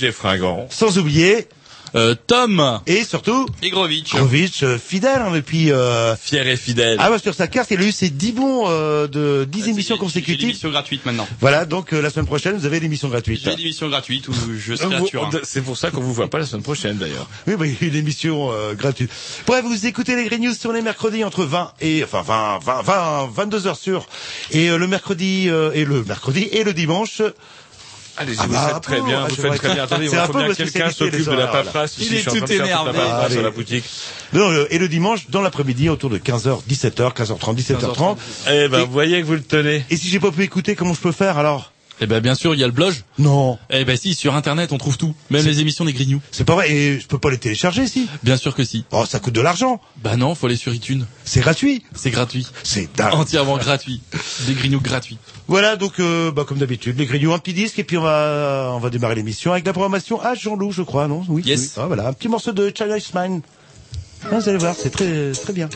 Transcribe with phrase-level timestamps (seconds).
[0.00, 0.66] Des Fringants.
[0.70, 1.46] sans oublier
[1.94, 4.14] Euh, Tom et surtout Igrovitch.
[4.14, 6.98] Grovitch, euh, fidèle hein, depuis euh, Fier et fidèle.
[7.00, 9.68] ah ouais, sur sa carte il a eu ses 10 bons euh, de 10 Ah,
[9.70, 10.48] émissions consécutives.
[10.48, 11.26] l'émission gratuite maintenant.
[11.40, 13.40] Voilà, donc euh, la semaine prochaine vous avez l'émission gratuite.
[13.42, 14.96] J'ai l'émission gratuite où je serai.
[15.44, 17.26] C'est pour ça qu'on vous voit pas la semaine prochaine d'ailleurs.
[17.46, 19.10] Oui, bah, une émission euh, gratuite.
[19.46, 22.82] Bref, vous écoutez les Green News sur les mercredis entre 20 et enfin 20 20
[22.82, 24.06] 20 22 heures sur
[24.50, 27.22] et euh, le mercredi euh, et le mercredi et le dimanche.
[28.18, 29.84] Allez-y, Ah vous bah, faites très bien, ah, vous je faites très bien.
[29.84, 31.94] Attendez, il C'est un faut peu bien que quelqu'un spécialité, s'occupe de la paperasse.
[31.98, 32.98] Il Ici, est tout énervé.
[33.00, 33.34] Allez.
[33.34, 33.84] sur la boutique.
[34.34, 38.16] Euh, et le dimanche dans l'après-midi autour de 15h 17h 15h30 17h30.
[38.50, 39.84] Eh ben, Et- vous voyez que vous le tenez.
[39.90, 41.72] Et si j'ai pas pu écouter, comment je peux faire alors?
[42.00, 42.94] Eh ben bien sûr, il y a le blog.
[43.18, 46.20] Non, Eh ben si, sur internet on trouve tout, même les émissions des Grignoux.
[46.30, 46.70] c'est pas vrai.
[46.70, 48.84] Et je peux pas les télécharger, si Bien sûr que si.
[48.92, 49.80] Oh, ça coûte de l'argent.
[50.02, 51.04] Bah non, faut aller sur iTunes.
[51.24, 51.82] C'est gratuit.
[51.94, 52.46] C'est gratuit.
[52.62, 53.14] C'est dingue.
[53.14, 54.00] Entièrement gratuit.
[54.46, 55.18] Des Grignoux gratuits.
[55.48, 58.70] Voilà, donc euh, bah, comme d'habitude, les grignoux, un petit disque et puis on va
[58.74, 61.24] on va démarrer l'émission avec la programmation à Jean-Loup, je crois, non?
[61.28, 61.42] Oui.
[61.44, 61.60] Yes.
[61.60, 61.70] oui.
[61.78, 63.40] Ah, voilà, un petit morceau de Chinese Mine.
[64.24, 65.68] Ah, vous allez voir, c'est très très bien.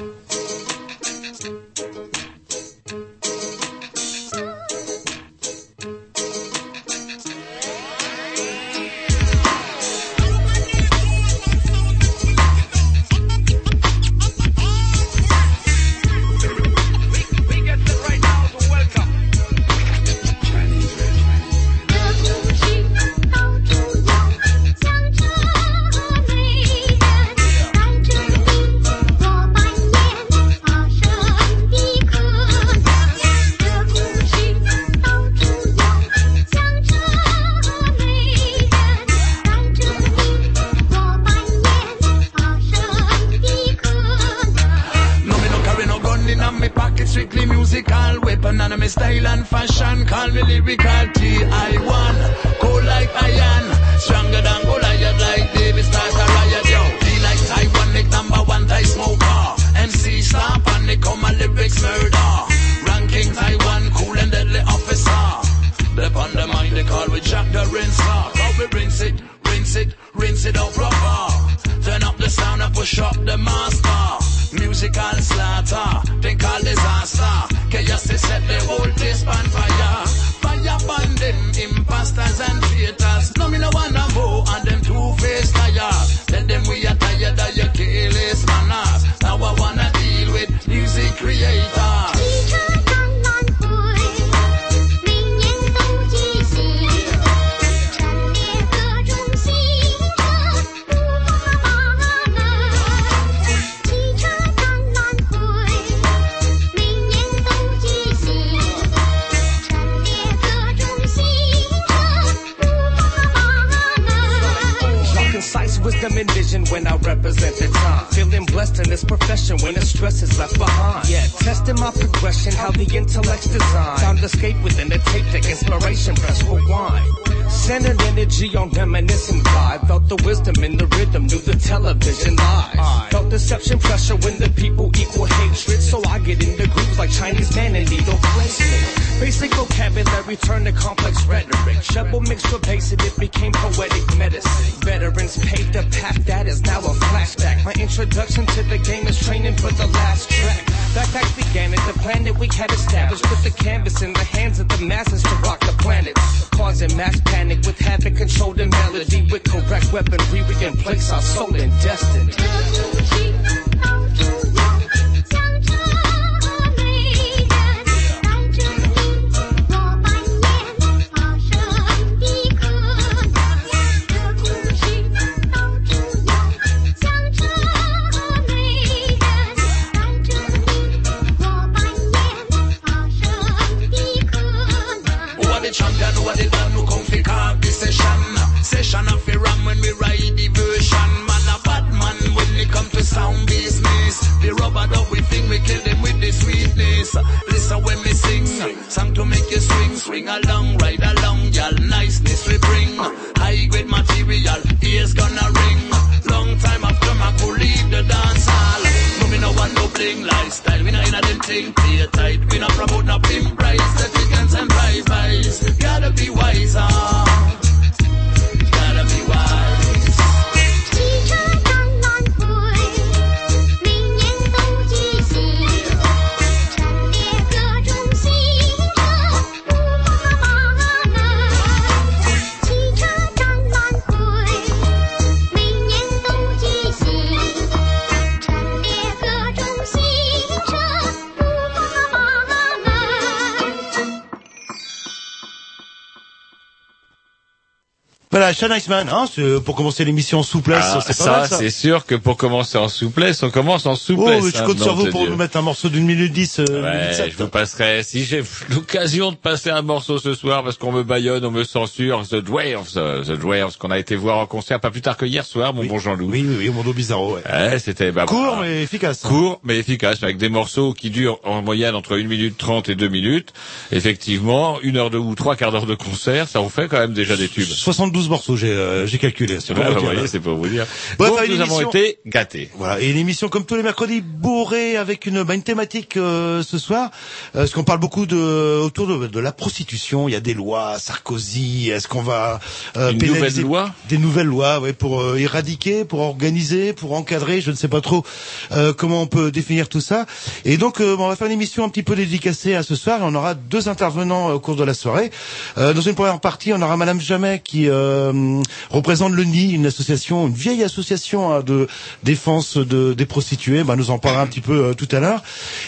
[248.43, 251.59] Voilà, Sean Iceman, hein, c'est- pour commencer l'émission en souplesse, Ah, c'est ça, ça.
[251.59, 254.45] c'est sûr que pour commencer en souplesse, on commence en Oh, souplesse.
[254.53, 256.59] je hein, compte sur vous pour nous mettre un morceau d'une minute dix.
[256.59, 257.31] euh, minute Ouais, sept.
[257.31, 261.05] je vous passerai, si j'ai l'occasion de passer un morceau ce soir parce qu'on me
[261.05, 264.81] baillonne, on me censure, The Dwarves, euh, The Dwarves, qu'on a été voir en concert
[264.81, 266.29] pas plus tard que hier soir, mon bon Jean-Loup.
[266.29, 267.43] Oui, oui, oui, au Mondo Bizarro, ouais.
[267.49, 268.63] Ouais, c'était, bah, Court, voilà.
[268.63, 269.25] mais efficace.
[269.25, 269.29] hein.
[269.29, 272.97] Court mais efficace, avec des morceaux qui durent en moyenne entre 1 minute 30 et
[272.97, 273.53] 2 minutes.
[273.93, 277.13] Effectivement, une heure de, ou trois quarts d'heure de concert, ça en fait quand même
[277.15, 277.69] déjà des tubes.
[277.69, 279.59] 72 morceaux, j'ai euh, calculé.
[279.61, 280.87] C'est pour Ouais, vous bah, c'est pour vous dire.
[281.19, 282.71] Bref, Donc, une nous avons émission- été gâtés.
[282.77, 286.79] Voilà, et l'émission comme tous les mercredis bourrée avec une, bah, une thématique euh, ce
[286.79, 287.11] soir,
[287.55, 290.29] euh, parce qu'on parle beaucoup de autour de, de la prostitution.
[290.29, 291.91] Il y a des lois, Sarkozy.
[291.91, 292.61] Est-ce qu'on va
[292.97, 297.13] euh, Une pénaliser nouvelle loi Des nouvelles lois, ouais, pour euh, éradiquer, pour organiser, pour
[297.13, 297.61] encadrer.
[297.61, 298.25] Je ne sais pas trop
[298.73, 300.27] euh, comment on peut définir tout ça.
[300.65, 303.21] Et donc, euh, on va faire une émission un petit peu dédicacée à ce soir.
[303.21, 305.31] Et on aura deux intervenants euh, au cours de la soirée.
[305.79, 307.89] Euh, dans une première partie, on aura Madame Jamet qui
[308.31, 311.89] euh, représente le NI, une association, une vieille association hein, de
[312.23, 313.85] défense de, des prostituées.
[313.85, 315.43] Ben, nous en parlera un petit peu euh, tout à l'heure.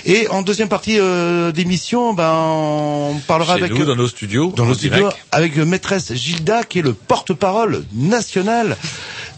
[0.04, 4.52] Et en deuxième partie euh, d'émission, ben, on parlera Chez avec nous, dans nos studios.
[4.56, 5.16] dans nos studios direct.
[5.32, 8.76] avec maîtresse Gilda qui est le porte-parole national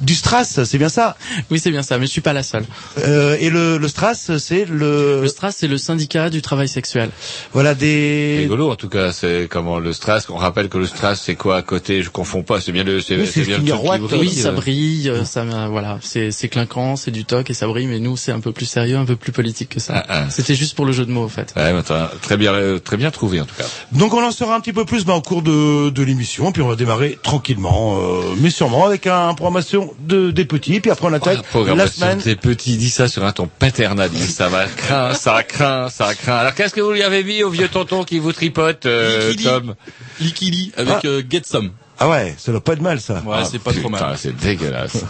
[0.00, 1.16] du Stras, c'est bien ça.
[1.50, 2.64] Oui, c'est bien ça, mais je suis pas la seule.
[2.98, 7.10] Euh, et le, le Stras, c'est le, Le STRAS, c'est le syndicat du travail sexuel.
[7.52, 8.36] voilà des.
[8.41, 11.56] rigolo en tout cas c'est comment le strass on rappelle que le strass c'est quoi
[11.56, 13.65] à côté je confonds pas c'est bien le c'est Oui, c'est bien le
[13.98, 17.86] brille, Oui, ça brille, ça, voilà, c'est c'est clinquant, c'est du toc et ça brille,
[17.86, 19.94] mais nous c'est un peu plus sérieux, un peu plus politique que ça.
[19.96, 20.24] Ah, ah.
[20.31, 21.53] C'était juste pour le jeu de mots, en fait.
[21.56, 21.82] Ouais, mais
[22.22, 22.53] très bien
[22.84, 25.15] très bien trouvé en tout cas Donc on en saura un petit peu plus ben,
[25.15, 29.32] au cours de, de l'émission, puis on va démarrer tranquillement, euh, mais sûrement avec un
[29.34, 32.19] programmation de des petits, puis après on Oh, attaque la la semaine.
[32.19, 36.36] des petits dis ça sur un ton paternaliste ça va craint ça craint ça craint
[36.36, 39.44] alors qu'est-ce que vous lui avez mis au vieux tonton qui vous tripote euh, Liquidi.
[39.44, 39.74] Tom
[40.20, 41.06] Likili avec Ah.
[41.06, 41.70] euh, Get Some.
[41.98, 43.22] Ah ouais, ça doit pas être mal ça.
[43.24, 44.16] Ouais, c'est pas trop Putain, mal.
[44.19, 45.05] c'est dégueulasse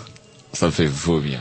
[0.52, 1.40] ça me fait vomir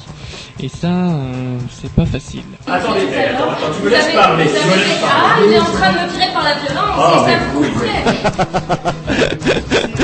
[0.63, 2.43] Et ça, euh, c'est pas facile.
[2.67, 5.91] Attendez, attends, attends, tu me laisses parler, tu me laisses Ah, il est en train
[5.91, 7.89] de me tirer par la violence, c'est mais ça vous oui,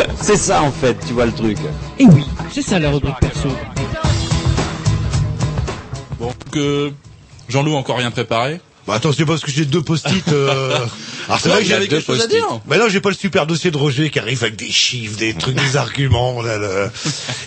[0.20, 1.60] C'est ça en fait, tu vois le truc.
[2.00, 3.50] Et oui, c'est ça la rubrique perso.
[6.20, 6.92] Bon, que
[7.50, 10.28] Jean-Loup a encore rien préparé Bah attends, c'est parce que j'ai deux post-it.
[10.30, 10.80] Euh...
[11.28, 12.46] Alors c'est vrai que j'avais quelque chose à dire.
[12.68, 15.34] Mais non, j'ai pas le super dossier de Roger qui arrive avec des chiffres, des
[15.34, 16.42] trucs, des arguments.
[16.42, 16.58] Là.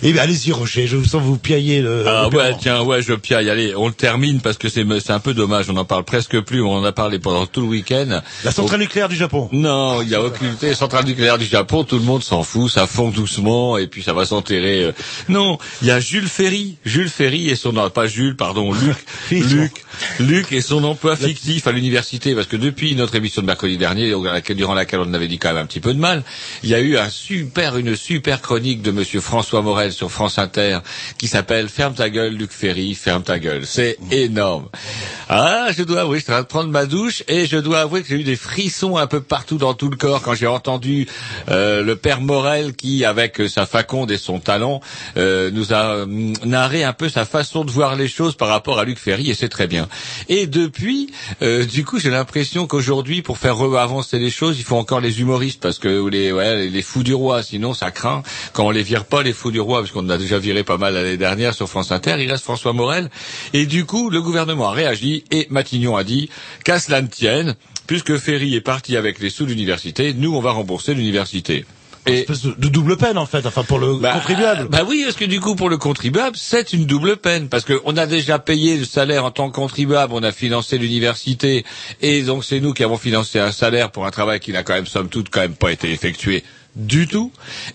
[0.03, 2.03] Eh bien, allez-y Roger, je vous sens vous piailler le.
[2.07, 3.49] Ah le ouais, tiens, ouais, je piaille.
[3.51, 5.69] Allez, on le termine parce que c'est c'est un peu dommage.
[5.69, 6.61] On en parle presque plus.
[6.63, 8.21] On en a parlé pendant tout le week-end.
[8.43, 9.47] La centrale nucléaire du Japon.
[9.51, 11.83] Non, il y a occulté centrale nucléaire du Japon.
[11.83, 12.71] Tout le monde s'en fout.
[12.71, 14.85] Ça fond doucement et puis ça va s'enterrer.
[14.85, 14.91] euh.
[15.29, 16.77] Non, il y a Jules Ferry.
[16.85, 18.97] Jules Ferry et son pas Jules, pardon, Luc,
[19.31, 19.71] Luc,
[20.19, 22.33] Luc et son emploi fictif à l'université.
[22.35, 24.13] Parce que depuis notre émission de mercredi dernier,
[24.55, 26.23] durant laquelle on avait dit quand même un petit peu de mal,
[26.63, 30.79] il y a eu une super chronique de Monsieur François Morel sur France Inter
[31.17, 33.65] qui s'appelle Ferme ta gueule, Luc Ferry, ferme ta gueule.
[33.65, 34.67] C'est énorme.
[35.29, 37.81] Ah, je dois avouer, je suis en train de prendre ma douche et je dois
[37.81, 40.47] avouer que j'ai eu des frissons un peu partout dans tout le corps quand j'ai
[40.47, 41.07] entendu
[41.49, 44.81] euh, le père Morel qui, avec sa faconde et son talent,
[45.17, 48.79] euh, nous a hum, narré un peu sa façon de voir les choses par rapport
[48.79, 49.87] à Luc Ferry et c'est très bien.
[50.27, 51.11] Et depuis,
[51.41, 54.99] euh, du coup, j'ai l'impression qu'aujourd'hui, pour faire re- avancer les choses, il faut encore
[54.99, 59.05] les humoristes parce que les fous du roi, sinon ça craint quand on les vire
[59.05, 61.69] pas les fous du roi parce qu'on a déjà viré pas mal l'année dernière sur
[61.69, 62.15] France Inter.
[62.19, 63.09] Il reste François Morel
[63.53, 66.29] et du coup, le gouvernement a réagi et Matignon a dit
[66.63, 67.55] qu'à cela ne tienne,
[67.87, 71.65] puisque Ferry est parti avec les sous de l'université, nous on va rembourser l'université.
[72.07, 74.67] Et espèce de, de double peine en fait, enfin pour le contribuable.
[74.69, 77.79] bah oui, parce que du coup pour le contribuable c'est une double peine parce que
[77.85, 81.65] on a déjà payé le salaire en tant que contribuable, on a financé l'université
[82.01, 84.73] et donc c'est nous qui avons financé un salaire pour un travail qui n'a quand
[84.73, 86.43] même somme toute quand même pas été effectué
[86.75, 87.31] du tout.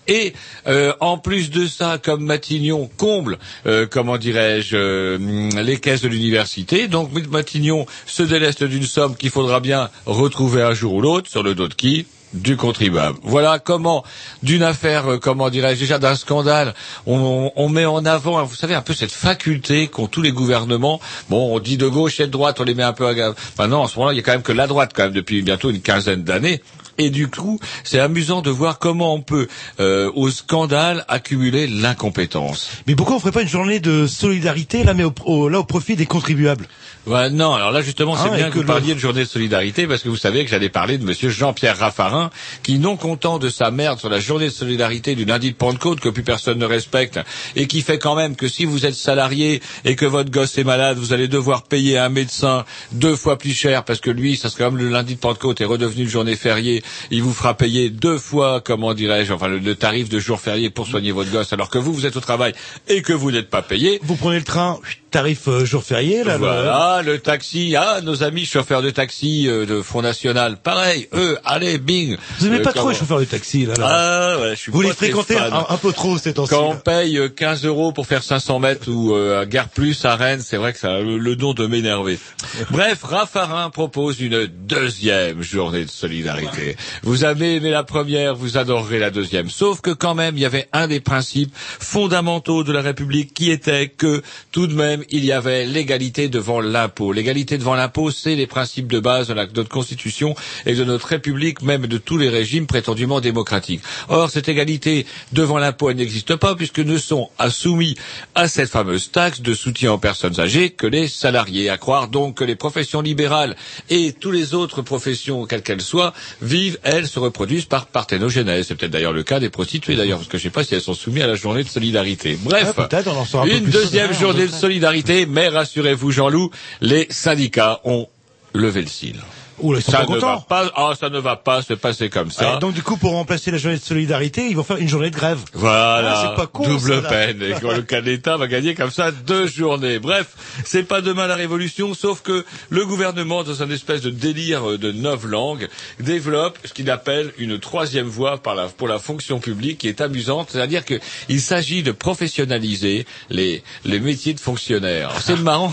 [0.08, 0.32] Et
[0.66, 6.08] euh, en plus de ça, comme Matignon comble, euh, comment dirais-je, euh, les caisses de
[6.08, 11.30] l'université, donc Matignon se déleste d'une somme qu'il faudra bien retrouver un jour ou l'autre
[11.30, 12.06] sur le dos de qui?
[12.34, 13.18] Du contribuable.
[13.22, 14.04] Voilà comment,
[14.42, 16.74] d'une affaire, euh, comment dirais-je, déjà d'un scandale,
[17.06, 21.00] on, met en avant, vous savez, un peu cette faculté qu'ont tous les gouvernements.
[21.28, 23.66] Bon, on dit de gauche et de droite, on les met un peu à...
[23.66, 25.42] non, en ce moment-là, il y a quand même que la droite, quand même, depuis
[25.42, 26.62] bientôt une quinzaine d'années.
[26.98, 29.48] Et du coup, c'est amusant de voir comment on peut,
[29.80, 32.70] euh, au scandale, accumuler l'incompétence.
[32.86, 36.06] Mais pourquoi on ferait pas une journée de solidarité là, mais là au profit des
[36.06, 36.66] contribuables?
[37.06, 39.28] Ouais, non, alors là justement, c'est Ah, bien que que vous parliez de journée de
[39.28, 42.30] solidarité parce que vous savez que j'allais parler de monsieur Jean-Pierre Raffarin
[42.64, 46.00] qui, non content de sa merde sur la journée de solidarité du lundi de Pentecôte
[46.00, 47.20] que plus personne ne respecte
[47.54, 50.64] et qui fait quand même que si vous êtes salarié et que votre gosse est
[50.64, 54.48] malade, vous allez devoir payer un médecin deux fois plus cher parce que lui, ça
[54.50, 56.82] serait comme le lundi de Pentecôte est redevenu une journée fériée,
[57.12, 60.70] il vous fera payer deux fois, comment dirais-je, enfin le, le tarif de jour férié
[60.70, 62.52] pour soigner votre gosse alors que vous, vous êtes au travail
[62.88, 64.00] et que vous n'êtes pas payé.
[64.02, 64.78] Vous prenez le train,
[65.12, 66.36] tarif euh, jour férié là.
[66.38, 71.08] le- Voilà, le taxi, ah, nos amis chauffeurs de taxi euh, de Front National, pareil,
[71.12, 72.16] eux, allez, bing.
[72.38, 73.74] Vous aimez Euh, pas trop les chauffeurs de taxi là.
[73.76, 73.86] là.
[73.86, 76.54] Ah, ouais, je suis Vous pas les fréquentez un, un peu trop ces temps-ci.
[76.54, 80.06] Quand on paye euh, 15 euros pour faire 500 mètres ou euh, à Gare Plus
[80.06, 82.18] à Rennes, c'est vrai que ça a le, le don de m'énerver.
[82.70, 86.76] Bref, Raffarin propose une deuxième journée de solidarité.
[87.02, 89.50] Vous avez aimé la première, vous adorerez la deuxième.
[89.50, 93.50] Sauf que quand même, il y avait un des principes fondamentaux de la République qui
[93.50, 97.12] était que tout de même, il y avait l'égalité devant l'impôt.
[97.12, 100.34] L'égalité devant l'impôt, c'est les principes de base de, la- de notre Constitution
[100.66, 103.80] et de notre République, même de tous les régimes prétendument démocratiques.
[104.08, 107.96] Or, cette égalité devant l'impôt, elle n'existe pas puisque ne sont soumis
[108.34, 111.68] à cette fameuse taxe de soutien aux personnes âgées que les salariés.
[111.70, 113.56] À croire donc que les professions libérales
[113.90, 118.66] et toutes les autres professions, quelles qu'elles soient, vivent, elles, se reproduisent par parthénogenèse.
[118.68, 120.74] C'est peut-être d'ailleurs le cas des prostituées d'ailleurs, parce que je ne sais pas si
[120.74, 122.38] elles sont soumises à la journée de solidarité.
[122.44, 126.50] Bref, Ah, peut-être, on en une deuxième journée de solidarité, mais rassurez-vous Jean-Loup,
[126.80, 128.08] les syndicats ont
[128.54, 129.16] levé le cil.
[129.58, 132.10] Oula, ils sont ça pas ne va pas, ah, ça ne va pas se passer
[132.10, 132.54] comme ça.
[132.54, 135.10] Ouais, donc du coup, pour remplacer la journée de solidarité, ils vont faire une journée
[135.10, 135.38] de grève.
[135.54, 137.08] Voilà, Ah, c'est pas con, double ça, là.
[137.08, 137.42] peine.
[137.42, 139.98] Et quand le cas de l'État va gagner comme ça deux journées.
[139.98, 140.26] Bref,
[140.64, 144.78] c'est pas demain la révolution, sauf que le gouvernement, dans un espèce de délire euh,
[144.78, 145.68] de neuf langues,
[146.00, 150.00] développe ce qu'il appelle une troisième voie par la- pour la fonction publique qui est
[150.00, 150.48] amusante.
[150.52, 155.10] C'est-à-dire qu'il s'agit de professionnaliser les, les métiers de fonctionnaires.
[155.24, 155.72] C'est marrant.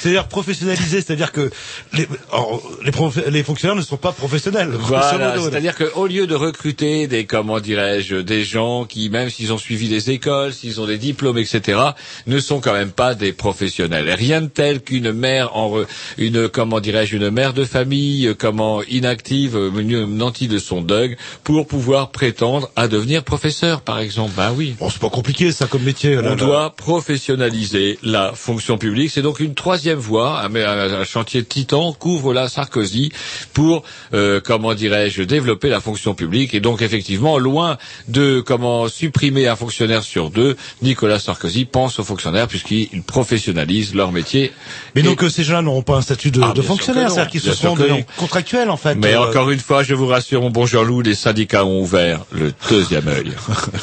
[0.00, 1.50] C'est-à-dire professionnaliser, c'est-à-dire que
[1.92, 4.70] les, alors, les, prof- les fonctionnaires ne sont pas professionnels.
[4.72, 9.58] Voilà, c'est-à-dire qu'au lieu de recruter des, comment dirais-je, des gens qui, même s'ils ont
[9.58, 11.78] suivi des écoles, s'ils ont des diplômes, etc.,
[12.26, 14.08] ne sont quand même pas des professionnels.
[14.08, 15.86] Et Rien de tel qu'une mère en, re-
[16.18, 21.16] une, comment dirais-je, une mère de famille, euh, comment inactive, euh, nantie de son deuil,
[21.44, 24.32] pour pouvoir prétendre à devenir professeur, par exemple.
[24.36, 24.74] Ben oui.
[24.78, 26.14] Bon, c'est pas compliqué ça comme métier.
[26.16, 26.34] là, On là.
[26.36, 29.10] doit professionnaliser la fonction publique.
[29.10, 33.09] C'est donc une troisième voie, un, un- un chantier titan couvre la Sarkozy
[33.52, 33.82] pour,
[34.14, 36.54] euh, comment dirais-je, développer la fonction publique.
[36.54, 42.04] Et donc effectivement, loin de comment supprimer un fonctionnaire sur deux, Nicolas Sarkozy pense aux
[42.04, 44.52] fonctionnaires puisqu'ils professionnalisent leur métier.
[44.94, 47.30] Mais Et- donc euh, ces gens-là n'auront pas un statut de, Ah, de fonctionnaire, c'est-à-dire
[47.30, 48.94] qu'ils se seront des contractuels en fait.
[48.94, 52.20] Mais euh, encore une fois, je vous rassure, mon bon Jean-Loup, les syndicats ont ouvert
[52.32, 53.32] le deuxième œil.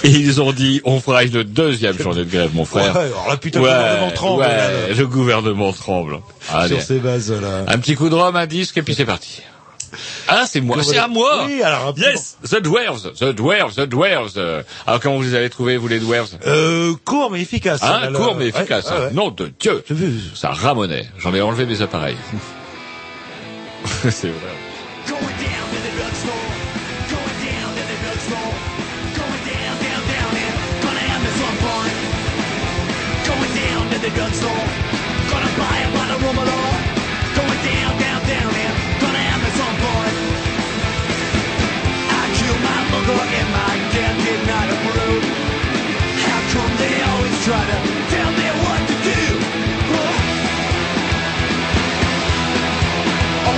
[0.03, 2.95] Et ils ont dit, on fera une deuxième journée de grève, mon frère.
[2.95, 4.93] Ouais, alors là, putain, le gouvernement tremble, ouais, là, là.
[4.95, 6.19] le gouvernement tremble.
[6.49, 6.75] Allez.
[6.75, 7.65] sur ces bases là.
[7.67, 9.16] Un petit coup de rhum, un disque, et puis c'est parti.
[10.27, 11.93] Ah, c'est moi, c'est à moi Oui, alors.
[11.97, 14.33] Yes, The Dwarves, The Dwarves, The Dwarves.
[14.35, 17.81] Euh, Alors comment vous les avez trouvés, vous les Dwarves Euh, court mais efficace.
[17.83, 18.19] Hein, là, là.
[18.19, 18.85] court mais efficace.
[18.87, 19.01] ouais, hein.
[19.05, 19.13] ouais.
[19.13, 19.83] Nom de Dieu.
[20.35, 21.07] Ça ramonait.
[21.19, 22.17] J'en ai enlevé mes appareils.
[24.09, 24.53] c'est vrai.
[33.25, 34.76] Going down to the drugstore.
[43.07, 43.77] Killed my.
[46.25, 47.77] How come they always try to
[48.13, 49.21] tell me what to do?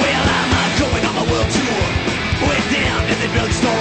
[0.01, 1.87] Well, I'm not going on world tour.
[2.47, 3.78] Way down in the drugstore.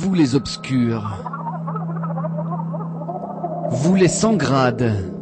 [0.00, 1.24] Vous les obscurs.
[3.70, 5.12] Vous les sans grades.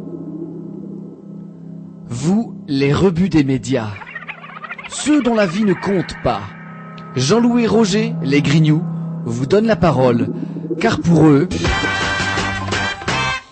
[2.07, 3.89] Vous les rebuts des médias.
[4.89, 6.41] Ceux dont la vie ne compte pas.
[7.15, 8.83] Jean-Louis Roger, les Grignoux,
[9.25, 10.27] vous donnent la parole,
[10.79, 11.49] car pour eux,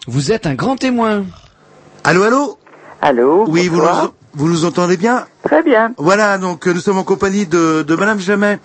[0.08, 1.26] vous êtes un grand témoin.
[2.04, 2.60] Allô, allô?
[3.02, 4.14] Allô Oui, vous nous, bonsoir.
[4.36, 5.26] vous nous entendez bien?
[5.44, 5.92] Très bien.
[5.98, 8.60] Voilà, donc euh, nous sommes en compagnie de, de Madame Jamais.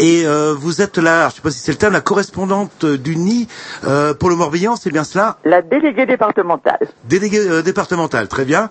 [0.00, 3.16] Et euh, vous êtes là, je sais pas si c'est le terme, la correspondante du
[3.16, 3.48] NI
[3.86, 5.36] euh, pour le Morbihan, c'est bien cela?
[5.44, 6.78] La déléguée départementale.
[7.04, 8.70] Déléguée euh, départementale, très bien.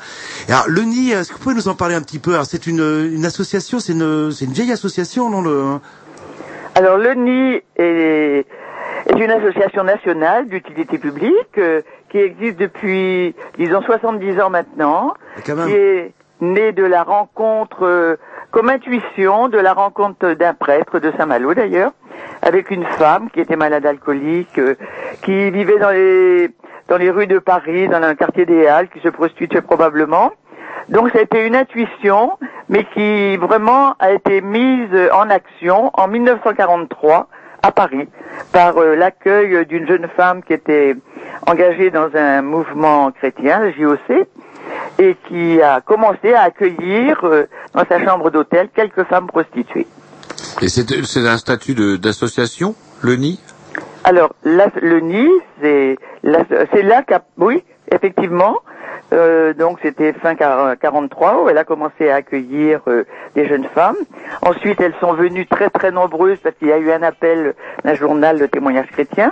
[0.50, 2.34] Alors le NI, est-ce que vous pouvez nous en parler un petit peu?
[2.34, 5.64] Alors c'est une, une association, c'est une, une vieille association, non le
[6.76, 8.46] Alors le NI est,
[9.08, 15.14] est une association nationale d'utilité publique euh, qui existe depuis, disons, 70 ans maintenant,
[15.46, 15.68] Quand même.
[15.68, 18.16] qui est née de la rencontre, euh,
[18.54, 21.92] comme intuition, de la rencontre d'un prêtre de Saint-Malo d'ailleurs,
[22.44, 24.76] avec une femme qui était malade alcoolique, euh,
[25.24, 26.52] qui vivait dans les
[26.88, 30.32] dans les rues de Paris, dans le quartier des Halles, qui se prostituait probablement.
[30.90, 32.34] Donc ça a été une intuition,
[32.70, 37.30] mais qui vraiment a été mise en action en 1943
[37.64, 38.08] à Paris
[38.52, 40.96] par euh, l'accueil d'une jeune femme qui était
[41.48, 44.28] engagée dans un mouvement chrétien, le JOC,
[45.00, 49.88] et qui a commencé à accueillir euh, dans sa chambre d'hôtel quelques femmes prostituées.
[50.62, 53.40] Et c'est un statut d'association, le NI
[54.04, 55.28] Alors, la- le NI,
[55.62, 55.98] c'est
[56.84, 57.22] là qu'a...
[57.38, 58.58] Oui, effectivement.
[59.12, 63.04] Euh, donc, c'était fin quar- 43 où elle a commencé à accueillir euh,
[63.36, 63.98] des jeunes femmes.
[64.42, 67.54] Ensuite, elles sont venues très très nombreuses parce qu'il y a eu un appel
[67.84, 69.32] d'un journal de témoignage chrétien.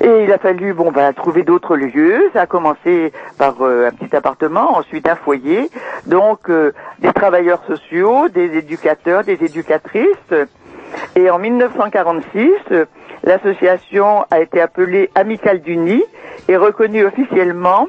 [0.00, 2.30] Et il a fallu bon bah trouver d'autres lieux.
[2.32, 5.70] Ça a commencé par euh, un petit appartement, ensuite un foyer,
[6.06, 10.34] donc euh, des travailleurs sociaux, des éducateurs, des éducatrices.
[11.16, 12.84] Et en 1946, euh,
[13.22, 16.04] l'association a été appelée Amicale du Nid
[16.48, 17.88] et reconnue officiellement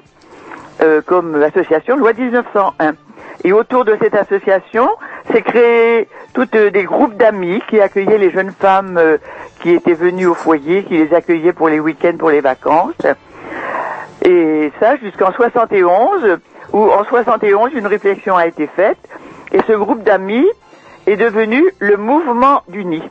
[0.81, 2.93] euh, comme association loi 1901.
[3.43, 4.89] Et autour de cette association
[5.31, 9.17] s'est créé toutes euh, des groupes d'amis qui accueillaient les jeunes femmes euh,
[9.61, 12.93] qui étaient venues au foyer, qui les accueillaient pour les week-ends, pour les vacances.
[14.23, 16.39] Et ça jusqu'en 71,
[16.73, 18.97] où en 71 une réflexion a été faite
[19.51, 20.45] et ce groupe d'amis
[21.07, 23.03] est devenu le mouvement du nid.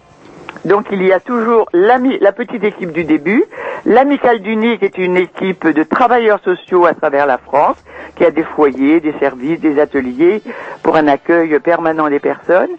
[0.64, 3.45] Donc il y a toujours la petite équipe du début,
[3.85, 7.77] l'amicale du nid est une équipe de travailleurs sociaux à travers la France,
[8.17, 10.43] qui a des foyers, des services, des ateliers
[10.83, 12.71] pour un accueil permanent des personnes,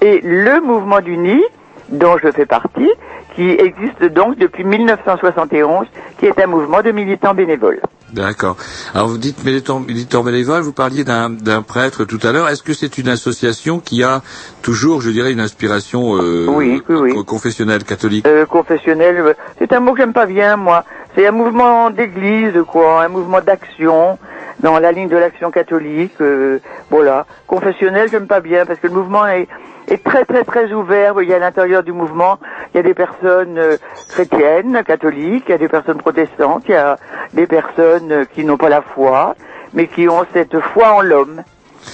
[0.00, 1.44] et le mouvement du nid
[1.90, 2.90] dont je fais partie,
[3.34, 5.86] qui existe donc depuis 1971,
[6.18, 7.80] qui est un mouvement de militants bénévoles.
[8.12, 8.56] D'accord.
[8.94, 12.48] Alors vous dites militant, militant bénévole, vous parliez d'un d'un prêtre tout à l'heure.
[12.48, 14.22] Est-ce que c'est une association qui a
[14.62, 18.26] toujours, je dirais, une inspiration euh, co- confessionnelle catholique?
[18.26, 20.84] Euh, confessionnel, euh, c'est un mot que j'aime pas bien, moi.
[21.14, 24.18] C'est un mouvement d'église, quoi, un mouvement d'action
[24.60, 26.20] dans la ligne de l'action catholique.
[26.20, 26.58] euh,
[26.90, 27.26] voilà.
[27.46, 29.48] Confessionnel, j'aime pas bien parce que le mouvement est,
[29.88, 31.14] est très très très ouvert.
[31.22, 32.38] Il y a à l'intérieur du mouvement,
[32.72, 33.76] il y a des personnes euh,
[34.10, 36.96] chrétiennes, catholiques, il y a des personnes protestantes, il y a
[37.32, 39.34] des personnes euh, qui n'ont pas la foi,
[39.74, 41.42] mais qui ont cette foi en l'homme.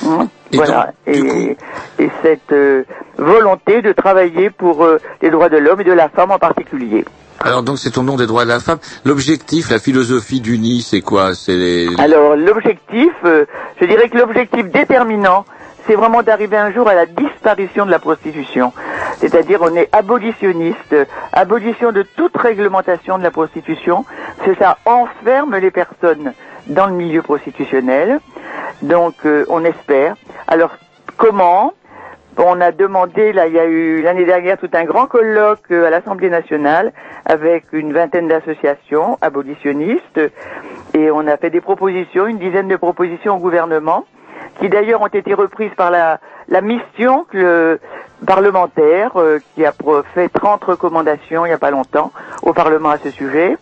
[0.07, 0.93] Hein, voilà.
[1.07, 1.57] et,
[1.99, 2.85] et cette euh,
[3.19, 4.87] volonté de travailler pour
[5.23, 7.05] les droits de l'homme et de la femme en particulier.
[7.45, 8.79] Alors donc c'est au nom des droits de la femme.
[9.05, 11.35] L'objectif, la philosophie du nid, c'est quoi?
[11.35, 11.89] C'est les...
[11.99, 13.45] Alors l'objectif, euh,
[13.79, 15.45] je dirais que l'objectif déterminant,
[15.87, 18.73] c'est vraiment d'arriver un jour à la disparition de la prostitution.
[19.19, 21.05] C'est-à-dire on est abolitionniste, euh,
[21.35, 24.07] abolition de toute réglementation de la prostitution.
[24.47, 26.33] C'est ça enferme les personnes
[26.69, 28.21] dans le milieu prostitutionnel.
[28.81, 30.17] Donc euh, on espère.
[30.49, 30.71] Alors
[31.19, 31.75] comment?
[32.39, 35.87] On a demandé, là, il y a eu l'année dernière tout un grand colloque euh,
[35.87, 36.93] à l'Assemblée nationale
[37.25, 40.21] avec une vingtaine d'associations abolitionnistes
[40.95, 44.05] et on a fait des propositions, une dizaine de propositions au gouvernement
[44.61, 46.19] qui d'ailleurs ont été reprises par la,
[46.61, 47.27] mission
[48.27, 49.73] parlementaire euh, qui a
[50.15, 53.57] fait 30 recommandations il n'y a pas longtemps au Parlement à ce sujet.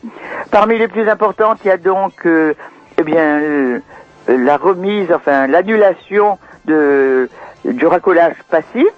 [0.50, 2.54] Parmi les plus importantes, il y a donc euh,
[2.98, 3.80] eh bien
[4.28, 7.28] la remise, enfin l'annulation de
[7.64, 8.88] du racolage passif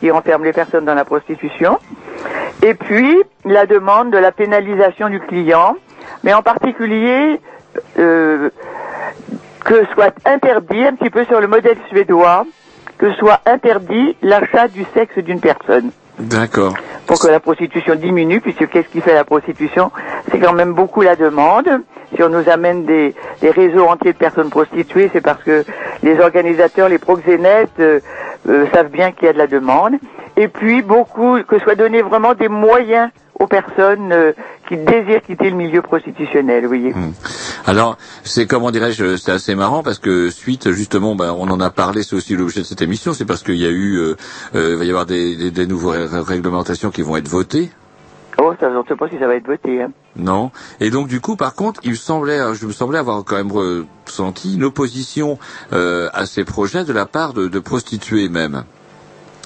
[0.00, 1.78] qui enferme les personnes dans la prostitution,
[2.62, 5.76] et puis la demande de la pénalisation du client,
[6.22, 7.40] mais en particulier
[7.98, 8.50] euh,
[9.64, 12.44] que soit interdit, un petit peu sur le modèle suédois,
[12.98, 16.74] que soit interdit l'achat du sexe d'une personne D'accord.
[17.06, 19.90] pour que la prostitution diminue, puisque qu'est-ce qui fait la prostitution?
[20.30, 21.68] C'est quand même beaucoup la demande.
[22.14, 25.64] Si on nous amène des, des réseaux entiers de personnes prostituées, c'est parce que
[26.02, 28.00] les organisateurs, les proxénètes euh,
[28.48, 29.94] euh, savent bien qu'il y a de la demande.
[30.36, 34.32] Et puis beaucoup, que soient donnés vraiment des moyens aux personnes euh,
[34.68, 36.92] qui désirent quitter le milieu prostitutionnel, vous voyez.
[37.66, 41.70] Alors, c'est comment dirais-je, c'est assez marrant parce que suite justement, ben, on en a
[41.70, 44.16] parlé, c'est aussi l'objet de cette émission, c'est parce qu'il y a eu, euh,
[44.54, 47.70] euh, il va y avoir des, des, des nouvelles ré- réglementations qui vont être votées.
[48.38, 49.82] Oh, ça, on ne sait pas si ça va être voté.
[49.82, 49.92] Hein.
[50.16, 50.50] Non.
[50.80, 54.54] Et donc du coup, par contre, il semblait, je me semblais avoir quand même ressenti
[54.54, 55.38] une opposition
[55.72, 58.64] euh, à ces projets de la part de prostituées même.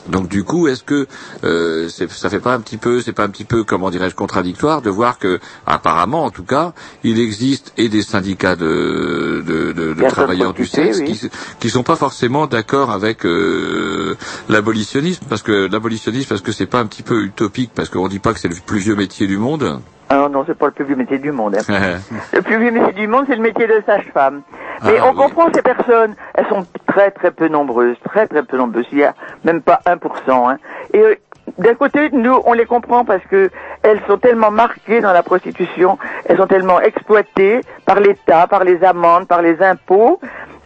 [0.09, 1.07] Donc du coup, est-ce que
[1.45, 4.83] euh, ça fait pas un petit peu, c'est pas un petit peu, comment dirais-je, contradictoire
[4.83, 6.73] de voir que, apparemment, en tout cas,
[7.05, 11.13] il existe et des syndicats de, de, de- de Personnes travailleurs du sexe oui.
[11.13, 14.17] qui, qui sont pas forcément d'accord avec euh,
[14.49, 18.19] l'abolitionnisme, parce que l'abolitionnisme, parce que c'est pas un petit peu utopique, parce qu'on dit
[18.19, 19.81] pas que c'est le plus vieux métier du monde.
[20.11, 21.57] Alors non, c'est pas le plus vieux métier du monde.
[21.57, 21.99] hein.
[22.33, 24.43] Le plus vieux métier du monde, c'est le métier de sage-femme.
[24.85, 25.17] Mais Ah, on oui.
[25.17, 28.87] comprend ces personnes, elles sont très très peu nombreuses, très très peu nombreuses.
[28.93, 30.51] Il y a même pas 1%.
[30.51, 30.57] Hein.
[30.95, 31.15] Et euh,
[31.59, 33.51] d'un côté, nous, on les comprend parce que
[33.83, 38.83] elles sont tellement marquées dans la prostitution, elles sont tellement exploitées par l'État, par les
[38.85, 40.21] amendes, par les impôts,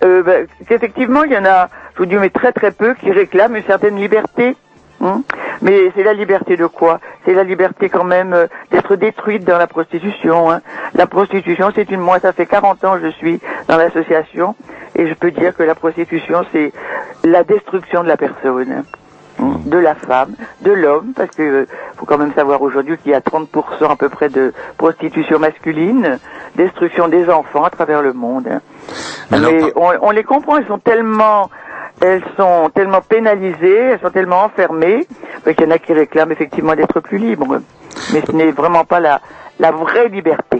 [0.05, 3.11] euh, ben, qu'effectivement, il y en a, je vous dis, mais très très peu qui
[3.11, 4.57] réclament une certaine liberté.
[5.03, 5.23] Hein
[5.63, 9.59] Mais c'est la liberté de quoi C'est la liberté quand même euh, d'être détruite dans
[9.59, 10.51] la prostitution.
[10.51, 10.61] hein.
[10.95, 12.01] La prostitution, c'est une...
[12.01, 14.55] Moi, ça fait 40 ans que je suis dans l'association
[14.95, 16.73] et je peux dire que la prostitution, c'est
[17.25, 18.71] la destruction de la personne.
[18.71, 18.85] hein,
[19.67, 23.15] De la femme, de l'homme, parce que euh, faut quand même savoir aujourd'hui qu'il y
[23.15, 26.19] a 30% à peu près de prostitution masculine,
[26.57, 28.47] destruction des enfants à travers le monde.
[28.49, 28.61] hein.
[29.31, 31.51] Mais on, on les comprend, elles sont tellement,
[32.01, 35.07] elles sont tellement pénalisées, elles sont tellement enfermées,
[35.45, 37.61] qu'il y en a qui réclament effectivement d'être plus libres.
[38.13, 39.21] Mais ce n'est vraiment pas la,
[39.63, 40.59] la vraie liberté.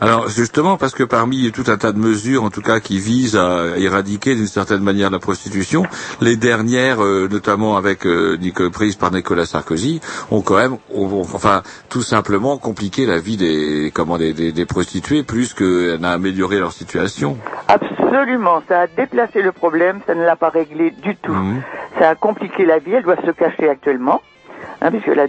[0.00, 3.36] Alors justement, parce que parmi tout un tas de mesures, en tout cas, qui visent
[3.36, 5.84] à éradiquer d'une certaine manière la prostitution,
[6.20, 8.38] les dernières, euh, notamment avec euh,
[8.72, 13.36] prises par Nicolas Sarkozy, ont quand même, ont- ont- enfin, tout simplement compliqué la vie
[13.38, 17.38] des, comment, des, des, des prostituées, plus qu'elle n'a amélioré leur situation.
[17.68, 21.34] Absolument, ça a déplacé le problème, ça ne l'a pas réglé du tout.
[21.98, 24.20] Ça a compliqué la vie, elles doivent se cacher actuellement,
[24.84, 25.26] hein, puisque la,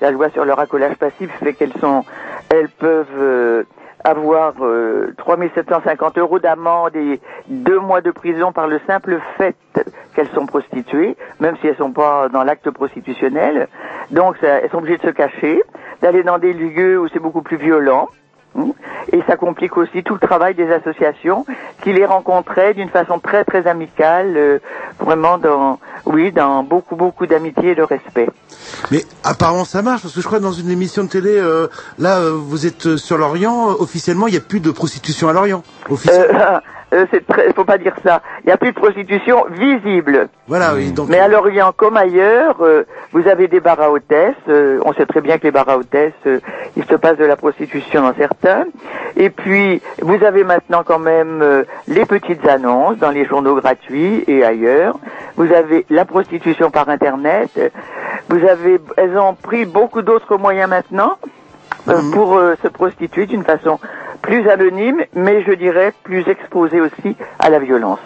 [0.00, 2.04] la loi sur le racolage passif fait qu'elles sont,
[2.50, 3.64] elles peuvent euh,
[4.04, 9.56] avoir euh, 3750 euros d'amende et deux mois de prison par le simple fait
[10.14, 13.68] qu'elles sont prostituées, même si elles sont pas dans l'acte prostitutionnel.
[14.10, 15.62] Donc elles sont obligées de se cacher,
[16.02, 18.08] d'aller dans des lieux où c'est beaucoup plus violent.
[19.12, 21.44] Et ça complique aussi tout le travail des associations
[21.82, 24.58] qui les rencontraient d'une façon très très amicale, euh,
[25.00, 28.28] vraiment dans, oui, dans beaucoup beaucoup d'amitié et de respect.
[28.90, 31.66] Mais apparemment ça marche parce que je crois que dans une émission de télé, euh,
[31.98, 35.28] là euh, vous êtes euh, sur l'Orient, euh, officiellement il n'y a plus de prostitution
[35.28, 35.62] à l'Orient.
[35.90, 36.60] Officiellement.
[36.92, 38.20] Euh, c'est très, faut pas dire ça.
[38.44, 40.28] Il n'y a plus de prostitution visible.
[40.46, 40.92] Voilà, oui.
[40.92, 44.34] Donc, Mais à l'Orient comme ailleurs, euh, vous avez des bars à hôtesses.
[44.48, 46.40] euh, on sait très bien que les bars à hôtesses, euh,
[46.76, 48.66] il se passe de la prostitution dans certains.
[49.16, 54.24] Et puis, vous avez maintenant quand même euh, les petites annonces dans les journaux gratuits
[54.26, 54.98] et ailleurs.
[55.36, 57.50] Vous avez la prostitution par Internet.
[58.28, 61.16] Vous avez, elles ont pris beaucoup d'autres moyens maintenant
[61.88, 63.78] euh, pour euh, se prostituer d'une façon
[64.22, 67.98] plus anonyme, mais je dirais plus exposée aussi à la violence.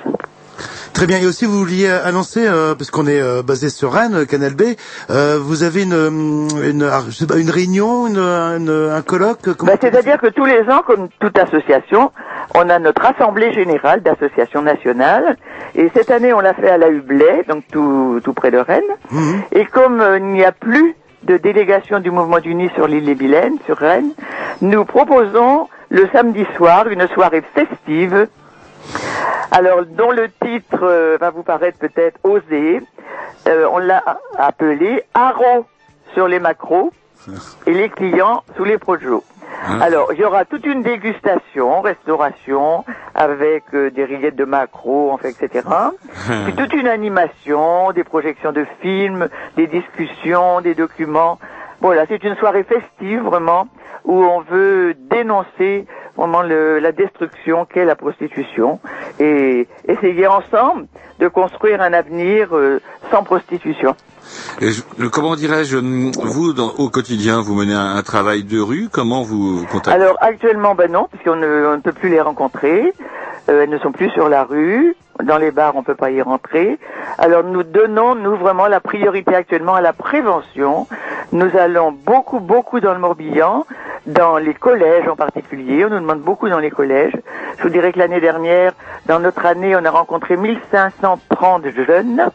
[0.95, 1.19] Très bien.
[1.19, 4.55] Et aussi, vous vouliez annoncer, euh, parce qu'on est euh, basé sur Rennes, euh, Canal
[4.55, 4.63] B,
[5.11, 9.03] euh, vous avez une, hum, une, ah, je sais pas, une réunion, une, une- un
[9.03, 12.13] colloque Bah, C'est-à-dire que tous les ans, comme toute association,
[12.55, 15.37] on a notre assemblée générale d'associations nationales,
[15.75, 18.83] et cette année on l'a fait à la Hublay, donc tout, tout près de Rennes.
[19.11, 19.43] Mhm.
[19.53, 20.95] Et comme euh, il n'y a plus
[21.27, 24.13] de délégation du mouvement d'Uni sur l'île des Vilaines, sur Rennes,
[24.61, 28.29] nous proposons le samedi soir une soirée festive.
[29.51, 32.81] Alors, dont le titre euh, va vous paraître peut-être osé,
[33.49, 34.03] euh, on l'a
[34.39, 35.67] appelé Haro
[36.15, 36.93] sur les macros
[37.67, 38.79] et les clients sous les
[39.67, 39.83] projos.
[39.83, 45.29] Alors, il y aura toute une dégustation, restauration, avec euh, des rillettes de macros, enfin,
[45.29, 45.67] etc.
[46.45, 51.39] Puis toute une animation, des projections de films, des discussions, des documents.
[51.81, 53.69] Voilà, c'est une soirée festive, vraiment,
[54.05, 58.81] où on veut dénoncer vraiment le- la destruction qu'est la prostitution
[59.21, 60.87] et essayer ensemble
[61.19, 62.81] de construire un avenir euh,
[63.11, 63.95] sans prostitution.
[64.61, 69.59] Et je- comment dirais-je, vous, au quotidien, vous menez un, travail de rue, comment vous,
[69.59, 70.01] vous contactez?
[70.01, 72.93] Alors actuellement, ben non, puisqu'on ne, ne peut plus les rencontrer.
[73.49, 74.97] Euh, elles ne sont plus sur la rue.
[75.23, 76.79] Dans les bars, on peut pas y rentrer.
[77.19, 80.87] Alors nous donnons, nous, vraiment la priorité actuellement à la prévention.
[81.33, 83.65] Nous allons beaucoup, beaucoup dans le Morbihan,
[84.07, 85.85] dans les collèges en particulier.
[85.85, 87.15] On nous demande beaucoup dans les collèges.
[87.59, 88.73] Je vous dirais que l'année dernière,
[89.07, 92.31] dans notre année, on a rencontré 1530 jeunes.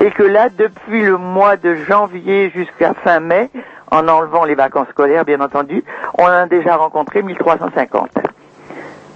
[0.00, 3.50] Et que là, depuis le mois de janvier jusqu'à fin mai,
[3.90, 5.84] en enlevant les vacances scolaires, bien entendu,
[6.18, 8.10] on a déjà rencontré 1350.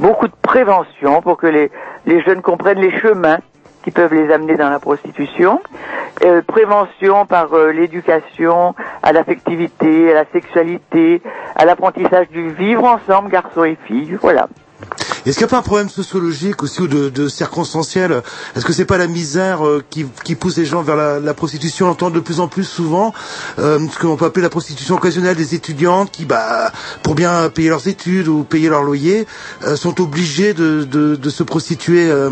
[0.00, 1.70] Beaucoup de prévention pour que les,
[2.06, 3.38] les jeunes comprennent les chemins
[3.82, 5.60] qui peuvent les amener dans la prostitution.
[6.24, 11.20] Euh, prévention par euh, l'éducation à l'affectivité, à la sexualité,
[11.54, 14.16] à l'apprentissage du vivre ensemble, garçons et filles.
[14.22, 14.48] Voilà.
[15.26, 18.22] Est-ce qu'il n'y a pas un problème sociologique aussi ou de, de circonstanciel?
[18.54, 21.34] Est-ce que c'est pas la misère euh, qui, qui pousse les gens vers la, la
[21.34, 21.86] prostitution?
[21.86, 23.14] On entend de plus en plus souvent
[23.58, 26.70] euh, ce qu'on peut appeler la prostitution occasionnelle des étudiantes qui, bah,
[27.02, 29.26] pour bien payer leurs études ou payer leur loyer,
[29.66, 32.10] euh, sont obligées de, de, de se prostituer.
[32.10, 32.30] euh.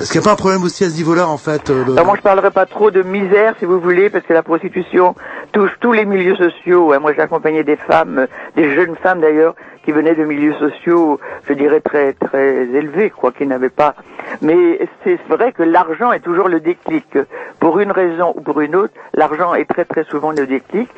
[0.00, 2.06] Est-ce qu'il n'y a pas un problème aussi à ce niveau-là en fait euh, Alors
[2.06, 5.14] moi je parlerai pas trop de misère si vous voulez parce que la prostitution
[5.52, 6.94] touche tous les milieux sociaux.
[7.00, 8.26] Moi j'ai accompagné des femmes, euh,
[8.56, 9.54] des jeunes femmes d'ailleurs,
[9.84, 11.18] qui venaient de milieux sociaux,
[11.48, 13.94] je dirais très très élevés, quoi, qui n'avaient pas.
[14.40, 17.18] Mais c'est vrai que l'argent est toujours le déclic.
[17.58, 20.88] Pour une raison ou pour une autre, l'argent est très très souvent le déclic.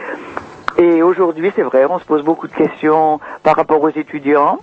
[0.76, 4.58] Et aujourd'hui, c'est vrai, on se pose beaucoup de questions par rapport aux étudiants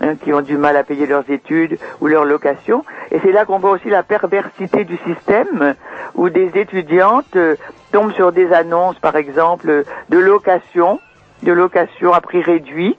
[0.00, 2.84] hein, qui ont du mal à payer leurs études ou leur location.
[3.12, 5.74] Et c'est là qu'on voit aussi la perversité du système
[6.14, 7.54] où des étudiantes euh,
[7.92, 10.98] tombent sur des annonces, par exemple, de location,
[11.44, 12.96] de location à prix réduit,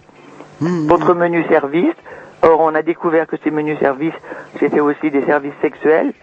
[0.62, 1.96] votre menu service.
[2.42, 4.14] Or, on a découvert que ces menus services,
[4.60, 6.14] c'était aussi des services sexuels.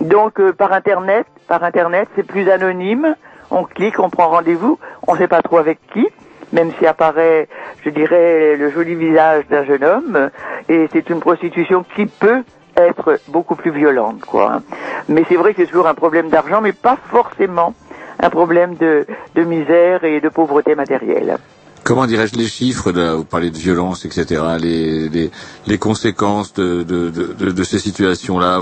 [0.00, 3.14] Donc, euh, par Internet, par Internet, c'est plus anonyme.
[3.50, 6.08] On clique, on prend rendez-vous, on ne sait pas trop avec qui,
[6.52, 7.48] même si apparaît,
[7.84, 10.30] je dirais, le joli visage d'un jeune homme.
[10.68, 12.42] Et c'est une prostitution qui peut
[12.76, 14.62] être beaucoup plus violente, quoi.
[15.08, 17.74] Mais c'est vrai que c'est toujours un problème d'argent, mais pas forcément
[18.18, 21.36] un problème de, de misère et de pauvreté matérielle.
[21.84, 24.40] Comment dirais-je les chiffres de, Vous parlez de violence, etc.
[24.60, 28.60] Les, conséquences de, ces situations-là.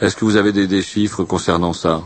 [0.00, 2.00] Est-ce que vous avez des, des chiffres concernant ça?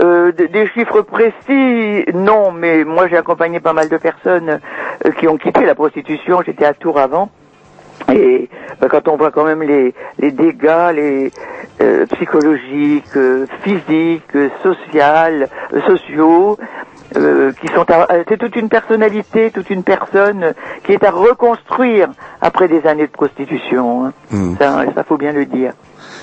[0.00, 4.58] Euh, de- des chiffres précis, non, mais moi j'ai accompagné pas mal de personnes
[5.06, 6.42] euh, qui ont quitté la prostitution.
[6.44, 7.30] J'étais à Tours avant.
[8.12, 8.48] Et
[8.82, 11.30] euh, quand on voit quand même les, dégâts, les
[11.80, 13.04] euh, psychologiques,
[13.62, 15.48] physiques, sociales,
[15.86, 16.58] sociaux,
[17.16, 20.54] euh, qui sont euh, c'est toute une personnalité, toute une personne
[20.84, 22.08] qui est à reconstruire
[22.40, 24.06] après des années de prostitution.
[24.06, 24.12] hein.
[24.30, 24.56] Hmm.
[24.58, 25.72] Ça, ça faut bien le dire.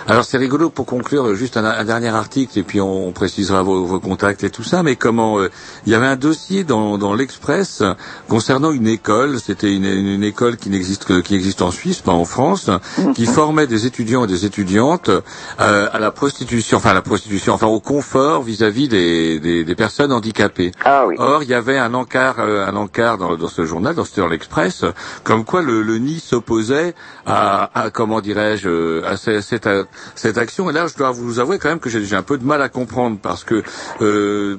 [0.08, 3.64] Alors c'est rigolo pour conclure juste un, un dernier article et puis on, on précisera
[3.64, 4.84] vos, vos contacts et tout ça.
[4.84, 5.50] Mais comment euh,
[5.86, 7.84] il y avait un dossier dans, dans l'Express
[8.28, 9.40] concernant une école.
[9.40, 12.70] C'était une, une, une école qui n'existe que- qui existe en Suisse, pas en France,
[13.16, 17.54] qui formait des étudiants et des étudiantes euh, à la prostitution, enfin à la prostitution,
[17.54, 20.72] enfin au confort vis-à-vis des, des, des personnes handicapées.
[21.20, 24.28] Or il y avait un encart, euh, un encart dans, dans ce journal, dans, dans
[24.28, 24.84] l'Express,
[25.24, 26.94] comme quoi le, le NI s'opposait
[27.26, 29.84] à, à comment dirais-je, euh, à ce- cette, euh,
[30.16, 30.70] cette action.
[30.70, 32.70] Et là, je dois vous avouer quand même que j'ai un peu de mal à
[32.70, 33.64] comprendre parce que
[34.02, 34.58] euh,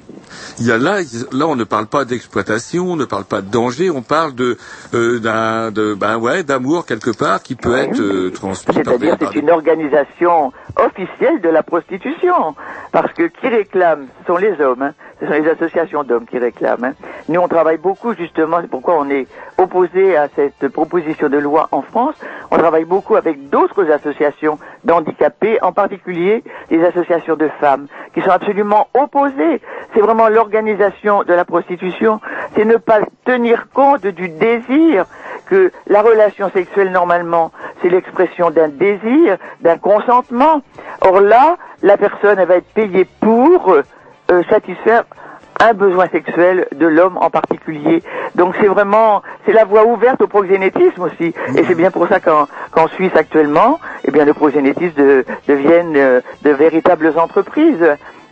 [0.59, 0.99] il y a là,
[1.31, 4.57] là, on ne parle pas d'exploitation, on ne parle pas de danger, on parle de
[4.93, 9.49] euh, d'un, ben ouais, d'amour quelque part qui peut être euh, transmis C'est-à-dire c'est une
[9.49, 12.55] organisation officielle de la prostitution.
[12.91, 14.81] Parce que qui réclame, ce sont les hommes.
[14.81, 14.93] hein.
[15.19, 16.83] Ce sont les associations d'hommes qui réclament.
[16.85, 16.93] hein.
[17.29, 19.27] Nous, on travaille beaucoup justement, c'est pourquoi on est
[19.57, 22.15] opposé à cette proposition de loi en France.
[22.51, 24.59] On travaille beaucoup avec d'autres associations
[25.23, 29.61] d'handicapés, en particulier les associations de femmes, qui sont absolument opposées.
[29.93, 32.19] C'est vraiment l'organisation de la prostitution.
[32.55, 35.05] C'est ne pas tenir compte du désir
[35.47, 37.51] que la relation sexuelle normalement
[37.81, 40.61] c'est l'expression d'un désir, d'un consentement.
[41.01, 43.75] Or là, la personne elle va être payée pour
[44.31, 45.03] euh, satisfaire
[45.69, 48.03] un besoin sexuel de l'homme en particulier.
[48.35, 51.33] Donc c'est vraiment, c'est la voie ouverte au proxénétisme aussi.
[51.55, 56.21] Et c'est bien pour ça qu'en Suisse actuellement, eh bien le proxénétisme de- deviennent euh,
[56.43, 57.85] de véritables entreprises.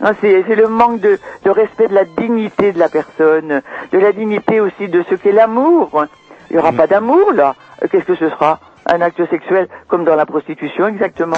[0.04, 3.62] Hein, c'est le manque de, respect de la dignité de la personne,
[3.92, 6.04] de la dignité aussi de ce qu'est l'amour.
[6.50, 7.54] Il n'y aura pas d'amour là.
[7.90, 8.58] Qu'est-ce que ce sera?
[8.86, 11.36] Un acte sexuel comme dans la prostitution, exactement.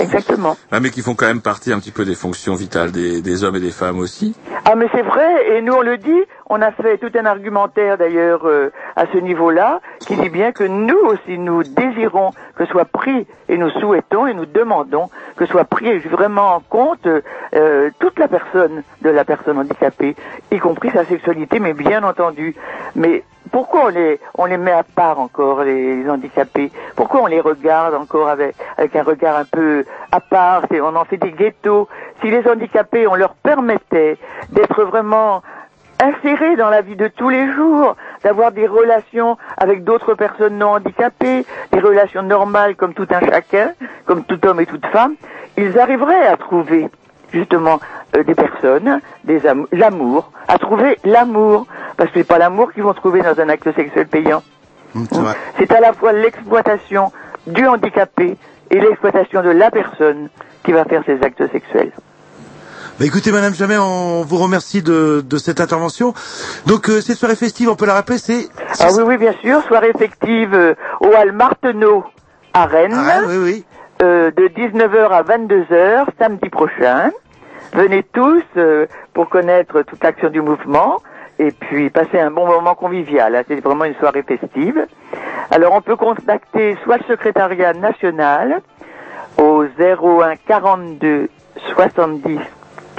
[0.00, 0.56] Exactement.
[0.70, 3.44] Ah, mais qui font quand même partie un petit peu des fonctions vitales des, des
[3.44, 4.34] hommes et des femmes aussi.
[4.64, 7.98] Ah mais c'est vrai, et nous on le dit, on a fait tout un argumentaire
[7.98, 12.84] d'ailleurs euh, à ce niveau-là, qui dit bien que nous aussi nous désirons que soit
[12.84, 15.10] pris, et nous souhaitons et nous demandons
[15.40, 20.14] que soit pris vraiment en compte euh, toute la personne de la personne handicapée,
[20.50, 22.54] y compris sa sexualité, mais bien entendu.
[22.94, 23.90] Mais pourquoi
[24.36, 26.70] on les, met à part encore, les, les handicapés?
[26.94, 31.06] Pourquoi on les regarde encore avec, avec un regard un peu à part On en
[31.06, 31.88] fait des ghettos.
[32.20, 34.18] Si les handicapés, on leur permettait
[34.50, 35.42] d'être vraiment
[36.02, 40.74] insérés dans la vie de tous les jours, d'avoir des relations avec d'autres personnes non
[40.76, 43.72] handicapées, des relations normales comme tout un chacun,
[44.06, 45.14] comme tout homme et toute femme,
[45.56, 46.88] ils arriveraient à trouver
[47.32, 47.78] justement
[48.16, 51.66] euh, des personnes, des am- l'amour, à trouver l'amour.
[51.96, 54.42] parce que c'est pas l'amour qu'ils vont trouver dans un acte sexuel payant.
[54.94, 55.34] C'est vrai.
[55.58, 57.12] C'est à la fois l'exploitation
[57.46, 58.36] du handicapé
[58.70, 60.28] et l'exploitation de la personne
[60.64, 61.92] qui va faire ces actes sexuels.
[63.00, 66.12] Bah écoutez, Madame Jamais, on vous remercie de, de cette intervention.
[66.66, 68.48] Donc, euh, cette soirée festive, on peut la rappeler, c'est...
[68.78, 72.04] Ah oui, oui, bien sûr, soirée effective euh, au Hall Marteneau
[72.52, 73.64] à Rennes, Ah, oui, oui.
[74.02, 77.10] euh, de 19h à 22h samedi prochain.
[77.72, 78.42] Venez tous
[79.14, 81.00] pour connaître toute l'action du mouvement
[81.38, 83.34] et puis passer un bon moment convivial.
[83.34, 83.42] hein.
[83.48, 84.86] C'est vraiment une soirée festive.
[85.50, 88.60] Alors on peut contacter soit le secrétariat national
[89.38, 91.28] au 01 42
[91.76, 92.38] 70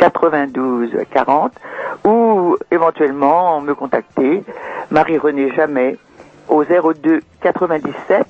[0.01, 1.51] 92 40
[2.05, 4.43] ou éventuellement me contacter
[4.89, 5.97] Marie-Renée Jamais
[6.49, 8.25] au 02 97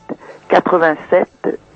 [0.49, 1.29] 87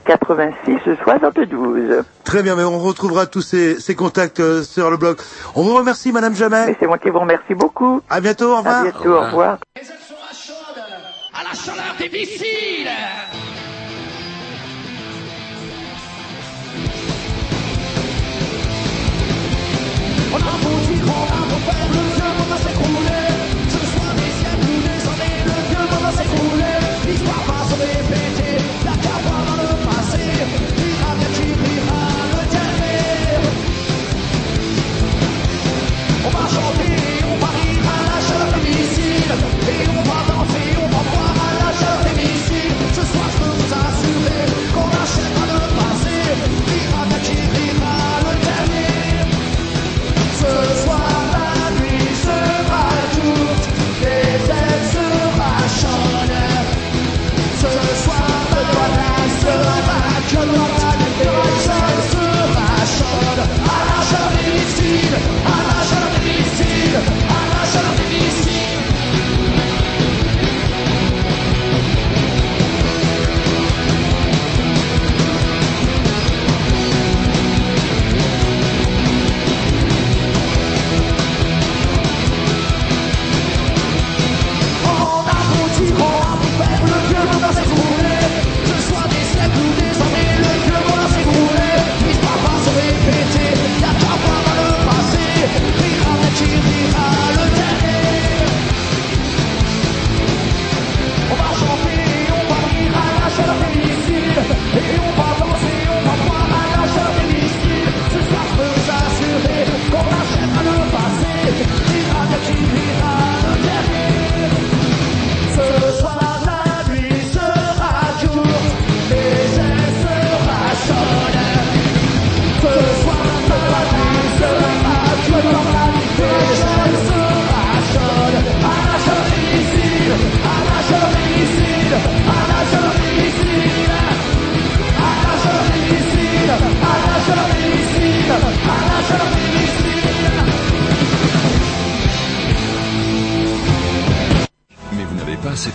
[0.06, 2.04] 86 72.
[2.26, 5.18] Très bien, mais on retrouvera tous ces, ces contacts euh, sur le blog.
[5.56, 6.76] On vous remercie, Madame Jamais.
[6.80, 8.02] C'est moi qui vous remercie beaucoup.
[8.10, 8.82] À bientôt, au revoir.
[8.82, 9.58] À bientôt, au revoir.
[11.34, 12.89] à la chaleur des missiles.
[20.36, 22.14] On a beau dire, on a beau faire,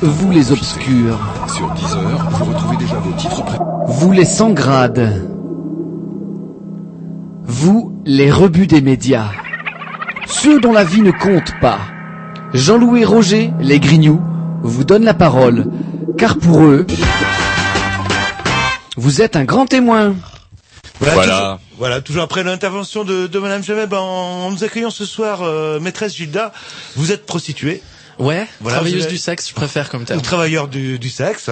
[0.02, 1.18] Vous les obscurs,
[1.54, 3.44] Sur 10 heures, vous retrouvez déjà vos titres
[3.86, 5.26] vous les sans grades,
[7.42, 9.30] vous les rebuts des médias,
[10.26, 11.80] ceux dont la vie ne compte pas.
[12.54, 14.22] Jean-Louis Roger, les grignoux,
[14.62, 15.66] vous donnent la parole,
[16.16, 16.86] car pour eux,
[18.96, 20.14] vous êtes un grand témoin.
[21.00, 21.14] Voilà.
[21.14, 21.32] Voilà.
[21.32, 25.80] Toujours, voilà, toujours après l'intervention de, de Madame ben, en nous accueillant ce soir, euh,
[25.80, 26.52] maîtresse Gilda,
[26.96, 27.82] vous êtes prostituée.
[28.20, 30.18] Ouais, Voilà, travailleuse du sexe, je préfère comme terme.
[30.18, 31.48] Ou travailleur du, du sexe.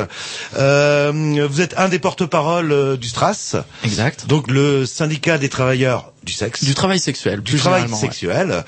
[0.57, 3.57] Euh, vous êtes un des porte-parole euh, du STRAS.
[3.85, 4.27] Exact.
[4.27, 6.63] Donc le syndicat des travailleurs du sexe.
[6.65, 7.95] Du travail sexuel, du travail ouais.
[7.97, 8.65] sexuel.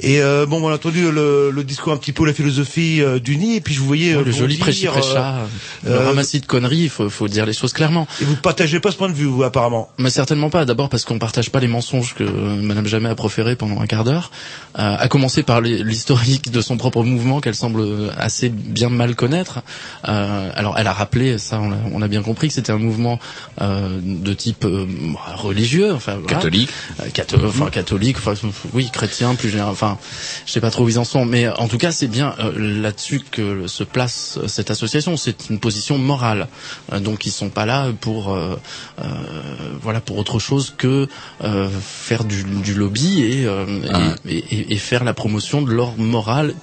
[0.00, 3.18] Et euh, bon, on a entendu le, le discours un petit peu, la philosophie euh,
[3.20, 5.46] du nid, et puis je vous voyais Ouais, euh, le joli prêchi prêcha, euh,
[5.84, 8.06] le euh, ramassis de conneries, il faut, faut dire les choses clairement.
[8.20, 9.88] Et vous partagez pas ce point de vue, vous, apparemment?
[9.98, 10.64] Mais certainement pas.
[10.64, 14.04] D'abord parce qu'on partage pas les mensonges que Madame Jamais a proférés pendant un quart
[14.04, 14.30] d'heure.
[14.78, 17.82] Euh, à commencer par l'historique de son propre mouvement qu'elle semble
[18.18, 19.60] assez bien mal connaître.
[20.08, 22.78] Euh, alors elle a rappelé, ça on a, on a bien compris que c'était un
[22.78, 23.18] mouvement
[23.60, 24.86] euh, de type euh,
[25.36, 26.18] religieux, enfin.
[26.26, 26.70] Catholique.
[26.95, 28.34] Euh, catho- enfin catholique, enfin
[28.72, 29.70] oui chrétien plus général.
[29.72, 29.98] Enfin
[30.46, 32.52] je sais pas trop où ils en sont, mais en tout cas c'est bien euh,
[32.80, 35.16] là-dessus que se place euh, cette association.
[35.16, 36.48] C'est une position morale.
[36.92, 38.56] Euh, donc ils sont pas là pour euh,
[39.00, 39.04] euh,
[39.82, 41.08] voilà pour autre chose que
[41.44, 44.14] euh, faire du, du lobby et, euh, Ah.
[44.28, 46.54] et, et- et faire la promotion de leur morale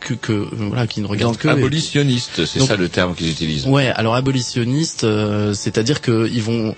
[0.00, 3.66] que, que, voilà qui ne regarde Donc que abolitionniste, c'est ça le terme qu'ils utilisent.
[3.66, 6.74] Ouais, alors abolitionniste, euh, c'est-à-dire qu'ils vont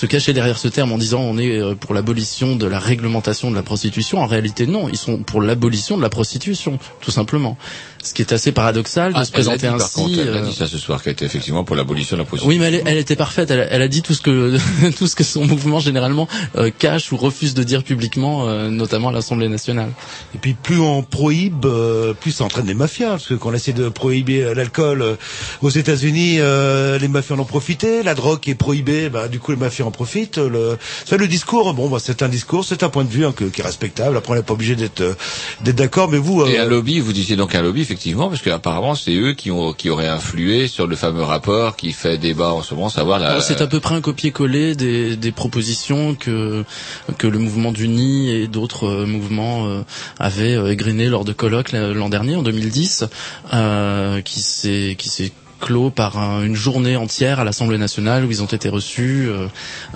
[0.00, 3.50] se cacher derrière ce terme en disant on est euh, pour l'abolition de la réglementation
[3.50, 4.16] de la prostitution.
[4.22, 7.58] En réalité, non, ils sont pour l'abolition de la prostitution, tout simplement.
[8.02, 9.94] Ce qui est assez paradoxal de Ah, se présenter elle dit, ainsi.
[9.94, 12.22] Par contre, elle a euh, dit ça ce soir, qu'elle était effectivement pour l'abolition de
[12.22, 12.48] la prostitution.
[12.48, 13.50] Oui, mais elle, elle était parfaite.
[13.50, 14.56] Elle, elle a dit tout ce que
[14.96, 16.26] tout ce que son mouvement généralement
[16.56, 19.90] euh, cache ou refuse de dire publiquement, euh, notamment à l'Assemblée nationale.
[20.34, 23.10] Et puis plus on prohibe, euh, plus ça entraîne des mafias.
[23.10, 25.16] Parce que quand on essaie de prohiber euh, l'alcool euh,
[25.60, 28.02] aux États-Unis, euh, les mafias en ont profité.
[28.02, 30.38] La drogue est prohibée, bah, du coup les mafias en profitent.
[30.38, 33.32] Le, ça, le discours, bon, bah, c'est un discours, c'est un point de vue hein,
[33.36, 34.16] que- qui est respectable.
[34.16, 35.14] Après, on n'est pas obligé d'être euh,
[35.60, 36.08] d'être d'accord.
[36.08, 39.14] Mais vous, Et euh, un lobby, vous disiez donc un lobby, effectivement, parce qu'apparemment c'est
[39.16, 42.74] eux qui ont qui auraient influé sur le fameux rapport qui fait débat en ce
[42.74, 43.40] moment, savoir la.
[43.40, 46.64] C'est à peu près un copier-coller des, des propositions que
[47.18, 49.82] que le mouvement du Nid et d'autres euh, mouvements euh,
[50.20, 53.06] avaient euh, égrenées lors de colloques l'an dernier, en 2010,
[53.52, 58.46] euh, qui s'est clos par un- une journée entière à l'Assemblée nationale où ils ont
[58.46, 59.46] été reçus, euh,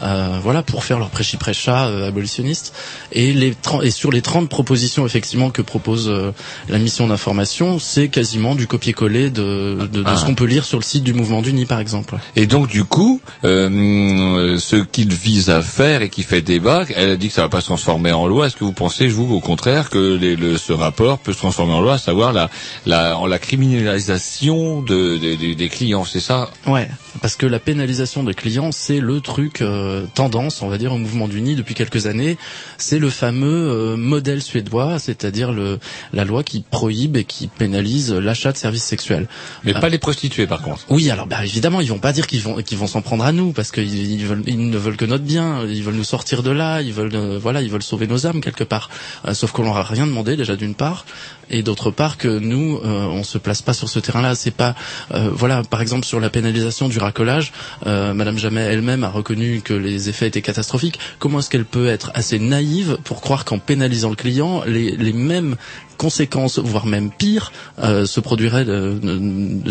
[0.03, 2.75] euh, voilà, pour faire leur prêchi-prêcha euh, abolitionniste.
[3.13, 6.31] Et, les 30 et sur les 30 propositions effectivement que propose euh,
[6.69, 10.17] la mission d'information, c'est quasiment du copier-coller de, de, de Ah.
[10.17, 12.17] ce qu'on peut lire sur le site du mouvement du Nid, par exemple.
[12.37, 17.17] Et donc du coup, ce qu'il vise à faire et qui fait débat, elle a
[17.17, 18.47] dit que ça va pas se transformer en loi.
[18.47, 21.73] Est-ce que vous pensez, vous, au contraire, que les- le, ce rapport peut se transformer
[21.73, 22.51] en loi, à savoir la,
[22.87, 26.51] la, en la criminalisation de, de- de- des clients, c'est ça?
[26.67, 26.89] Ouais,
[27.23, 30.99] parce que la pénalisation des clients, c'est le truc euh, tendance, on va dire, au
[30.99, 32.37] mouvement du Nid depuis quelques années.
[32.79, 35.79] C'est le fameux euh, modèle suédois, c'est-à-dire le
[36.13, 39.29] la loi qui prohibe et qui pénalise l'achat de services sexuels.
[39.65, 40.85] Mais Euh, pas les prostituées, par contre.
[40.91, 43.33] oui, alors bah, évidemment, ils vont pas dire qu'ils vont qu'ils vont s'en prendre à
[43.33, 46.43] nous parce qu'ils ils veulent ils ne veulent que notre bien, ils veulent nous sortir
[46.43, 48.91] de là, ils veulent euh, voilà, ils veulent sauver nos âmes quelque part.
[49.27, 51.05] Euh, sauf qu'on leur a rien demandé déjà d'une part
[51.51, 54.75] et d'autre part que nous euh, on se place pas sur ce terrain-là, c'est pas
[55.13, 57.53] euh, voilà, par exemple sur la pénalisation du racolage,
[57.87, 60.99] euh, madame Jamet elle-même a reconnu que les effets étaient catastrophiques.
[61.19, 65.13] Comment est-ce qu'elle peut être assez naïve pour croire qu'en pénalisant le client, les les
[65.13, 65.57] mêmes
[65.97, 68.99] conséquences, voire même pire, euh, se produiraient euh,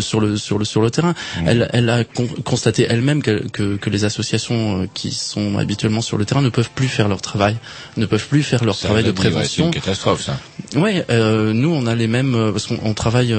[0.00, 1.14] sur le sur le sur le terrain.
[1.46, 6.00] Elle, elle a con- constaté elle-même que, que, que les associations euh, qui sont habituellement
[6.02, 7.56] sur le terrain ne peuvent plus faire leur travail,
[7.96, 9.70] ne peuvent plus faire leur Ça, travail de prévention.
[9.70, 10.38] c'est une catastrophe, ça.
[10.76, 13.34] Ouais, euh, nous on a les mêmes parce qu'on on travaille,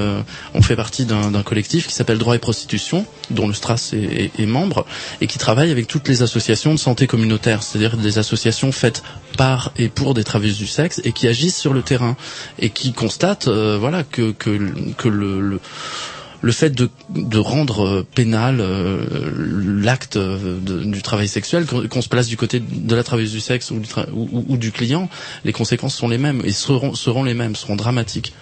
[0.54, 3.96] on fait partie d'un d'un collectif qui s'appelle Droit et Prostitution, dont le Stras est,
[4.36, 4.86] est- est membre
[5.20, 9.02] et qui travaille avec toutes les associations de santé communautaire, c'est-à-dire des associations faites
[9.36, 12.16] par et pour des travailleuses du sexe et qui agissent sur le terrain
[12.58, 14.58] et qui constatent, euh, voilà, que que
[14.96, 15.60] que le, le
[16.42, 19.04] le fait de, de rendre euh, pénal euh,
[19.82, 23.70] l'acte euh, du travail sexuel, qu'on se place du côté de la travailleuse du sexe
[23.70, 25.08] ou du, ou du client,
[25.44, 28.32] les conséquences sont les mêmes et seront, seront les mêmes, seront dramatiques.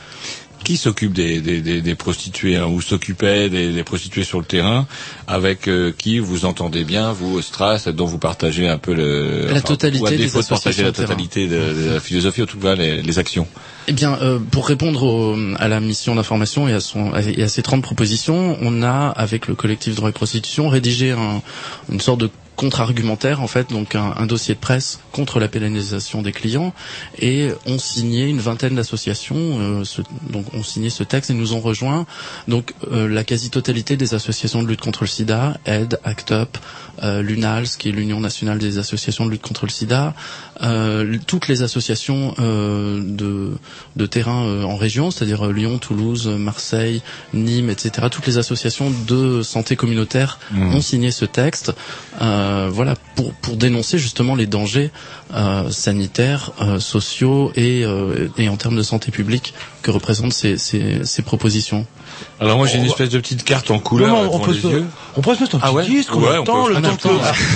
[0.65, 4.47] Qui s'occupe des, des, des, des prostituées hein, ou s'occupait des, des prostituées sur le
[4.47, 4.87] terrain
[5.27, 9.47] Avec euh, qui vous entendez bien, vous, au Stras, dont vous partagez un peu le...
[9.53, 12.43] La totalité ou à des défaut de partager associations la totalité de, de la philosophie,
[12.43, 13.47] en tout cas les, les actions.
[13.89, 17.49] Eh bien, euh, pour répondre au- à la mission d'information et à, son, et à
[17.49, 21.43] ses 30 propositions, on a, avec le collectif Droit et Prostitution, rédigé un-
[21.93, 26.33] une sorte de contre-argumentaire, en fait, donc un, dossier de presse contre la pénalisation des
[26.33, 26.73] clients,
[27.19, 29.83] et ont signé une vingtaine d'associations, euh,
[30.55, 32.07] ont signé ce texte et nous ont rejoint
[32.49, 36.59] donc euh, la quasi-totalité des associations de lutte contre le sida, AID, ACT UP,
[37.03, 40.15] euh, l'UNALS, qui est l'Union nationale des associations de lutte contre le sida,
[40.63, 43.53] euh, toutes les associations euh, de,
[43.97, 48.07] de terrain euh, en région, c'est-à-dire Lyon, Toulouse, Marseille, Nîmes, etc.
[48.11, 50.75] Toutes les associations de santé communautaire Mhm.
[50.75, 51.73] ont signé ce texte,
[52.21, 54.91] euh, voilà, pour, pour dénoncer justement les dangers
[55.35, 60.57] euh, sanitaires, euh, sociaux et, euh, et en termes de santé publique que représentent ces,
[60.59, 61.87] ces, ces propositions.
[62.41, 64.53] Alors moi j'ai une espèce de petite carte en couleur Non, non, devant on peut
[64.53, 64.85] les se- yeux.
[65.17, 66.83] on pourrait se mettre un Ah petit ouais disque, on Ouais, attend peut- le on
[66.83, 67.09] temps que-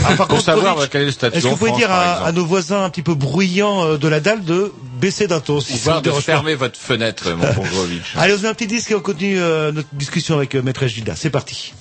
[0.05, 1.91] Ah, par Pour contre, savoir quel est le statut Est-ce que vous pouvez France, dire
[1.91, 5.61] à, nos voisins un petit peu bruyants euh, de la dalle de baisser d'un ton
[5.61, 8.15] si Ou de fermer votre fenêtre, mon bon Grovitch.
[8.17, 10.87] Allez, on fait un petit disque et on continue euh, notre discussion avec euh, Maître
[10.87, 11.15] Gilda.
[11.17, 11.73] C'est parti.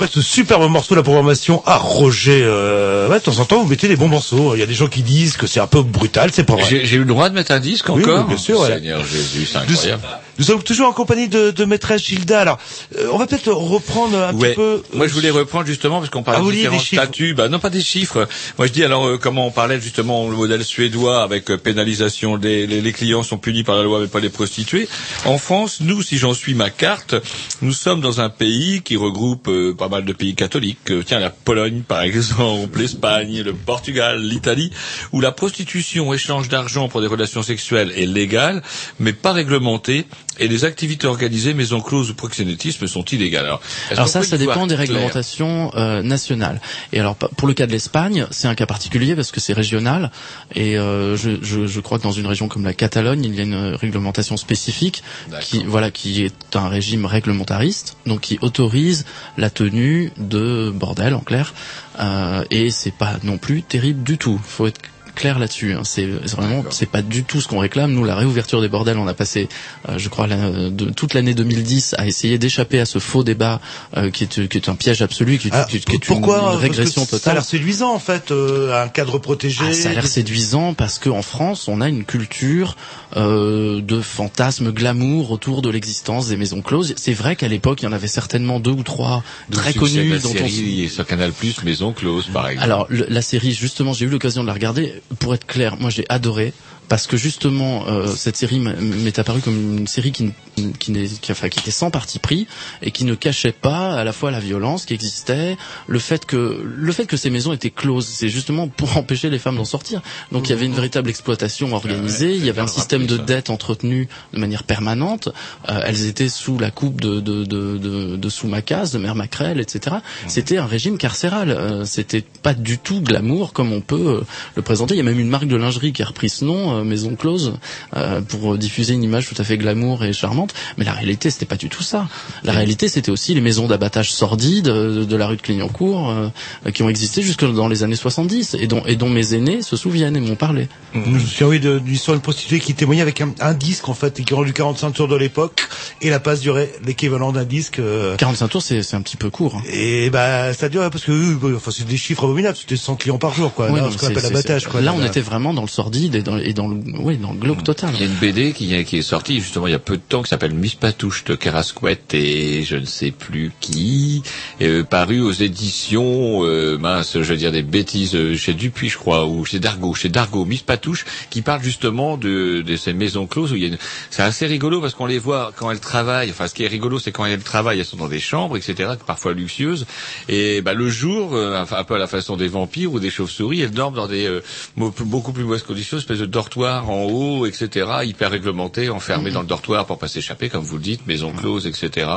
[0.00, 3.62] Après ce superbe morceau de la programmation à Roger, euh, ouais, de temps en temps,
[3.62, 4.54] vous mettez des bons morceaux.
[4.54, 6.64] Il y a des gens qui disent que c'est un peu brutal, c'est pas vrai.
[6.84, 8.64] J'ai eu le droit de mettre un disque Oui, encore oui, bien sûr.
[8.64, 10.02] Seigneur Jésus, c'est incroyable.
[10.40, 12.40] Nous sommes toujours en compagnie de, de maîtresse Gilda.
[12.40, 12.58] Alors,
[12.98, 14.48] euh, on va peut-être reprendre un Ouais.
[14.48, 14.82] petit peu.
[14.94, 17.34] Moi, je voulais reprendre justement parce qu'on Ah, parlait vous de différents statuts.
[17.34, 18.26] Bah non, pas des chiffres.
[18.58, 22.38] Moi, je dis alors euh, comment on parlait justement le modèle suédois avec euh, pénalisation
[22.38, 24.88] des les, les clients sont punis par la loi mais pas les prostituées.
[25.26, 27.14] En France, nous, si j'en suis ma carte,
[27.60, 30.90] nous sommes dans un pays qui regroupe euh, pas mal de pays catholiques.
[30.90, 34.70] Euh, tiens, la Pologne par exemple, l'Espagne, le Portugal, l'Italie,
[35.12, 38.62] où la prostitution, échange d'argent pour des relations sexuelles est légale,
[38.98, 40.06] mais pas réglementée,
[40.38, 43.44] et les activités organisées, maisons closes ou proxénétisme sont illégales.
[43.44, 46.60] Alors, Alors ça, ça dépend des réglementations euh, nationales.
[46.92, 50.10] Et alors pour le cas de l'Espagne, c'est un cas particulier parce que c'est régional.
[50.54, 53.40] Et euh, je, je, je crois que dans une région comme la Catalogne, il y
[53.40, 55.02] a une réglementation spécifique
[55.40, 59.04] qui voilà qui est un régime réglementariste, donc qui autorise
[59.36, 61.52] la tenue de bordel en clair.
[61.98, 64.40] Euh, et c'est pas non plus terrible du tout.
[64.42, 64.80] Faut être
[65.14, 65.72] clair là-dessus.
[65.74, 65.80] hein.
[65.84, 67.92] C'est c'est vraiment, c'est pas du tout ce qu'on réclame.
[67.92, 69.48] Nous, la réouverture des bordels, on a passé,
[69.88, 73.60] euh, je crois, la- de, toute l'année 2010 à essayer d'échapper à ce faux débat
[73.96, 76.08] euh, qui, est, qui est un piège absolu, qui, est- Ah, qui est- qui est
[76.08, 77.34] une- pourquoi régression Ça a totale.
[77.34, 79.64] l'air séduisant en fait, euh, un cadre protégé.
[79.68, 82.76] Ah, ça a l'air séduisant parce qu'en France, on a une culture
[83.16, 86.94] euh, de fantasme glamour autour de l'existence des maisons closes.
[86.96, 90.18] C'est vrai qu'à l'époque, il y en avait certainement deux ou trois très connus la
[90.18, 92.64] dont on sur Canal Plus Maison Close par exemple.
[92.64, 94.99] alors le- la série, justement, j'ai eu l'occasion de la regarder.
[95.18, 96.52] Pour être clair, moi j'ai adoré
[96.90, 100.32] parce que justement euh, cette série m'est apparue comme une série qui,
[100.80, 102.48] qui, qui, enfin, qui était sans parti pris
[102.82, 106.60] et qui ne cachait pas à la fois la violence qui existait, le fait que
[106.64, 110.02] le fait que ces maisons étaient closes, c'est justement pour empêcher les femmes d'en sortir.
[110.32, 113.50] Donc il y avait une véritable exploitation organisée, il y avait un système de dette
[113.50, 115.28] entretenu de manière permanente.
[115.68, 119.14] Euh, elles étaient sous la coupe de de de, de, de sous Macas, de Mère
[119.14, 119.96] Macrel, etc.
[120.26, 121.50] C'était un régime carcéral.
[121.52, 124.20] Euh, C'était pas du tout glamour comme on peut euh,
[124.56, 124.94] le présenter.
[124.94, 127.14] Il y a même une marque de lingerie qui a repris ce nom, euh, Maison
[127.16, 127.54] Close,
[127.96, 130.54] euh, pour diffuser une image tout à fait glamour et charmante.
[130.78, 132.08] Mais la réalité, c'était pas du tout ça.
[132.44, 136.70] La réalité, c'était aussi les maisons d'abattage sordides euh, de la rue de Clignancourt euh,
[136.72, 139.76] qui ont existé jusque dans les années 70 et dont, et dont mes aînés se
[139.76, 140.68] souviennent et m'ont parlé.
[140.94, 143.88] Je me souviens oui de- d'une histoire d'une prostituée qui témoignait avec un, un disque
[143.88, 145.62] en fait et qui rendu 45 tours de l'époque
[146.02, 147.78] et la passe durait l'équivalent d'un disque.
[147.78, 149.56] euh, 45 tours, c'est c'est un petit peu court.
[149.56, 149.62] hein.
[149.72, 153.18] Et bah ça durait parce que euh, enfin c'est des chiffres abominables, c'était 100 clients
[153.18, 153.70] par jour quoi.
[153.70, 154.84] Ouais, Là, non, ce qu'on c'est- appelle.
[154.84, 157.90] Là, on était vraiment dans le sordide et dans, et dans le, le glauque total.
[157.94, 159.96] Il y a une BD qui, est- qui est sortie justement il y a peu
[159.96, 164.22] de temps qui s'appelle Miss Patouche de Carasquette et je ne sais plus qui,
[164.62, 168.98] euh, paru aux éditions, euh, mince, je veux dire des bêtises, euh, chez Dupuis je
[168.98, 173.26] crois, ou chez Dargaud, chez Dargaud, Miss Patouche, qui parle justement de, de ces maisons
[173.26, 173.78] closes où il y a une...
[174.10, 176.98] C'est assez rigolo parce qu'on les voit quand elles travaillent, enfin ce qui est rigolo
[176.98, 179.86] c'est quand elles travaillent, elles sont dans des chambres, etc., parfois luxueuses,
[180.28, 183.60] et bah, le jour, euh, un peu à la façon des vampires ou des chauves-souris,
[183.60, 184.42] elles dorment dans des euh,
[184.76, 189.46] beaucoup plus mauvaises conditions, espèce de dortoir en haut, etc., hyper réglementé, enfermé dans le
[189.46, 192.08] dortoir pour pas s'échapper, comme vous le dites, maison close, etc.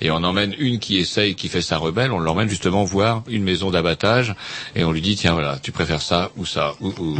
[0.00, 3.44] Et on emmène une qui essaye, qui fait sa rebelle, on l'emmène justement voir une
[3.44, 4.34] maison d'abattage,
[4.74, 7.18] et on lui dit, tiens voilà, tu préfères ça ou ça, ou, ou...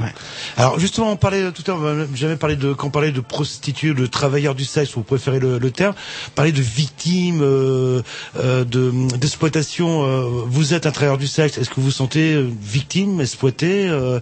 [0.56, 3.12] Alors justement, on parlait tout à l'heure, on n'a jamais parlé de quand on parlait
[3.12, 5.94] de prostituées, de travailleurs du sexe, vous préférez le, le terme,
[6.34, 8.02] parler de victimes, euh,
[8.38, 10.04] euh, de d'exploitation.
[10.04, 13.88] euh, vous êtes un travailleur du sexe, est-ce que vous vous sentez euh, victime, exploité
[13.88, 14.18] euh,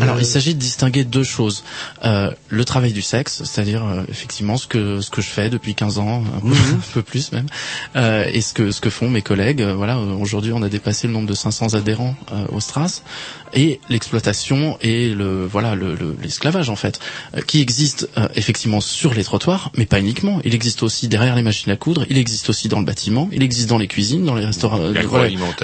[0.00, 1.64] Alors, euh, il s'agit de distinguer deux choses.
[2.04, 5.74] Euh, le travail du sexe, c'est-à-dire euh, effectivement ce que ce que je fais depuis
[5.74, 7.46] 15 ans, un peu, un peu plus même,
[7.96, 9.62] euh, et ce que ce que font mes collègues.
[9.62, 13.02] Euh, Voilà, euh, aujourd'hui, on a dépassé le nombre de 500 adhérents euh, au Stras,
[13.54, 17.00] et l'exploitation et le voilà le- le- l'esclavage en fait,
[17.36, 20.40] euh, qui existe euh, effectivement sur les trottoirs, mais pas uniquement.
[20.44, 22.04] Il existe aussi derrière les machines à coudre.
[22.10, 23.28] Il existe aussi dans le bâtiment.
[23.32, 24.92] Il existe dans les cuisines, dans les restaurants, euh,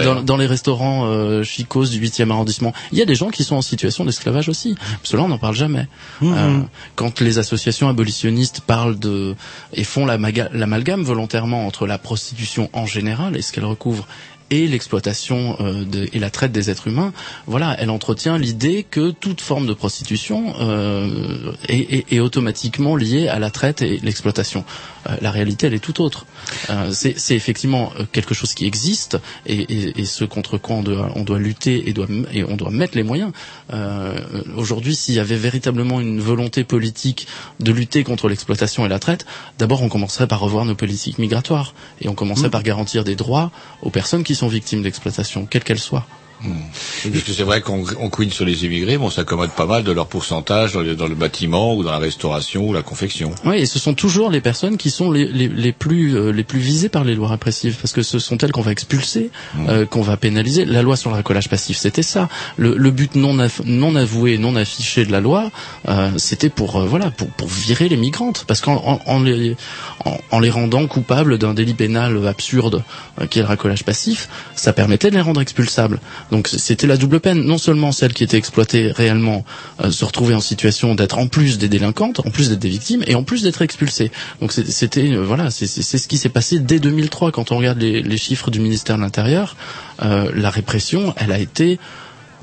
[0.04, 2.72] dans, dans les restaurants euh, chicos du 8e arrondissement.
[2.92, 4.74] Il y a des gens qui sont en situation d'esclavage aussi.
[5.12, 5.86] Là, on n'en parle jamais.
[6.22, 6.60] Euh,
[6.94, 9.34] quand les associations abolitionnistes parlent de
[9.72, 14.06] et font l'amalgame volontairement entre la prostitution en général et ce qu'elle recouvre
[14.50, 17.12] et l'exploitation euh, de- et la traite des êtres humains,
[17.46, 23.28] voilà, elle entretient l'idée que toute forme de prostitution euh, est, est- est automatiquement liée
[23.28, 24.64] à la traite et l'exploitation.
[25.08, 26.26] Euh, la réalité, elle est tout autre.
[26.70, 30.82] Euh, c'est effectivement euh, quelque chose qui existe et, et, et ce contre quoi on
[30.82, 33.32] doit, on doit lutter et, doit, et on doit mettre les moyens.
[33.72, 34.14] Euh,
[34.56, 37.26] Aujourd'hui, s'il y avait véritablement une volonté politique
[37.60, 39.26] de lutter contre l'exploitation et la traite,
[39.58, 42.50] d'abord on commencerait par revoir nos politiques migratoires et on commencerait Mm.
[42.50, 43.50] par garantir des droits
[43.82, 46.06] aux personnes qui sont victimes d'exploitation, quelles qu'elles soient.
[46.42, 49.84] Parce que c'est vrai qu'on on couine sur les immigrés, mais on s'accommode pas mal
[49.84, 53.34] de leur pourcentage dans le, dans le bâtiment ou dans la restauration ou la confection.
[53.44, 56.44] Oui, et ce sont toujours les personnes qui sont les, les, les plus euh, les
[56.44, 59.30] plus visées par les lois répressives, parce que ce sont elles qu'on va expulser,
[59.68, 60.64] euh, qu'on va pénaliser.
[60.64, 62.28] La loi sur le racolage passif, c'était ça.
[62.56, 65.50] Le, le but non non avoué, non affiché de la loi,
[65.88, 69.56] euh, c'était pour euh, voilà pour, pour virer les migrantes, parce qu'en en, en les
[70.04, 72.82] en, en les rendant coupables d'un délit pénal absurde
[73.20, 76.00] euh, qui est le racolage passif, ça permettait de les rendre expulsables.
[76.30, 79.44] Donc c'était la double peine, non seulement celles qui étaient exploitées réellement
[79.82, 83.04] euh, se retrouvaient en situation d'être en plus des délinquantes, en plus d'être des victimes
[83.06, 84.10] et en plus d'être expulsées.
[84.40, 88.02] Donc c'était euh, voilà, c'est ce qui s'est passé dès 2003 quand on regarde les,
[88.02, 89.56] les chiffres du ministère de l'Intérieur,
[90.02, 91.78] euh, la répression, elle a été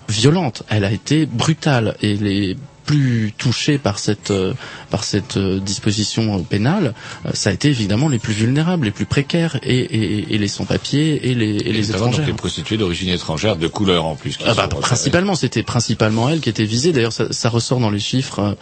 [0.09, 1.95] violente, elle a été brutale.
[2.01, 4.53] Et les plus touchés par cette euh,
[4.89, 6.93] par cette euh, disposition euh, pénale,
[7.25, 10.47] euh, ça a été évidemment les plus vulnérables, les plus précaires et, et, et les
[10.47, 12.27] sans-papiers et les, et les notamment donc étrangères.
[12.27, 14.37] les prostituées d'origine étrangère de couleur en plus.
[14.37, 16.91] qui Ah bah, sont- principalement, c'était principalement elle qui était visée.
[16.91, 18.53] D'ailleurs, ça, ça ressort dans les chiffres euh,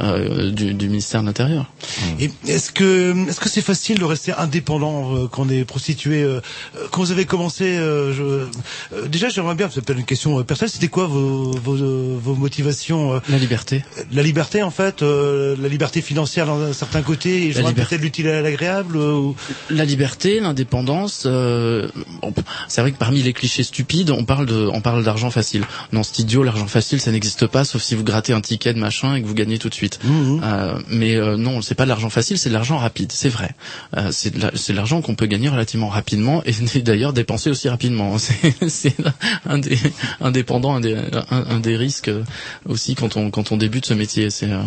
[0.00, 1.66] euh, du, du ministère de l'Intérieur.
[2.20, 6.22] Et est-ce que est-ce que c'est facile de rester indépendant euh, quand on est prostitué
[6.22, 6.40] euh,
[6.76, 8.22] euh, Quand vous avez commencé, euh, je,
[8.96, 12.16] euh, déjà j'aimerais bien, c'est peut-être une question euh, personnelle, c'était quoi vos vos, euh,
[12.22, 13.69] vos motivations euh, La liberté.
[14.12, 17.74] La liberté en fait, euh, la liberté financière dans un certain côté, et La je
[17.74, 18.96] peut-être l'utile à l'agréable.
[18.96, 19.36] euh, ou-
[19.70, 21.24] La liberté, l'indépendance.
[21.26, 21.88] euh,
[22.22, 22.32] bon,
[22.68, 25.64] c'est vrai que parmi les clichés stupides, on parle de, on parle d'argent facile.
[25.92, 28.78] Non, c'est idiot, l'argent facile, ça n'existe pas, sauf si vous grattez un ticket de
[28.78, 29.98] machin et que vous gagnez tout de suite.
[30.42, 33.50] Euh, mais euh, non, c'est pas de l'argent facile, c'est de l'argent rapide, c'est vrai.
[33.96, 36.52] Euh, c'est de la- c'est de l'argent qu'on peut gagner relativement rapidement et
[36.82, 38.16] d'ailleurs dépenser aussi rapidement.
[38.18, 38.94] C'est c'est
[39.46, 39.78] un des
[40.20, 42.10] indépendant, un des, un, un des risques
[42.68, 44.30] aussi quand on quand on débute ce métier.
[44.30, 44.58] C'est euh,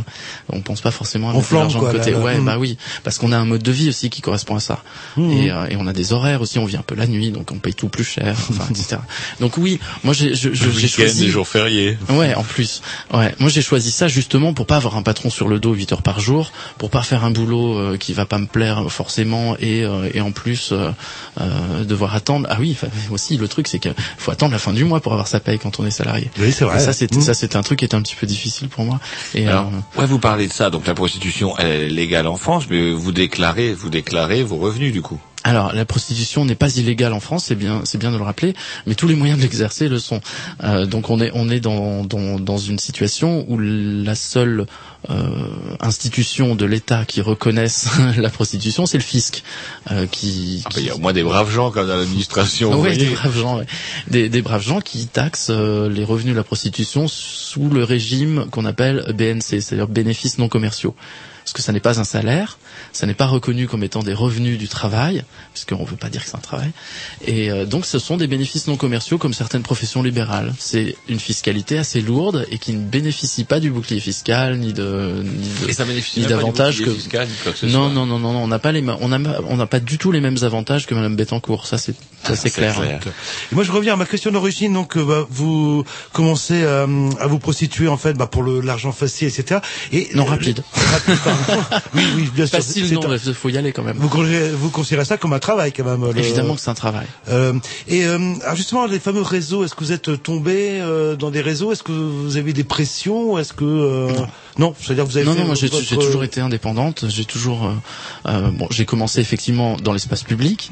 [0.49, 2.11] on pense pas forcément à mettre l'argent de côté.
[2.11, 2.23] là, là.
[2.23, 2.45] ouais, Mhm.
[2.45, 4.81] bah oui, parce qu'on a un mode de vie aussi qui correspond à ça.
[5.17, 5.31] Mhm.
[5.31, 7.51] Et, euh, et on a des horaires aussi, on vit un peu la nuit, donc
[7.51, 8.97] on paye tout plus cher, enfin, etc.
[9.41, 11.25] Donc oui, moi j'ai je- je- Le j'ai choisi.
[11.25, 11.97] les jours fériés.
[12.09, 12.81] Ouais, en plus.
[13.13, 15.91] Ouais, moi j'ai choisi ça justement pour pas avoir un patron sur le dos 8
[15.91, 19.55] heures par jour, pour pas faire un boulot euh, qui va pas me plaire forcément
[19.59, 20.91] et, euh, et en plus euh,
[21.41, 22.47] euh, devoir attendre.
[22.49, 22.77] Ah oui,
[23.11, 25.59] aussi le truc c'est qu'il faut attendre la fin du mois pour avoir sa paye
[25.59, 26.29] quand on est salarié.
[26.39, 26.77] Oui, c'est vrai.
[26.77, 27.21] Et ça c'était Mm.
[27.21, 28.99] ça c'était un truc qui était un petit peu difficile pour moi.
[29.35, 32.37] Et Alors, euh, ouais, vous parlez de ça, donc la prostitution elle est légale en
[32.37, 35.19] France, mais vous déclarez, vous déclarez vos revenus du coup.
[35.43, 38.53] Alors, la prostitution n'est pas illégale en France, c'est bien, c'est bien de le rappeler,
[38.87, 40.21] mais tous les moyens de l'exercer le sont.
[40.63, 44.65] Euh, donc, on est, on est dans, dans, dans une situation où la seule
[45.09, 45.47] euh,
[45.81, 49.43] institution de l'État qui reconnaisse la prostitution, c'est le fisc,
[49.91, 50.61] euh, qui.
[50.65, 52.79] Ah, bah, Il y a au moins des braves gens comme dans l'administration.
[52.79, 53.65] Oui, des braves gens, ouais.
[54.07, 58.45] des, des braves gens qui taxent euh, les revenus de la prostitution sous le régime
[58.49, 60.95] qu'on appelle BNC, c'est-à-dire bénéfices non commerciaux.
[61.43, 62.57] Parce que ça n'est pas un salaire,
[62.93, 65.23] ça n'est pas reconnu comme étant des revenus du travail,
[65.53, 66.71] puisqu'on ne veut pas dire que c'est un travail.
[67.27, 70.53] Et euh, donc ce sont des bénéfices non commerciaux comme certaines professions libérales.
[70.57, 75.21] C'est une fiscalité assez lourde et qui ne bénéficie pas du bouclier fiscal ni de
[75.23, 77.51] ni de- Et ça bénéficie ni même pas du d'avantages que bouclier fiscal, ni quoi
[77.51, 77.89] que ce non, soit.
[77.93, 79.19] non non non non on n'a pas les on a
[79.49, 81.67] on n'a pas du tout les mêmes avantages que Madame Bettencourt.
[81.67, 82.79] Ça c'est ça c'est clair.
[82.79, 82.99] hein.
[83.51, 84.71] Et moi, je reviens à ma question d'origine.
[84.73, 85.83] Donc, euh, bah, vous
[86.13, 89.59] commencez euh, à vous prostituer en fait bah, pour l'argent facile, etc.
[89.91, 90.63] Et Non rapide.
[90.73, 91.17] rapide.
[91.95, 92.57] Oui, oui, bien sûr.
[92.59, 93.97] Facile non, il faut y aller quand même.
[93.97, 96.73] Vous considérez, vous considérez ça comme un travail quand même le- Évidemment que c'est un
[96.73, 97.05] travail.
[97.29, 97.53] Euh,
[97.87, 101.41] et euh, alors justement, les fameux réseaux, est-ce que vous êtes tombé euh, dans des
[101.41, 101.71] réseaux?
[101.71, 103.37] Est-ce que vous avez des pressions?
[103.37, 104.11] Est-ce que euh,
[104.57, 107.05] non, c'est-à-dire que vous avez Non, non, moi j'ai votre- toujours été indépendante.
[107.09, 107.71] J'ai toujours,
[108.27, 110.69] euh, bon, j'ai commencé effectivement dans l'espace public,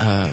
[0.00, 0.26] euh,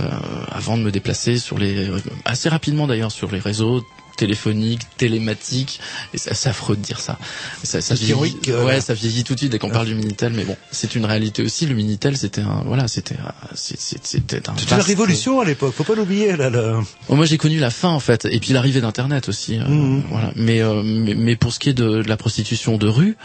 [0.51, 1.89] avant de me déplacer sur les,
[2.25, 3.83] assez rapidement d'ailleurs sur les réseaux
[4.15, 5.79] téléphoniques, télématiques.
[6.13, 7.17] Et c'est c'est affreux de dire ça.
[7.63, 10.33] Ça, ça vieillit, euh, ouais, ça vieillit tout de suite dès qu'on parle du minitel.
[10.33, 11.65] Mais bon, c'est une réalité aussi.
[11.65, 13.15] Le minitel, c'était un, voilà, c'était,
[13.55, 14.57] c'est- c'était un.
[14.57, 15.73] C'était la révolution à l'époque.
[15.73, 16.49] Faut pas l'oublier là.
[16.49, 16.81] là.
[17.09, 19.57] Bon, moi j'ai connu la fin en fait, et puis l'arrivée d'Internet aussi.
[19.59, 20.03] euh, Mhm.
[20.09, 20.31] Voilà.
[20.35, 23.15] Mais, euh, mais mais pour ce qui est de, de la prostitution de rue,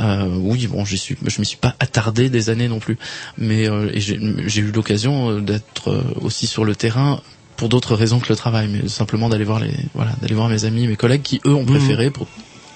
[0.00, 2.98] euh, oui, bon, j'y suis, je m'y suis pas attardé des années non plus.
[3.38, 4.16] Mais euh, j'ai
[4.60, 7.20] eu l'occasion euh, d'être euh, aussi sur le terrain
[7.56, 10.64] pour d'autres raisons que le travail, mais simplement d'aller voir les, voilà, d'aller voir mes
[10.64, 12.26] amis, mes collègues qui eux ont préféré pour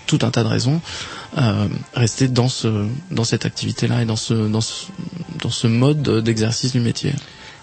[0.07, 0.81] tout un tas de raisons
[1.39, 4.87] euh, rester dans ce dans cette activité-là et dans ce dans ce
[5.41, 7.13] dans ce mode d'exercice du métier.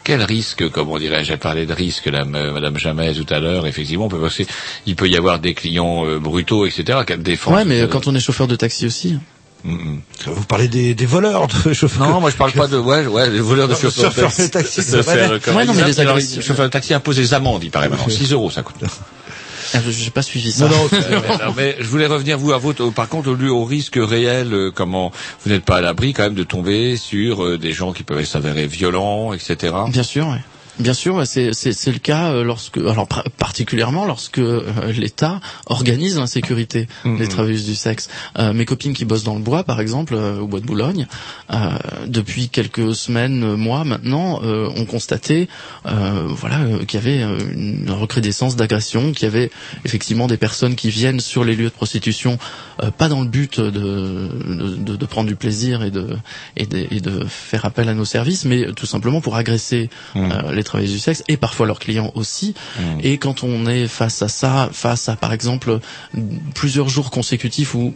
[0.05, 3.39] Quel risque, comme on dirait, j'ai parlé de risque, la, euh, Madame Jamais tout à
[3.39, 4.47] l'heure, effectivement, on peut penser,
[4.86, 7.55] il peut y avoir des clients euh, brutaux, etc., qui défendent.
[7.55, 9.18] Ouais, mais quand on est chauffeur de taxi aussi.
[9.66, 12.08] Vous parlez des, des voleurs de chauffeurs.
[12.10, 14.82] Non, moi je parle pas de ouais, ouais, les voleurs de chauffeurs chauffeurs de taxi,
[15.55, 18.08] Ouais, non, mais les agressifs- chauffeurs de taxi imposent des amendes, il paraît maintenant.
[18.10, 18.76] 6 euros, ça coûte.
[19.74, 20.64] Ah, je- J'ai pas suivi ça.
[20.66, 20.89] Non, non,
[21.47, 22.89] non, mais je voulais revenir vous à votre.
[22.91, 25.12] Par contre, au lieu au risque réel, euh, comment
[25.43, 28.24] vous n'êtes pas à l'abri quand même de tomber sur euh, des gens qui peuvent
[28.24, 29.74] s'avérer violents, etc.
[29.89, 30.39] Bien sûr, ouais.
[30.80, 33.08] Bien sûr, c'est le cas euh, lorsque alors
[33.38, 34.64] particulièrement lorsque euh,
[34.96, 37.18] l'État organise l'insécurité Mhm.
[37.18, 38.10] des travailleuses du sexe.
[38.38, 41.08] Euh, mes copines qui bossent dans le bois, par exemple, euh, au bois de Boulogne,
[41.52, 41.56] euh,
[42.08, 45.48] depuis quelques semaines, mois maintenant, euh, ont constaté,
[45.86, 47.22] euh, voilà, qu'il y avait
[47.54, 49.50] une recrudescence d'agressions, qu'il y avait
[49.86, 52.38] effectivement des personnes qui viennent sur les lieux de prostitution,
[52.84, 56.18] euh, pas dans le but de, de, de- prendre du plaisir et de,
[56.58, 60.52] et de et de faire appel à nos services, mais tout simplement pour agresser euh,
[60.52, 62.53] les travailleuses du sexe et parfois leurs clients aussi.
[63.01, 65.80] Et quand on est face à ça, face à par exemple
[66.53, 67.93] plusieurs jours consécutifs où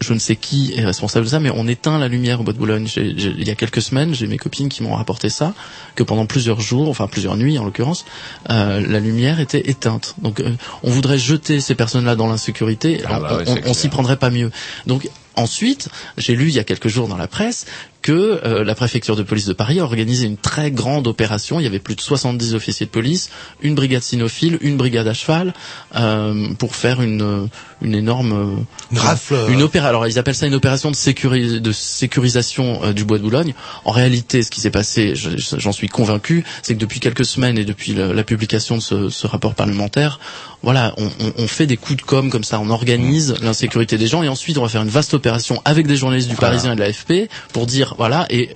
[0.00, 2.52] je ne sais qui est responsable de ça, mais on éteint la lumière au bois
[2.52, 2.88] de Boulogne.
[2.96, 5.54] Il y a quelques semaines, j'ai mes copines qui m'ont rapporté ça,
[5.94, 8.04] que pendant plusieurs jours, enfin plusieurs nuits en l'occurrence,
[8.50, 10.16] euh, la lumière était éteinte.
[10.20, 10.50] Donc euh,
[10.82, 14.16] on voudrait jeter ces personnes-là dans l'insécurité, Ah on- bah on, c'est on s'y prendrait
[14.16, 14.50] pas mieux.
[14.88, 17.66] Donc ensuite, j'ai lu il y a quelques jours dans la presse
[18.02, 21.60] que euh, la préfecture de police de Paris a organisé une très grande opération.
[21.60, 23.30] Il y avait plus de 70 officiers de police,
[23.62, 25.54] une brigade cynophile, une brigade à cheval,
[25.96, 27.48] euh, pour faire une,
[27.80, 28.32] une énorme...
[28.32, 29.48] euh, Une rafle, euh.
[29.48, 29.88] Une opéra.
[29.88, 33.54] Alors ils appellent ça une opération de, sécuri- de sécurisation euh, du bois de Boulogne.
[33.84, 37.24] En réalité, ce qui s'est passé, je- je- j'en suis convaincu, c'est que depuis quelques
[37.24, 40.18] semaines et depuis la publication de ce, ce rapport parlementaire,
[40.62, 44.06] voilà, on, on- on fait des coups de com comme ça, on organise l'insécurité des
[44.06, 46.76] gens et ensuite on va faire une vaste opération avec des journalistes du Parisien et
[46.76, 48.50] de l'AFP pour dire voilà et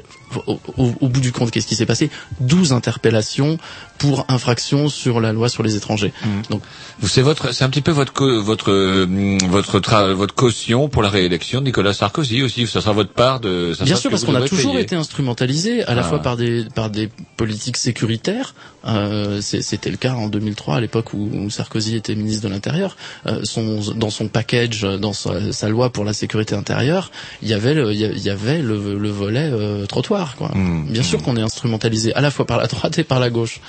[0.47, 2.11] au, au- au bout du compte, qu'est-ce qui s'est passé?
[2.41, 3.59] 12 interpellations
[3.99, 6.12] pour infraction sur la loi sur les étrangers.
[6.51, 6.62] Donc
[7.01, 11.03] Vous c'est votre, c'est un petit peu votre votre euh, votre tra- votre caution pour
[11.03, 12.66] la réélection de Nicolas Sarkozy aussi.
[12.66, 13.72] Ça sera votre part de.
[13.77, 14.83] ça Bien sûr, parce qu'on a toujours payer.
[14.85, 16.09] été instrumentalisé, à la Ah.
[16.09, 18.55] fois par des par des politiques sécuritaires.
[18.87, 22.97] Euh, C'était le cas en 2003, à l'époque où, où Sarkozy était ministre de l'Intérieur.
[23.27, 27.11] Euh, son, dans son package, dans sa, sa loi pour la sécurité intérieure,
[27.43, 30.15] il y avait le, il y avait le, le volet euh, trottoir.
[30.36, 30.48] Quoi.
[30.54, 30.86] Hmm.
[30.86, 33.60] Bien sûr qu'on est instrumentalisé, à la fois par la droite et par la gauche.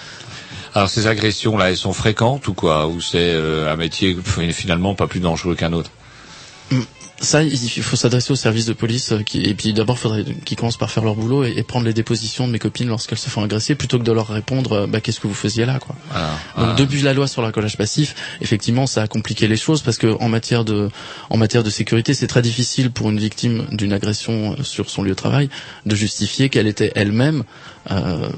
[0.73, 2.87] Alors ces agressions là, elles sont fréquentes ou quoi?
[2.87, 4.15] Ou c'est euh, un métier
[4.51, 5.91] finalement pas plus dangereux qu'un autre?
[7.19, 10.55] Ça, il faut s'adresser aux services de police euh, qui, et puis d'abord, faudrait qu'ils
[10.55, 13.29] commencent par faire leur boulot et, et prendre les dépositions de mes copines lorsqu'elles se
[13.29, 15.95] font agresser, plutôt que de leur répondre, euh, bah, qu'est-ce que vous faisiez là, quoi.
[16.11, 16.69] Voilà.
[16.69, 19.97] Donc depuis la loi sur le collage passif, effectivement, ça a compliqué les choses parce
[19.97, 20.89] que en matière de
[21.29, 25.01] en matière de sécurité, c'est très difficile pour une victime d'une agression euh, sur son
[25.01, 25.49] lieu de travail
[25.85, 27.43] de justifier qu'elle était elle-même
[27.89, 28.29] euh,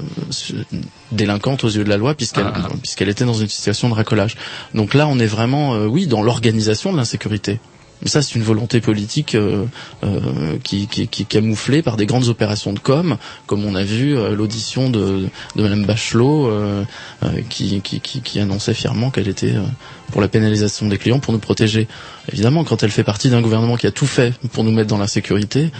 [1.12, 2.68] délinquante aux yeux de la loi puisqu'elle Ah.
[2.82, 4.36] puisqu'elle était dans une situation de racolage.
[4.74, 7.60] Donc là, on est vraiment euh, oui dans l'organisation de l'insécurité.
[8.02, 9.64] Mais ça, c'est une volonté politique euh,
[10.04, 13.82] euh, qui, qui, qui est camouflée par des grandes opérations de com, comme on a
[13.84, 16.84] vu euh, l'audition de, de Madame Bachelot, euh,
[17.24, 19.62] euh, qui, qui, qui, qui annonçait fièrement qu'elle était euh,
[20.12, 21.88] pour la pénalisation des clients, pour nous protéger.
[22.32, 24.98] Évidemment, quand elle fait partie d'un gouvernement qui a tout fait pour nous mettre dans
[24.98, 25.70] l'insécurité,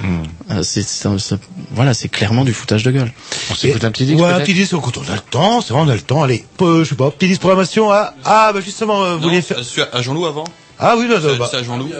[0.50, 1.36] euh, c'est c'est un- c'est-
[1.72, 3.12] voilà, c'est clairement du foutage de gueule.
[3.50, 5.72] On s'écoute un petit disque Ouais, un petit disque quand on a le temps, c'est
[5.72, 6.22] vrai, on a le temps.
[6.22, 9.40] Allez, peu, je sais pas, petit disque programmation à, ah, bah justement, euh, vous voulez
[9.42, 9.58] faire,
[9.92, 10.44] À Jean-Loup avant
[10.80, 11.90] ah oui, non, C'est bah, c'est à Jean-Loup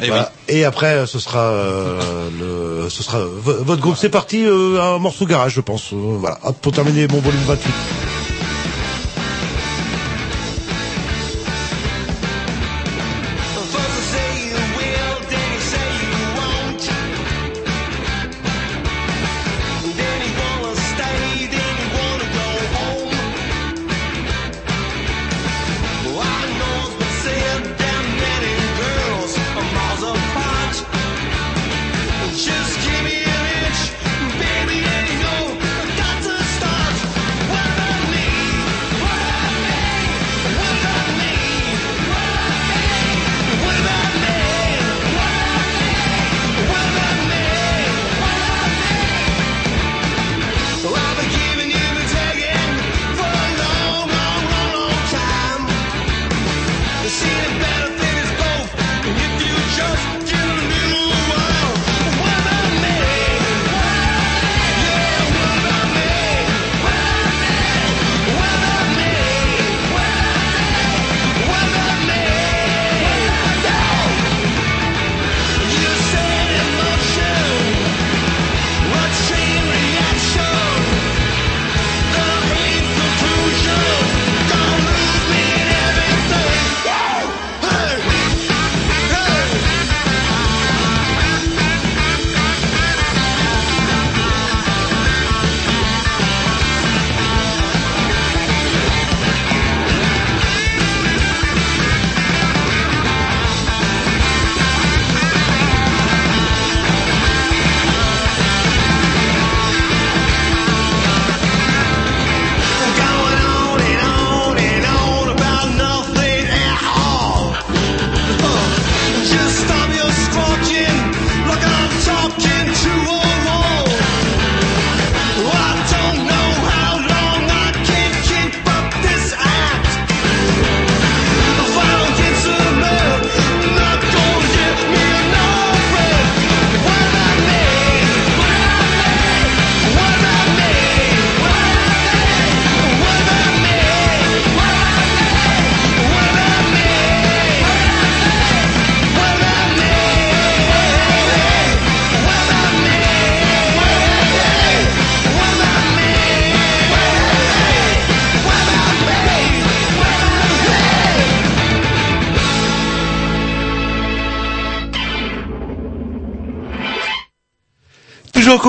[0.00, 0.32] Eh voilà.
[0.48, 2.28] Et après, euh, ce sera, euh,
[2.84, 3.96] le, ce sera vo- votre groupe.
[3.98, 5.92] C'est parti, euh, un morceau garage, je pense.
[5.92, 7.72] Euh, voilà, Hop, pour terminer mon volume 28.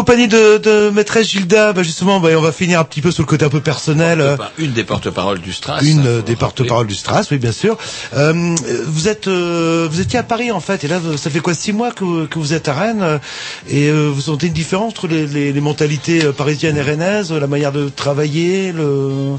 [0.08, 3.24] Compagnie de, de maîtresse Gilda, bah justement, bah, on va finir un petit peu sur
[3.24, 4.22] le côté un peu personnel.
[4.22, 5.82] euh, Une des porte-paroles du Stras.
[5.82, 7.78] Une hein, des porte-paroles du Stras, oui bien sûr.
[8.16, 8.55] Euh,
[8.86, 11.74] vous êtes, euh, vous étiez à Paris en fait, et là ça fait quoi six
[11.74, 13.20] mois que, vous- que vous êtes à Rennes,
[13.68, 17.34] et euh, vous sentez une différence entre les, les, les mentalités euh, parisiennes et rennaises,
[17.34, 19.36] la manière de travailler, le.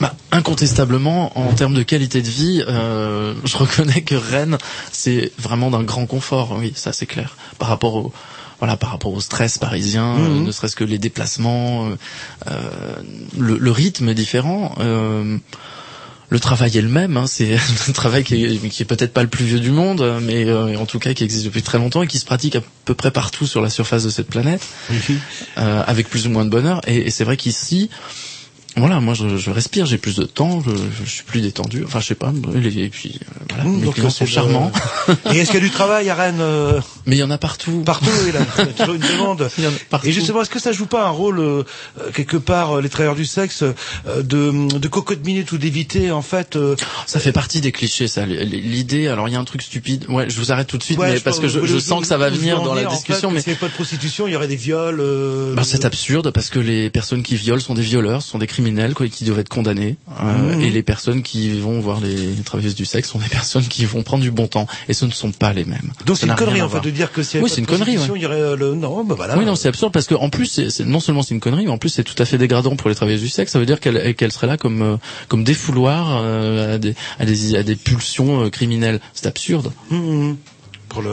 [0.00, 4.56] Bah, incontestablement, en termes de qualité de vie, euh, je reconnais que Rennes,
[4.92, 6.56] c'est vraiment d'un grand confort.
[6.58, 7.36] Oui, ça c'est clair.
[7.58, 8.12] Par rapport au
[8.60, 10.24] voilà, par rapport au stress parisien, Mhm.
[10.24, 11.96] euh, ne serait-ce que les déplacements, euh,
[12.48, 12.94] euh,
[13.38, 14.74] le, le rythme est différent.
[14.80, 15.36] euh,
[16.32, 17.56] le travail est le même, hein, c'est
[17.88, 20.76] un travail qui est, qui est peut-être pas le plus vieux du monde, mais euh,
[20.78, 23.10] en tout cas qui existe depuis très longtemps et qui se pratique à peu près
[23.10, 24.62] partout sur la surface de cette planète,
[25.58, 26.82] euh, avec plus ou moins de bonheur.
[26.86, 27.90] Et, et c'est vrai qu'ici,
[28.76, 30.70] voilà, moi je, je respire, j'ai plus de temps, je,
[31.04, 31.82] je suis plus détendu.
[31.84, 32.32] Enfin, je sais pas.
[32.54, 34.70] Et puis euh, voilà, Mmh, donc, clients c'est sont charmants.
[35.32, 37.38] Et est-ce qu'il y a du travail à Rennes euh, Mais il y en a
[37.38, 37.82] partout.
[37.84, 39.48] Partout, il y a toujours une demande.
[40.04, 41.64] Et justement, est-ce que ça joue pas un rôle euh,
[42.14, 46.22] quelque part, euh, les travailleurs du sexe, euh, de, de cocotte minute ou d'éviter en
[46.22, 48.24] fait euh, Ça fait partie des clichés, ça.
[48.24, 50.06] L'idée, alors il y a un truc stupide.
[50.08, 52.06] Ouais, je vous arrête tout de suite, ouais, mais je parce que je, sens que
[52.06, 53.30] ça va venir en dans la en discussion.
[53.30, 55.00] fait, mais S'il n'y avait pas de prostitution, il y aurait des viols.
[55.00, 58.46] euh, Ben, c'est absurde parce que les personnes qui violent sont des violeurs, sont des
[58.46, 58.59] criminels
[58.94, 59.96] quoi, et qui doivent être condamnés.
[60.22, 60.60] Euh, Mhm.
[60.62, 64.02] Et les personnes qui vont voir les travailleuses du sexe sont des personnes qui vont
[64.02, 64.66] prendre du bon temps.
[64.88, 65.92] Et ce ne sont pas les mêmes.
[66.06, 67.98] Donc c'est une connerie en fait de dire que avait Oui, c'est une connerie.
[67.98, 68.06] ouais.
[68.16, 69.36] il y aurait euh, le non, bah voilà.
[69.38, 71.70] Oui, non, c'est absurde parce que en plus, c'est- non seulement c'est une connerie, mais
[71.70, 73.52] en plus c'est tout à fait dégradant pour les travailleuses du sexe.
[73.52, 74.96] Ça veut dire qu'elles, qu'elles seraient là comme euh,
[75.28, 79.00] comme défouloirs euh, à, des, à des à des pulsions criminelles.
[79.14, 79.72] C'est absurde.
[79.90, 80.36] Mhm.
[80.90, 81.10] Pour le.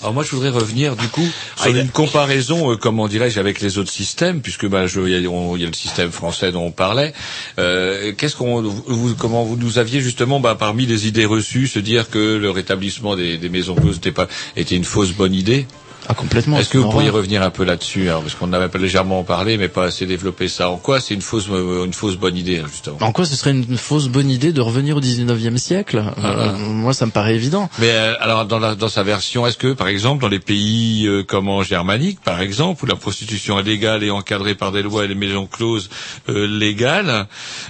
[0.00, 3.78] Alors moi, je voudrais revenir du coup sur une comparaison, euh, comment dirais-je, avec les
[3.78, 6.64] autres systèmes, puisque je- il y, a on- il y a le système français dont
[6.66, 7.14] on parlait.
[7.58, 11.78] Euh, Qu'est-ce qu'on, vous, comment vous nous aviez justement, bah, parmi les idées reçues, se
[11.78, 15.66] dire que le rétablissement des, des maisons closes n'était pas était une fausse bonne idée?
[16.08, 16.58] Ah complètement.
[16.58, 19.56] Est-ce que vous pourriez revenir un peu là-dessus, hein, parce qu'on avait pas légèrement parlé,
[19.56, 20.68] mais pas assez développé ça.
[20.70, 22.98] En quoi c'est une fausse, euh, une fausse bonne idée, hein, justement?
[23.00, 25.98] En quoi ce serait une fausse bonne idée de revenir au 19e siècle?
[25.98, 26.58] Euh, Ah, ah.
[26.58, 27.70] Moi, ça me paraît évident.
[27.78, 31.06] Mais euh, alors dans, la, dans sa version, est-ce que par exemple dans les pays
[31.06, 34.82] euh, comme en germanique, par exemple, où la prostitution est légale et encadrée par des
[34.82, 35.88] lois et les maisons closes
[36.28, 37.26] euh, légales,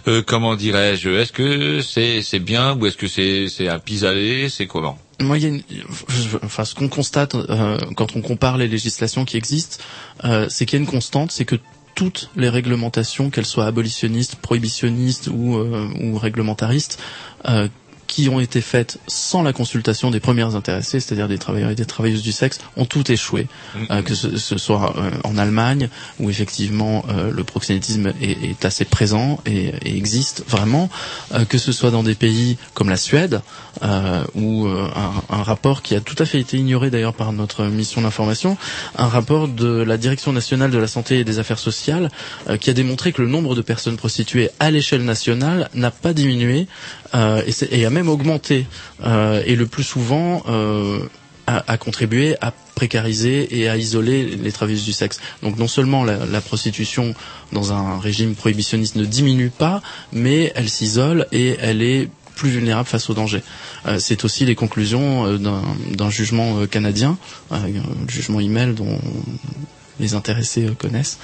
[0.08, 1.08] euh, comment dirais-je?
[1.10, 4.48] Est-ce que c'est c'est bien ou est-ce que c'est c'est un pis-aller?
[4.48, 4.98] C'est comment?
[5.20, 5.62] Moi, il y a une-
[6.42, 9.78] enfin, ce qu'on constate euh, quand on compare les législations qui existent,
[10.24, 11.56] euh, c'est qu'il y a une constante, c'est que
[11.94, 16.98] toutes les réglementations, qu'elles soient abolitionnistes, prohibitionnistes ou, euh, ou réglementaristes,
[18.06, 21.84] qui ont été faites sans la consultation des premières intéressées, c'est-à-dire des travailleurs et des
[21.86, 23.46] travailleuses du sexe, ont toutes échoué.
[23.90, 25.88] Euh, que ce, ce soit euh, en Allemagne,
[26.20, 30.88] où effectivement euh, le proxénétisme est, est assez présent et, et existe vraiment,
[31.48, 33.40] que ce soit dans des pays comme la Suède,
[34.34, 38.02] où un, un rapport qui a tout à fait été ignoré d'ailleurs par notre mission
[38.02, 38.56] d'information,
[38.96, 42.10] un rapport de la Direction nationale de la santé et des affaires sociales,
[42.60, 46.66] qui a démontré que le nombre de personnes prostituées à l'échelle nationale n'a pas diminué
[47.46, 48.66] et, c'est- et a même augmenté,
[49.04, 51.00] euh, et le plus souvent euh,
[51.46, 55.20] a, contribué à précariser et à isoler les travailleuses du sexe.
[55.42, 57.14] Donc non seulement la, prostitution
[57.52, 59.82] dans un régime prohibitionniste ne diminue pas,
[60.12, 63.42] mais elle s'isole et elle est plus vulnérable face au danger.
[63.86, 67.16] Euh, c'est aussi les conclusions euh, d'un jugement euh, canadien,
[67.52, 68.98] euh, un jugement email dont
[70.00, 71.18] les intéressés euh, connaissent,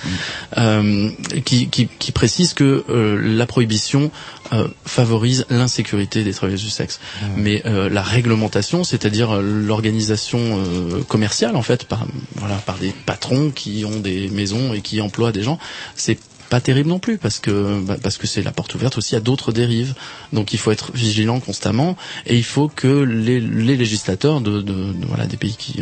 [0.59, 1.11] euh,
[1.45, 4.11] qui, qui, qui précise que euh, la prohibition
[4.53, 7.01] euh, favorise l'insécurité des travailleuses du sexe.
[7.37, 12.07] Mais euh, la réglementation, c'est-à-dire l'organisation euh, commerciale, en fait, par,
[12.37, 15.59] voilà, par des patrons qui ont des maisons et qui emploient des gens,
[15.95, 16.19] c'est
[16.51, 19.21] pas terrible non plus parce que bah, parce que c'est la porte ouverte aussi à
[19.21, 19.95] d'autres dérives.
[20.33, 21.97] Donc il faut être vigilant constamment
[22.27, 25.81] et il faut que les, les législateurs de, de, de- voilà des pays qui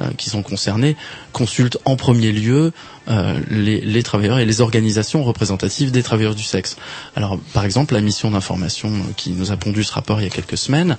[0.00, 0.96] euh, qui sont concernés
[1.32, 2.72] consultent en premier lieu
[3.08, 6.76] euh, les, les travailleurs et les organisations représentatives des travailleurs du sexe.
[7.16, 10.28] Alors par exemple la mission d'information euh, qui nous a pondu ce rapport il y
[10.28, 10.96] a quelques semaines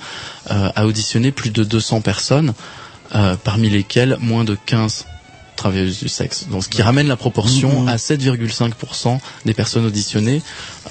[0.52, 2.54] euh, a auditionné plus de 200 personnes
[3.16, 5.06] euh, parmi lesquelles moins de 15
[5.56, 6.48] travailleuses du sexe.
[6.50, 7.88] Donc, ce qui ramène la proportion Mhm.
[7.88, 10.42] à 7,5% des personnes auditionnées,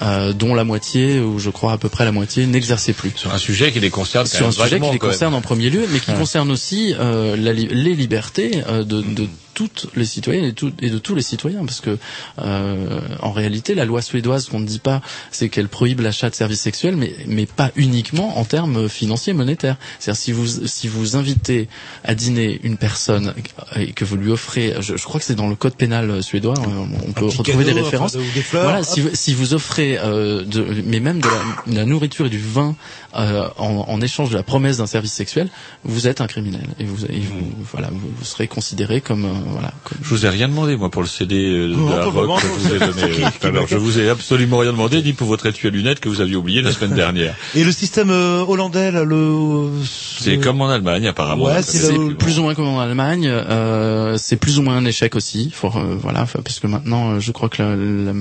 [0.01, 3.11] euh, dont la moitié, ou je crois à peu près la moitié, n'exerçait plus.
[3.15, 5.85] Sur un sujet qui les concerne Sur un sujet qui les concerne en premier lieu,
[5.91, 6.17] mais qui Ouais.
[6.17, 10.71] concerne aussi euh, la li- les libertés euh, de, de toutes les citoyennes et, tout-
[10.79, 11.97] et de tous les citoyens, parce que
[12.39, 15.01] euh, en réalité, la loi suédoise, qu'on ne dit pas,
[15.31, 19.77] c'est qu'elle prohibe l'achat de services sexuels, mais, mais pas uniquement en termes financiers monétaires.
[19.99, 21.67] C'est-à-dire si vous si vous invitez
[22.03, 23.33] à dîner une personne
[23.75, 26.53] et que vous lui offrez, je, je crois que c'est dans le code pénal suédois,
[26.59, 28.13] on, on peut retrouver cadeau, des références.
[28.35, 31.77] des fleurs, voilà, si, vous- si vous offrez, euh, de, mais même de la, de
[31.77, 32.75] la nourriture et du vin
[33.15, 35.47] euh, en, en échange de la promesse d'un service sexuel,
[35.85, 39.71] vous êtes un criminel et vous, et vous voilà, vous, vous serez considéré comme voilà.
[40.01, 42.47] Je vous ai rien demandé, moi, pour le CD euh, de Non, la rock que
[42.47, 43.03] je vous ai donné.
[43.25, 43.67] euh, tout à l'heure.
[43.67, 46.35] je vous ai absolument rien demandé, ni pour votre étui à lunettes que vous aviez
[46.35, 47.35] oublié la semaine dernière.
[47.55, 49.69] Et le système euh, hollandais, là, le...
[49.85, 51.45] C'est comme en Allemagne, apparemment.
[51.45, 53.27] Ouais, c'est le- plus ou moins comme en Allemagne.
[53.27, 55.51] euh, c'est plus ou moins un échec aussi.
[55.51, 58.13] Faut, euh, voilà, parce que maintenant, euh, je crois que la, la,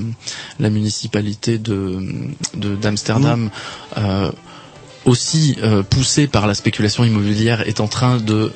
[0.61, 1.99] la municipalité de
[2.55, 3.51] d'Amsterdam,
[3.99, 4.31] euh,
[5.05, 8.53] aussi euh, poussée par la spéculation immobilière, est en train de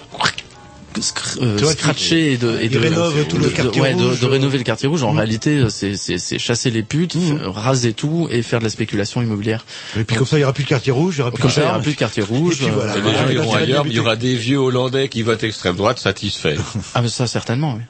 [1.40, 2.78] euh, scratcher et de, et de,
[3.24, 4.20] tout le de- quartier ouais, de- rouge.
[4.20, 5.02] de rénover le quartier rouge.
[5.02, 5.16] En Mm.
[5.18, 9.64] réalité, euh, c'est chasser les putes, f- raser tout et faire de la spéculation immobilière.
[9.96, 11.42] Et puis comme ça, il n'y aura plus de quartier rouge, il n'y aura plus
[11.42, 12.54] Comme de ça, il n'y aura plus de quartier rouge.
[12.62, 12.92] Et puis voilà.
[12.94, 15.98] euh, les gens iront ailleurs, il y aura des vieux Hollandais qui votent extrême droite
[15.98, 16.56] satisfaits.
[16.94, 17.74] Ah, mais ça certainement.
[17.76, 17.82] Oui.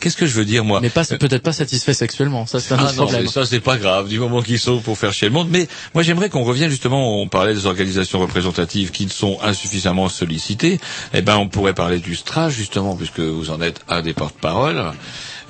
[0.00, 2.46] Qu'est-ce que je veux dire, moi Mais pas peut-être pas satisfait sexuellement.
[2.46, 3.28] Ça c'est un Ah autre non, problème.
[3.28, 5.48] ça c'est pas grave, du moment qu'ils sont pour faire chier le monde.
[5.50, 10.78] Mais moi j'aimerais qu'on revienne justement, on parlait des organisations représentatives qui sont insuffisamment sollicitées.
[11.14, 14.92] Eh ben on pourrait parler du STRA justement, puisque vous en êtes un des porte-parole.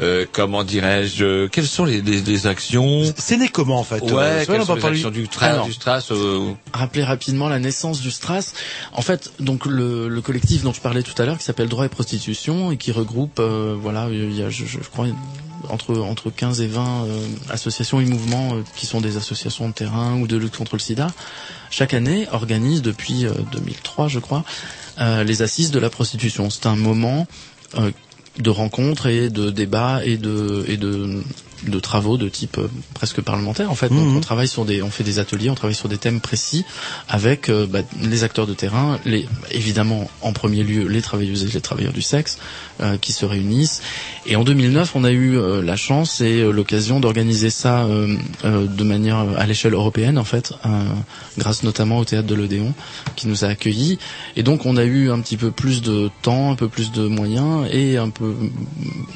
[0.01, 4.01] Euh, comment dirais-je euh, Quelles sont les, les, les actions C'est né comment en fait
[4.03, 5.67] Ouais, Euh, c'est vrai, quelles on sont les actions du, tra Alors.
[5.67, 8.53] du STRAS euh, Rappeler rapidement la naissance du Stras.
[8.93, 11.85] En fait, donc le, le collectif dont je parlais tout à l'heure, qui s'appelle Droit
[11.87, 15.07] et Prostitution et qui regroupe, euh, voilà, il y a, je, je crois,
[15.69, 19.75] entre entre 15 et 20 euh, associations et mouvements euh, qui sont des associations de
[19.75, 21.07] terrain ou de lutte contre le SIDA.
[21.71, 24.45] Chaque année, organise depuis euh, 2003, je crois,
[25.01, 26.51] euh, les assises de la prostitution.
[26.51, 27.27] C'est un moment
[27.79, 27.91] euh,
[28.39, 31.23] de rencontres et de débats et de et de
[31.67, 33.89] de travaux de type euh, presque parlementaire en fait.
[33.89, 34.17] Donc Mhm.
[34.17, 36.65] on travaille sur des, on fait des ateliers, on travaille sur des thèmes précis
[37.09, 41.49] avec euh, bah, les acteurs de terrain, les évidemment en premier lieu les travailleuses et
[41.49, 42.39] les travailleurs du sexe
[42.81, 43.83] euh, qui se réunissent.
[44.27, 48.67] Et en 2009, on a eu euh, la chance et l'occasion d'organiser ça euh, euh,
[48.67, 50.69] de manière à l'échelle européenne en fait, euh,
[51.39, 52.73] grâce notamment au théâtre de l'Odéon
[53.17, 53.99] qui nous a accueillis.
[54.37, 57.07] Et donc on a eu un petit peu plus de temps, un peu plus de
[57.07, 58.35] moyens et un peu,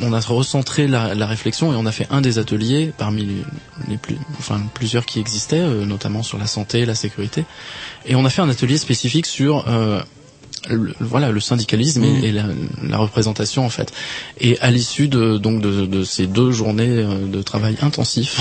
[0.00, 3.42] on a recentré la, la réflexion et on a fait un des ateliers parmi les,
[3.88, 7.44] les plus, enfin plusieurs qui existaient, euh, notamment sur la santé, la sécurité.
[8.04, 10.00] Et on a fait un atelier spécifique sur euh,
[10.68, 12.24] le, voilà le syndicalisme et, Mmh.
[12.24, 12.44] et la,
[12.88, 13.92] la représentation en fait.
[14.40, 18.38] Et à l'issue de donc de, de ces deux journées euh, de travail intensif,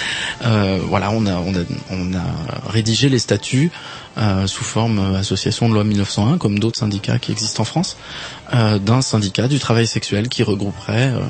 [0.44, 3.70] euh, voilà on a on a on a rédigé les statuts
[4.18, 7.96] euh, sous forme euh, association de loi 1901 comme d'autres syndicats qui existent en France
[8.54, 11.20] euh, d'un syndicat du travail sexuel qui regrouperait euh,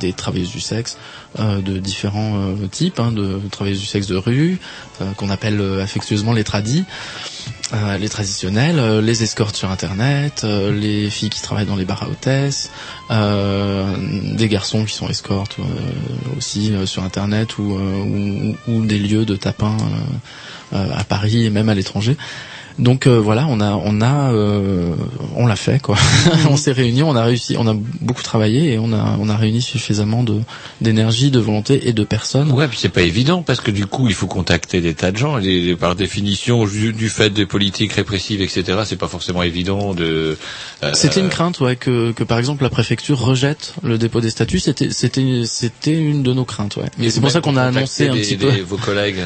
[0.00, 0.96] des travailleuses du sexe
[1.38, 4.58] euh, de différents types, hein, de travailleuses du sexe de rue,
[5.00, 6.84] euh, qu'on appelle affectueusement les tradis,
[7.74, 11.84] euh, les traditionnels, euh, les escortes sur Internet, euh, les filles qui travaillent dans les
[11.84, 12.70] bars à hôtesses,
[13.10, 13.84] euh,
[14.36, 15.64] des garçons qui sont escortes euh,
[16.36, 19.76] aussi euh, sur Internet ou, euh, ou, ou des lieux de tapin
[20.72, 22.16] à Paris et même à l'étranger.
[22.78, 24.94] Donc euh, voilà, on a, on a, euh,
[25.36, 25.96] on l'a fait quoi.
[26.50, 29.36] on s'est réunis, on a réussi, on a beaucoup travaillé et on a, on a
[29.36, 30.40] réuni suffisamment de
[30.80, 32.50] d'énergie, de volonté et de personnes.
[32.50, 35.16] Ouais, puis c'est pas évident parce que du coup, il faut contacter des tas de
[35.16, 35.38] gens.
[35.38, 40.36] Et par définition, du fait des politiques répressives, etc., c'est pas forcément évident de.
[40.82, 44.30] euh, C'était une crainte, ouais, que, que par exemple la préfecture rejette le dépôt des
[44.30, 44.58] statuts.
[44.58, 46.90] C'était, c'était, c'était une de nos craintes, ouais.
[47.00, 48.60] Et c'est pour ça qu'on a annoncé un des- petit des- peu.
[48.62, 49.20] Vos collègues,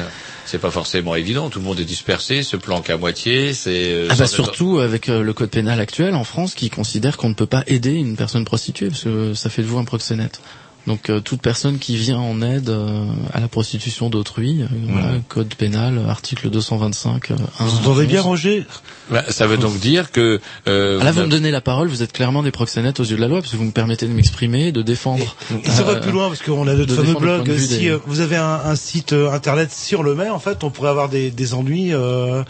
[0.49, 1.49] c'est pas forcément évident.
[1.49, 3.53] Tout le monde est dispersé, se planque à moitié.
[3.53, 3.93] C'est.
[3.93, 7.29] euh, Ah bah surtout avec euh, le code pénal actuel en France qui considère qu'on
[7.29, 10.41] ne peut pas aider une personne prostituée parce que ça fait de vous un proxénète.
[10.89, 15.09] Donc euh, toute personne qui vient en aide euh, à la prostitution d'autrui, euh, voilà,
[15.27, 17.29] code pénal, article 225.
[17.29, 18.21] euh, Vous entendez bien.
[18.23, 18.65] Roger?
[19.11, 20.39] Bah, ça veut donc dire que.
[20.67, 23.17] Euh, Là, vous vous me donnez la parole, vous êtes clairement des proxénètes aux yeux
[23.17, 25.35] de la loi, parce que vous me permettez de m'exprimer, de défendre.
[25.63, 27.43] Et ça va euh, plus loin parce qu'on a notre de fameux blog.
[27.47, 30.39] de Si des- euh, vous avez un, un site euh, internet sur le mail, en
[30.39, 31.93] fait, on pourrait avoir des, des ennuis.
[31.93, 32.43] euh,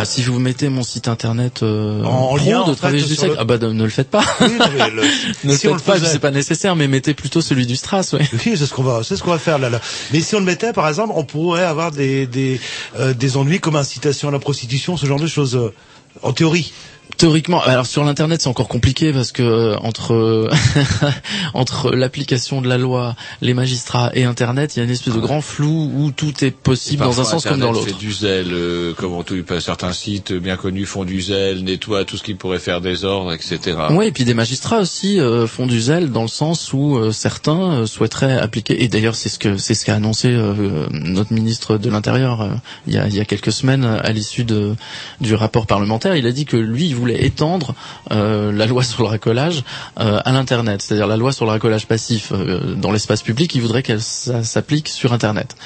[0.00, 3.02] Ah, si vous mettez mon site internet euh, En pro lien, en de fait, travail
[3.02, 4.24] du le- ah bah ne le faites pas.
[4.40, 5.02] Oui, non, mais le-
[5.44, 7.66] ne si le on le faites pas, faisait- c'est pas nécessaire, mais mettez plutôt celui
[7.66, 8.20] du Stras, ouais.
[8.32, 9.80] Oui, c'est ce qu'on va, c'est ce qu'on va faire là, là.
[10.12, 12.60] Mais si on le mettait, par exemple, on pourrait avoir des des
[12.98, 15.56] euh, des ennuis comme incitation à la prostitution, ce genre de choses.
[15.56, 15.74] euh,
[16.22, 16.72] en théorie.
[17.18, 20.48] Théoriquement, alors sur l'internet c'est encore compliqué parce que euh, entre
[21.54, 25.20] entre l'application de la loi, les magistrats et internet, il y a une espèce de
[25.20, 27.86] grand flou où tout est possible dans un sens comme dans l'autre.
[27.86, 32.04] fait du zèle, euh, comme on tout, certains sites bien connus font du zèle, nettoient
[32.04, 33.76] tout ce qui pourrait faire désordre, etc.
[33.90, 37.12] Oui, et puis des magistrats aussi euh, font du zèle dans le sens où euh,
[37.12, 38.82] certains euh, souhaiteraient appliquer.
[38.82, 42.48] Et d'ailleurs, c'est ce que c'est ce qu'a annoncé euh, notre ministre de l'Intérieur euh,
[42.86, 44.74] il, y a, il y a quelques semaines à l'issue de
[45.20, 46.16] du rapport parlementaire.
[46.16, 47.74] Il a dit que lui, il voulait étendre
[48.10, 49.64] euh, la loi sur le racolage
[50.00, 53.54] euh, à l'internet, c'est-à-dire la loi sur le racolage passif euh, dans l'espace public.
[53.54, 55.56] Il voudrait qu'elle s'applique sur internet.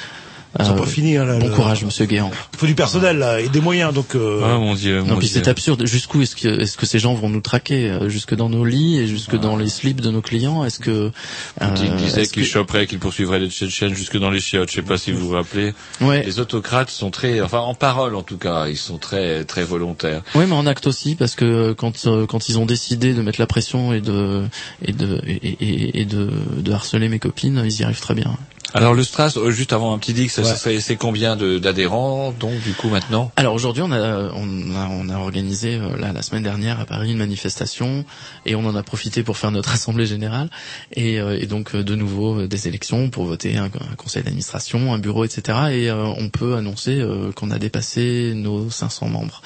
[0.59, 2.29] Ils sont Euh, pas finis, hein, là, bon le- courage, Monsieur Guéant.
[2.53, 4.13] Il faut du personnel là, et des moyens, donc.
[4.15, 4.41] Euh...
[4.43, 5.41] Ah mon dieu, Non, mon puis Dieu.
[5.43, 5.85] c'est absurde.
[5.87, 7.89] Jusqu'où est-ce que, est-ce que ces gens vont nous traquer?
[7.89, 10.63] Euh, Jusque dans nos lits et jusque dans les slips de nos clients?
[10.63, 11.11] Est-ce que
[11.59, 14.69] Poutine disait qu'il que- choperait, qu'il poursuivrait les Tchétchènes jusque dans les chiottes.
[14.69, 15.73] Je sais pas si vous vous rappelez.
[16.01, 16.23] Ouais.
[16.23, 20.21] Les autocrates sont très, enfin en parole en tout cas, ils sont très très volontaires.
[20.35, 23.39] Oui, mais en acte aussi, parce que quand euh, quand ils ont décidé de mettre
[23.39, 24.43] la pression et de
[24.85, 28.37] et de et, et- et de, de harceler mes copines, ils y arrivent très bien.
[28.75, 30.43] Alors le Stras, euh, juste avant un petit dix, Ouais.
[30.43, 33.31] ça c'est c'est combien d'adhérents donc du coup maintenant?
[33.35, 36.85] Alors aujourd'hui, on a, on a on a organisé euh, là, la semaine dernière à
[36.85, 38.03] Paris une manifestation
[38.47, 40.49] et on en a profité pour faire notre assemblée générale
[40.93, 44.97] et, euh, et donc de nouveau des élections pour voter un, un conseil d'administration, un
[44.99, 45.41] bureau, etc.
[45.71, 49.41] Et euh, on peut annoncer euh, qu'on a dépassé nos 500 membres.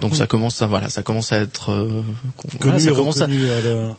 [0.00, 2.02] Donc ça commence à voilà, ça commence à être euh,
[2.60, 3.96] voilà, ça et commence à- à la-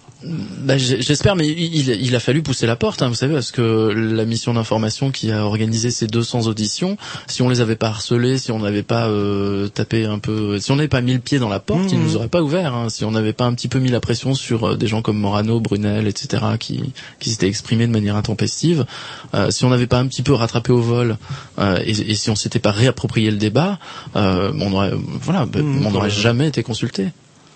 [0.63, 3.91] bah, J'espère, mais il, il a fallu pousser la porte, hein, vous savez, parce que
[3.93, 6.97] la mission d'information qui a organisé ces 200 auditions,
[7.27, 10.71] si on les avait pas harcelés, si on n'avait pas euh, tapé un peu, si
[10.71, 12.03] on n'avait pas mis le pied dans la porte, ils Mhm.
[12.03, 12.73] nous auraient pas ouvert.
[12.73, 12.89] hein.
[12.89, 15.17] si on n'avait pas un petit peu mis la pression sur euh, des gens comme
[15.19, 16.81] Morano, Brunel, etc., qui,
[17.19, 18.85] qui s'étaient exprimés de manière intempestive,
[19.35, 21.17] euh, si on n'avait pas un petit peu rattrapé au vol,
[21.59, 23.77] euh, et, et si on s'était pas réapproprié le débat,
[24.15, 24.91] euh, on aurait,
[25.21, 25.59] voilà, bah.
[25.83, 27.07] On n'aurait jamais été consulté.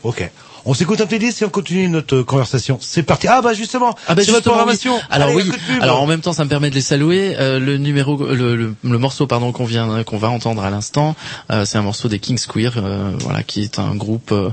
[0.04, 0.30] Ok.
[0.66, 2.78] On s'écoute un petit disque et on continue notre conversation.
[2.82, 3.28] C'est parti.
[3.30, 4.96] Ah bah justement, Ah bah c'est votre programmation.
[4.96, 5.02] oui.
[5.10, 5.52] Alors Allez, oui.
[5.82, 7.36] Alors en même temps, ça me permet de les saluer.
[7.40, 11.16] Euh, le numéro, le, le, le morceau pardon qu'on vient, qu'on va entendre à l'instant,
[11.52, 14.32] euh, c'est un morceau des Kings Queer, euh, voilà, qui est un groupe.
[14.34, 14.50] euh,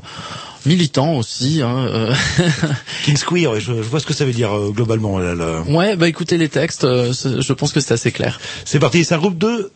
[0.64, 1.62] militant aussi.
[1.62, 2.12] Hein, euh.
[3.04, 5.18] Kings Queer, je, je vois ce que ça veut dire euh, globalement.
[5.18, 5.60] Là, là.
[5.68, 8.40] ouais, bah écoutez les textes, euh, je pense que c'est assez clair.
[8.64, 9.04] C'est parti.
[9.04, 9.70] C'est un groupe de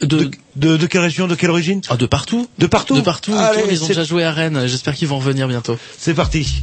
[0.00, 2.48] de, de, de quelle région, de quelle origine ah, De partout.
[2.58, 2.94] De partout.
[2.96, 3.34] De partout.
[3.34, 4.66] Allez, ils ont déjà joué à Rennes.
[4.66, 5.76] J'espère qu'ils vont revenir bientôt.
[5.98, 6.62] C'est parti.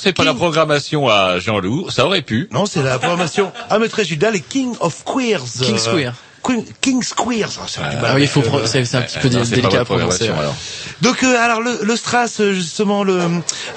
[0.00, 1.90] C'est pas la programmation à Jean-Loup.
[1.90, 2.48] Ça aurait pu.
[2.52, 5.44] Non, c'est la programmation à Maître Gilda, les King of Queers.
[5.62, 6.14] King's Euh, Queer.
[6.42, 7.50] Queen- King's Queers.
[7.60, 10.28] Ah, c'est Ah oui, il faut euh, c'est un petit peu non, délicat à prononcer.
[10.28, 10.54] alors.
[11.02, 13.20] Donc euh, alors le, le Stras euh, justement le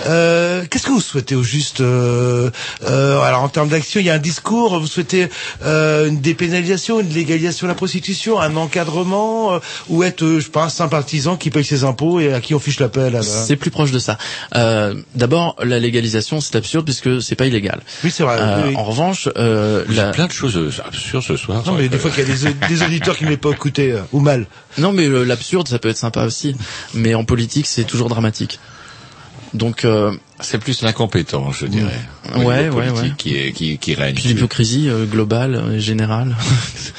[0.05, 2.49] euh, qu'est-ce que vous souhaitez au juste euh,
[2.87, 5.29] euh, alors en termes d'action il y a un discours vous souhaitez
[5.63, 9.59] euh, une dépénalisation une légalisation de la prostitution un encadrement euh,
[9.89, 12.53] ou être euh, je sais pas un sympathisant qui paye ses impôts et à qui
[12.55, 13.11] on fiche la paix.
[13.21, 14.17] C'est plus proche de ça.
[14.55, 17.81] Euh, D'abord, la légalisation, c'est absurde puisque c'est pas illégal.
[18.03, 18.37] Oui c'est vrai.
[18.39, 18.75] Euh, oui, oui.
[18.75, 20.11] En revanche, euh, Il y a la...
[20.11, 21.63] plein de choses absurdes ce soir.
[21.65, 23.91] Non mais des fois qu'il y a des, des auditeurs qui ne m'aient pas écouté
[23.91, 24.45] euh, ou mal.
[24.77, 26.55] non, mais euh, l'absurde, ça peut être sympa aussi.
[26.93, 28.59] Mais en politique, c'est toujours dramatique.
[29.53, 31.99] Donc, euh, C'est plus l'incompétence, je dirais.
[32.35, 33.13] Ouais, niveau ouais, politique ouais.
[33.17, 34.15] Qui, est, qui, qui règne.
[34.15, 36.35] puis l'hypocrisie euh, globale et générale.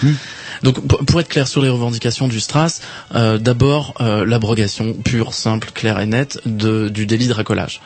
[0.62, 2.81] Donc, pour, pour être clair sur les revendications du Stras,
[3.14, 7.81] euh, d'abord euh, l'abrogation pure, simple, claire et nette de, du délit de racolage.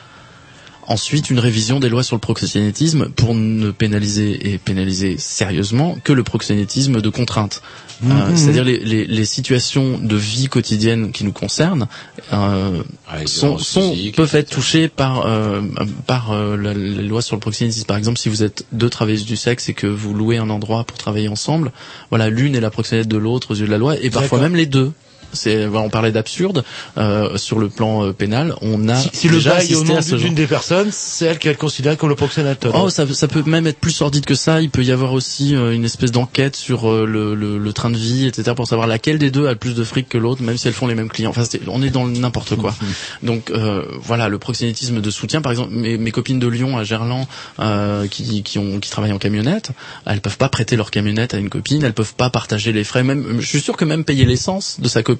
[0.89, 6.11] Ensuite, une révision des lois sur le proxénétisme pour ne pénaliser et pénaliser sérieusement que
[6.11, 7.61] le proxénétisme de contrainte.
[7.61, 7.69] Euh,
[8.01, 8.37] Mhm.
[8.37, 11.87] C'est-à-dire les, les, les situations de vie quotidienne qui nous concernent
[12.31, 15.61] euh, Ah, sont, sont peuvent être touchées par euh,
[16.07, 17.85] par euh, la, la loi sur le proxénétisme.
[17.85, 20.85] Par exemple, si vous êtes deux travailleuses du sexe et que vous louez un endroit
[20.85, 21.71] pour travailler ensemble,
[22.09, 24.55] voilà, l'une est la proxénète de l'autre aux yeux de la loi et parfois même
[24.55, 24.91] les deux.
[25.33, 26.63] C'est, on parlait d'absurde
[26.97, 28.55] euh, sur le plan euh, pénal.
[28.61, 31.57] On a Si, si le déjà bail au nom d'une des personnes c'est elle être
[31.57, 32.71] considérée comme le proxénétaire.
[32.75, 34.61] Oh, ça, ça peut même être plus sordide que ça.
[34.61, 37.89] Il peut y avoir aussi euh, une espèce d'enquête sur euh, le, le, le train
[37.89, 40.41] de vie, etc., pour savoir laquelle des deux a le plus de fric que l'autre,
[40.41, 41.29] même si elles font les mêmes clients.
[41.29, 42.75] Enfin, on est dans n'importe quoi.
[43.23, 45.41] Donc euh, voilà, le proxénétisme de soutien.
[45.41, 47.27] Par exemple, mes, mes copines de Lyon à Gerland,
[47.59, 49.71] euh, qui, qui, ont, qui travaillent en camionnette,
[50.05, 53.03] elles peuvent pas prêter leur camionnette à une copine, elles peuvent pas partager les frais.
[53.03, 55.18] Même, je suis sûr que même payer l'essence de sa copine,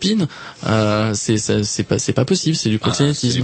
[0.67, 2.55] euh, c'est pas c'est pas possible.
[2.55, 3.43] C'est du Ah, proxénétisme.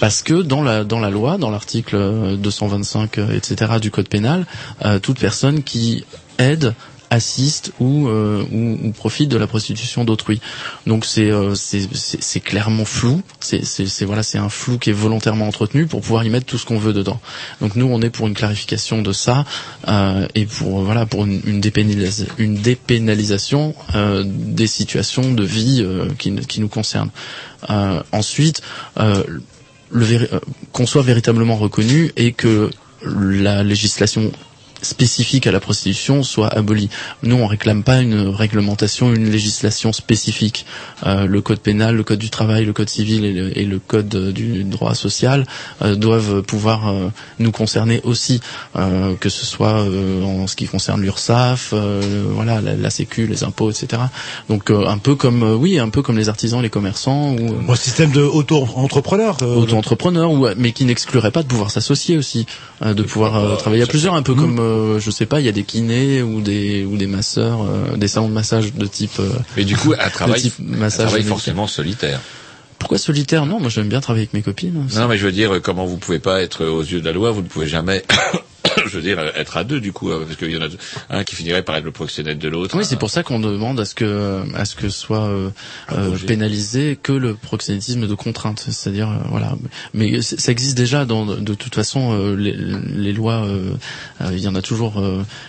[0.00, 3.72] Parce que dans la dans la loi, dans l'article euh, 225, euh, etc.
[3.80, 4.46] du code pénal,
[4.84, 6.04] euh, toute personne qui
[6.38, 6.74] aide
[7.10, 10.40] assiste ou, euh, ou, ou profite de la prostitution d'autrui.
[10.86, 13.22] Donc c'est euh, c'est clairement flou.
[13.40, 13.62] C'est
[14.04, 16.78] voilà c'est un flou qui est volontairement entretenu pour pouvoir y mettre tout ce qu'on
[16.78, 17.20] veut dedans.
[17.60, 19.44] Donc nous on est pour une clarification de ça
[19.88, 26.06] euh, et pour voilà pour une, une dépénalisation une euh, des situations de vie euh,
[26.18, 27.10] qui qui nous concernent.
[27.68, 28.62] Euh, ensuite
[28.98, 29.22] euh,
[29.94, 30.40] euh,
[30.72, 32.70] qu'on soit véritablement reconnu et que
[33.04, 34.30] la législation
[34.82, 36.88] spécifique à la prostitution soit abolie.
[37.22, 40.66] Nous, on réclame pas une réglementation, une législation spécifique.
[41.06, 43.78] Euh, le code pénal, le code du travail, le code civil et le, et le
[43.78, 45.46] code euh, du droit social
[45.82, 47.08] euh, doivent pouvoir euh,
[47.38, 48.40] nous concerner aussi,
[48.76, 53.26] euh, que ce soit euh, en ce qui concerne l'URSSAF, euh, voilà, la, la Sécu,
[53.26, 54.02] les impôts, etc.
[54.48, 57.50] Donc euh, un peu comme, euh, oui, un peu comme les artisans, les commerçants ou
[57.66, 59.36] Bon, système de auto-entrepreneur.
[59.42, 62.46] auto-entrepreneur mais qui n'exclurait pas de pouvoir s'associer aussi
[62.82, 65.48] euh, de pouvoir travailler à plusieurs un peu comme euh, je sais pas il y
[65.48, 69.18] a des kinés ou des ou des masseurs euh, des salons de massage de type
[69.20, 71.28] euh, Mais du coup, un travail, type un massage travail médical.
[71.36, 72.20] forcément solitaire.
[72.78, 73.46] pourquoi solitaire?
[73.46, 75.96] Non moi j'aime bien travailler avec mes copines Non, mais je veux dire, comment vous
[75.98, 78.04] pouvez pas être aux yeux de la loi, vous ne pouvez jamais,
[78.86, 80.68] je veux dire, être à deux du coup, hein, parce qu'il y en a
[81.10, 82.76] un qui finirait par être le proxénète de l'autre.
[82.76, 85.50] Oui, c'est pour ça qu'on demande à ce que à ce que soit euh,
[85.92, 89.54] euh, pénalisé que le proxénétisme de contrainte, c'est-à-dire euh, voilà.
[89.94, 93.46] Mais ça existe déjà dans de toute façon euh, les, les lois.
[94.30, 95.02] Il y en a toujours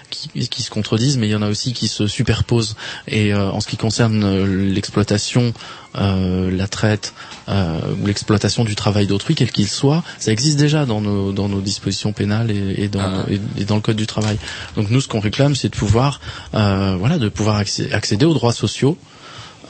[0.09, 2.75] qui, qui se contredisent, mais il y en a aussi qui se superposent.
[3.07, 5.53] Et euh, en ce qui concerne l'exploitation,
[5.95, 7.13] euh, la traite
[7.49, 11.49] euh, ou l'exploitation du travail d'autrui, quel qu'il soit, ça existe déjà dans nos dans
[11.49, 13.25] nos dispositions pénales et, et dans Ah.
[13.29, 14.37] et, et dans le code du travail.
[14.77, 16.21] Donc nous, ce qu'on réclame, c'est de pouvoir
[16.53, 18.97] euh, voilà, de pouvoir accé- accéder aux droits sociaux,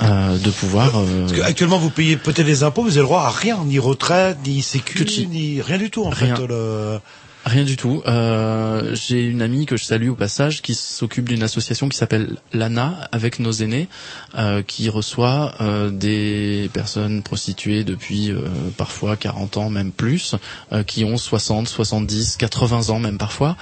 [0.02, 0.92] euh, de pouvoir.
[0.98, 3.58] euh, Parce que actuellement, vous payez peut-être des impôts, vous avez le droit à rien,
[3.66, 6.36] ni retraite, ni sécu, ni rien du tout en Rien.
[6.36, 6.48] fait.
[6.48, 7.00] Le...
[7.46, 8.04] Rien du tout.
[8.06, 12.38] Euh, J'ai une amie que je salue au passage qui s'occupe d'une association qui s'appelle
[12.54, 13.88] l'ANA avec nos aînés,
[14.38, 18.42] euh, qui reçoit euh, des personnes prostituées depuis euh,
[18.78, 20.36] parfois 40 ans, même plus,
[20.72, 23.58] euh, qui ont 60, 70, 80 ans même parfois,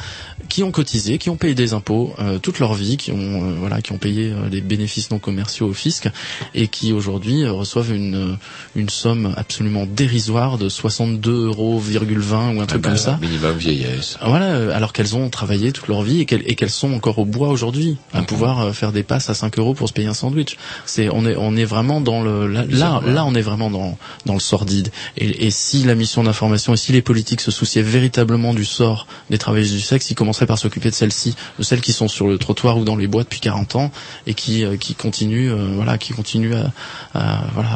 [0.50, 3.56] qui ont cotisé, qui ont payé des impôts euh, toute leur vie, qui ont euh,
[3.60, 6.10] voilà, qui ont payé des bénéfices non commerciaux au fisc
[6.54, 8.38] et qui aujourd'hui reçoivent une
[8.76, 13.18] une somme absolument dérisoire de 62 euros, ou un truc bah, comme ça.
[13.22, 14.18] Minimum vieillesse.
[14.26, 17.20] Voilà, euh, alors qu'elles ont travaillé toute leur vie et qu'elles et qu'elles sont encore
[17.20, 20.08] au bois aujourd'hui, à pouvoir euh, faire des passes à 5 euros pour se payer
[20.08, 20.58] un sandwich.
[20.86, 23.98] C'est on est on est vraiment dans le là là, là, on est vraiment dans
[24.26, 24.90] dans le sordide.
[25.18, 29.08] Et, et si la mission d'information et si les politiques se souciaient véritablement du sort
[29.30, 32.28] des travailleuses du sexe, ils commenceraient par s'occuper de celles-ci, de celles qui sont sur
[32.28, 33.91] le trottoir ou dans les bois depuis 40 ans
[34.28, 36.72] et qui euh, qui continuent euh, voilà qui continuent à,
[37.14, 37.70] à- voilà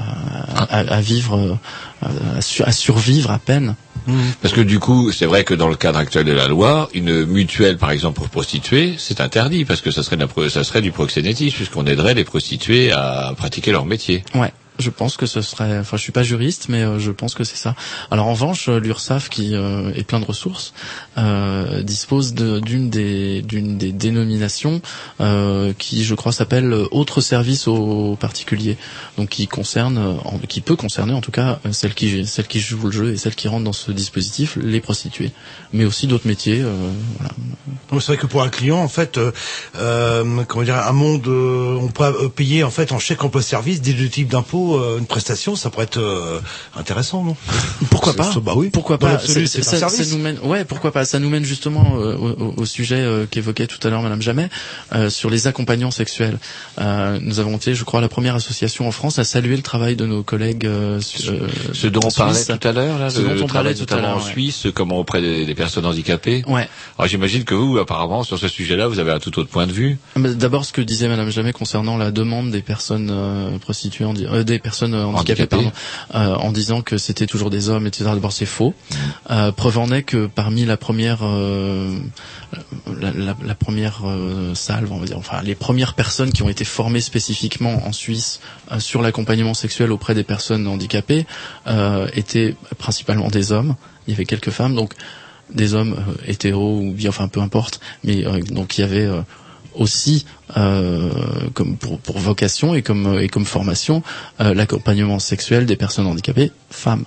[0.55, 1.57] à, à- vivre
[2.01, 3.75] à survivre à peine
[4.41, 7.25] Parce que du coup, c'est vrai que dans le cadre actuel de la loi, une
[7.25, 10.17] mutuelle, par exemple, pour prostituées, c'est interdit parce que ça serait,
[10.49, 14.23] ça serait du proxénétisme puisqu'on aiderait les prostituées à pratiquer leur métier.
[14.35, 14.51] Ouais.
[14.79, 17.43] Je pense que ce serait, enfin, je suis pas juriste, mais euh, je pense que
[17.43, 17.75] c'est ça.
[18.09, 20.73] Alors en revanche, euh, l'URSSAF, qui euh, est plein de ressources,
[21.83, 24.81] dispose d'une des d'une des dénominations
[25.77, 28.77] qui, je crois, s'appelle autre service aux particuliers,
[29.17, 30.17] donc qui concerne,
[30.47, 33.35] qui peut concerner en tout cas celles qui celles qui jouent le jeu et celles
[33.35, 35.31] qui rentrent dans ce dispositif, les prostituées,
[35.71, 36.63] mais aussi d'autres métiers.
[37.19, 37.33] voilà.
[37.99, 39.19] C'est vrai que pour un client, en fait,
[39.73, 44.29] comment dire, un monde, on peut payer en fait en chèque emploi-service des deux types
[44.29, 46.39] d'impôts, euh, une prestation, ça pourrait être euh,
[46.75, 47.35] intéressant, non?
[47.89, 48.31] Pourquoi pas?
[48.41, 48.69] Bah oui.
[48.71, 50.03] Pourquoi pas C'est- un ça, service.
[50.09, 51.05] ça nous mène, ouais, pourquoi pas?
[51.05, 52.15] Ça nous mène justement euh,
[52.57, 54.49] au, sujet euh, qu'évoquait tout à l'heure Madame Jamet
[54.93, 56.37] euh, sur les accompagnants sexuels.
[56.79, 59.95] Euh, nous avons été, je crois, la première association en France à saluer le travail
[59.95, 60.65] de nos collègues.
[60.65, 63.75] Euh, euh, Ce dont on parlait tout à l'heure, là, Ce le dont on parlait
[63.75, 64.17] tout à l'heure.
[64.17, 64.31] en ouais.
[64.31, 66.43] Suisse, comment auprès des, des personnes handicapées.
[66.47, 66.67] Ouais.
[66.97, 69.71] Alors j'imagine que vous, apparemment, sur ce sujet-là, vous avez un tout autre point de
[69.71, 69.97] vue.
[70.15, 74.43] Mais D'abord, ce que disait Madame Jamet concernant la demande des personnes euh, prostituées, euh,
[74.43, 75.71] des personnes euh, handicapées, Handicapées.
[76.11, 78.05] pardon, euh, en disant que c'était toujours des hommes, etc.
[78.05, 78.73] D'abord, c'est faux.
[78.73, 78.95] Mmh.
[79.31, 81.97] Euh, preuve en est que parmi la première, euh,
[82.99, 86.49] la, la- la première euh, salve, on va dire, enfin, les premières personnes qui ont
[86.49, 88.39] été formées spécifiquement en Suisse
[88.79, 91.25] sur l'accompagnement sexuel auprès des personnes handicapées
[92.13, 93.75] étaient principalement des hommes.
[94.07, 94.93] Il y avait quelques femmes, donc
[95.53, 99.05] des hommes euh, hétéros ou bien, enfin peu importe, mais euh, donc il y avait
[99.05, 99.21] euh,
[99.75, 100.25] aussi
[100.57, 101.09] euh,
[101.53, 104.03] comme pour, pour vocation et comme et comme formation
[104.41, 107.05] euh, l'accompagnement sexuel des personnes handicapées femmes.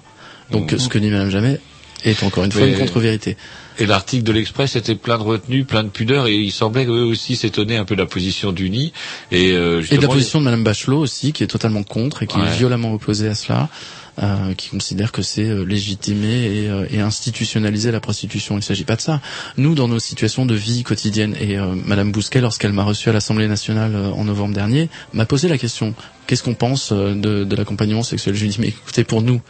[0.50, 0.78] Donc Mhm.
[0.78, 1.60] ce que dit Madame Jamais
[2.04, 3.36] est encore une fois Mais- une contre-vérité.
[3.78, 7.04] Et l'article de l'Express était plein de retenue, plein de pudeur, et il semblait eux
[7.04, 8.92] aussi s'étonner un peu de la position d'Uni.
[9.30, 12.26] Et, euh, Et de la position de Madame Bachelot aussi, qui est totalement contre et
[12.26, 12.46] qui Ouais.
[12.46, 13.68] est violemment opposée à cela,
[14.22, 18.54] euh, qui considère que c'est euh, légitimer et, euh, et institutionnaliser la prostitution.
[18.54, 19.20] Il ne s'agit pas de ça.
[19.56, 23.12] Nous, dans nos situations de vie quotidienne, et euh, Madame Bousquet, lorsqu'elle m'a reçu à
[23.12, 25.94] l'Assemblée nationale euh, en novembre dernier, m'a posé la question
[26.26, 29.40] qu'est-ce qu'on pense de, de l'accompagnement sexuel Je lui dit mais écoutez, pour nous,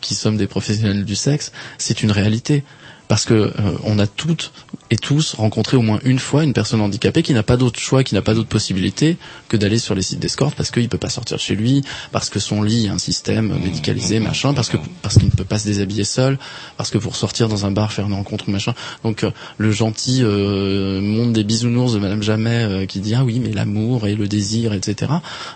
[0.00, 2.64] qui sommes des professionnels du sexe, c'est une réalité.
[3.08, 3.52] Parce que euh,
[3.84, 4.52] on a toutes
[4.90, 8.04] et tous rencontré au moins une fois une personne handicapée qui n'a pas d'autre choix,
[8.04, 9.16] qui n'a pas d'autre possibilité
[9.48, 11.82] que d'aller sur les sites d'escorte parce qu'il peut pas sortir de chez lui,
[12.12, 15.44] parce que son lit a un système médicalisé, machin, parce que parce qu'il ne peut
[15.44, 16.38] pas se déshabiller seul,
[16.76, 18.74] parce que pour sortir dans un bar faire une rencontre machin.
[19.02, 23.24] Donc euh, le gentil euh, monde des bisounours de Madame Jamais euh, qui dit ah
[23.24, 25.12] oui mais l'amour et le désir etc.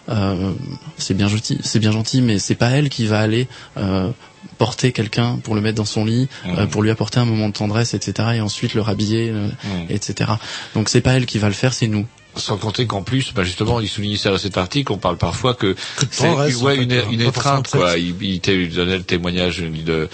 [0.09, 0.53] Euh,
[0.97, 3.47] c'est bien gentil, c'est bien gentil, mais c'est pas elle qui va aller
[3.77, 4.11] euh,
[4.59, 7.55] porter quelqu'un pour le mettre dans son lit, euh, pour lui apporter un moment de
[7.55, 8.31] tendresse, etc.
[8.35, 9.49] Et ensuite le rhabiller, euh,
[9.89, 10.33] etc.
[10.75, 12.07] Donc c'est pas elle qui va le faire, c'est nous.
[12.39, 15.55] Sans compter qu'en plus, bah justement, il soulignait ça dans cet article, on parle parfois
[15.55, 15.75] que
[16.11, 17.99] c'est tendresse, ouais, une, euh, forcément étreinte, quoi.
[17.99, 20.09] Il, il donnait le témoignage de-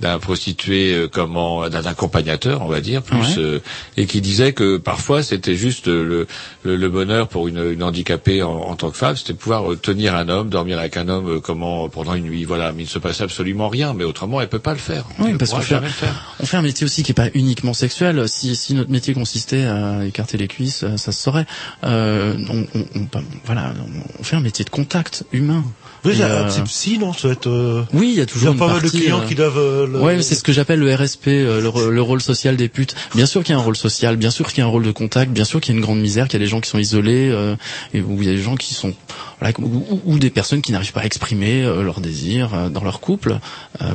[0.00, 3.38] d'un prostitué, euh, comment, d'un accompagnateur, on va dire, plus, Ouais.
[3.38, 3.58] euh,
[3.96, 6.26] et qui disait que parfois c'était juste le,
[6.64, 9.76] le, le bonheur pour une, une handicapée en, en tant que femme, c'était pouvoir euh,
[9.76, 12.72] tenir un homme, dormir avec un homme, euh, comment, pendant une nuit, voilà.
[12.72, 15.04] Mais il ne se passait absolument rien, mais autrement, elle peut pas le faire.
[15.18, 16.34] Oui, parce qu'on fait, jamais le faire.
[16.40, 18.28] on fait un métier aussi qui est pas uniquement sexuel.
[18.28, 21.46] Si, si notre métier consistait à écarter les cuisses, euh, ça se saurait.
[21.84, 23.72] Euh, on, on- on- voilà,
[24.18, 25.64] on fait un métier de contact humain.
[26.04, 28.48] Oui, euh, psy, non ça doit être, euh, Oui, il y a Il y toujours
[28.48, 29.58] a une pas mal de partie, clients euh, qui doivent.
[29.58, 32.68] euh, le- Ouais, c'est ce que j'appelle le RSP, euh, le, le rôle social des
[32.68, 32.94] putes.
[33.14, 34.84] Bien sûr qu'il y a un rôle social, bien sûr qu'il y a un rôle
[34.84, 36.60] de contact, bien sûr qu'il y a une grande misère, qu'il y a des gens
[36.62, 37.54] qui sont isolés, euh,
[37.92, 38.94] et où il y a des gens qui sont,
[39.40, 43.38] voilà, ou, ou- des personnes qui n'arrivent pas à exprimer leurs désirs dans leur couple,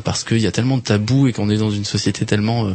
[0.04, 2.68] parce qu'il y a tellement de tabous et qu'on est dans une société tellement,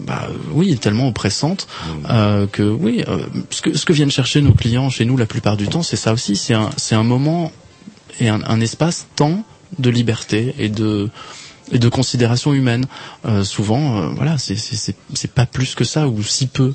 [0.00, 1.66] bah, oui, tellement oppressante,
[2.10, 3.04] euh, que oui,
[3.50, 5.96] ce que ce que viennent chercher nos clients chez nous la plupart du temps, c'est
[5.96, 7.52] ça aussi, c'est un c'est un moment
[8.20, 9.42] et un, un espace temps
[9.78, 11.08] de liberté et de
[11.70, 12.86] et de considération humaine.
[13.26, 16.72] Euh, souvent, euh, voilà, c'est c'est c'est c'est pas plus que ça ou si peu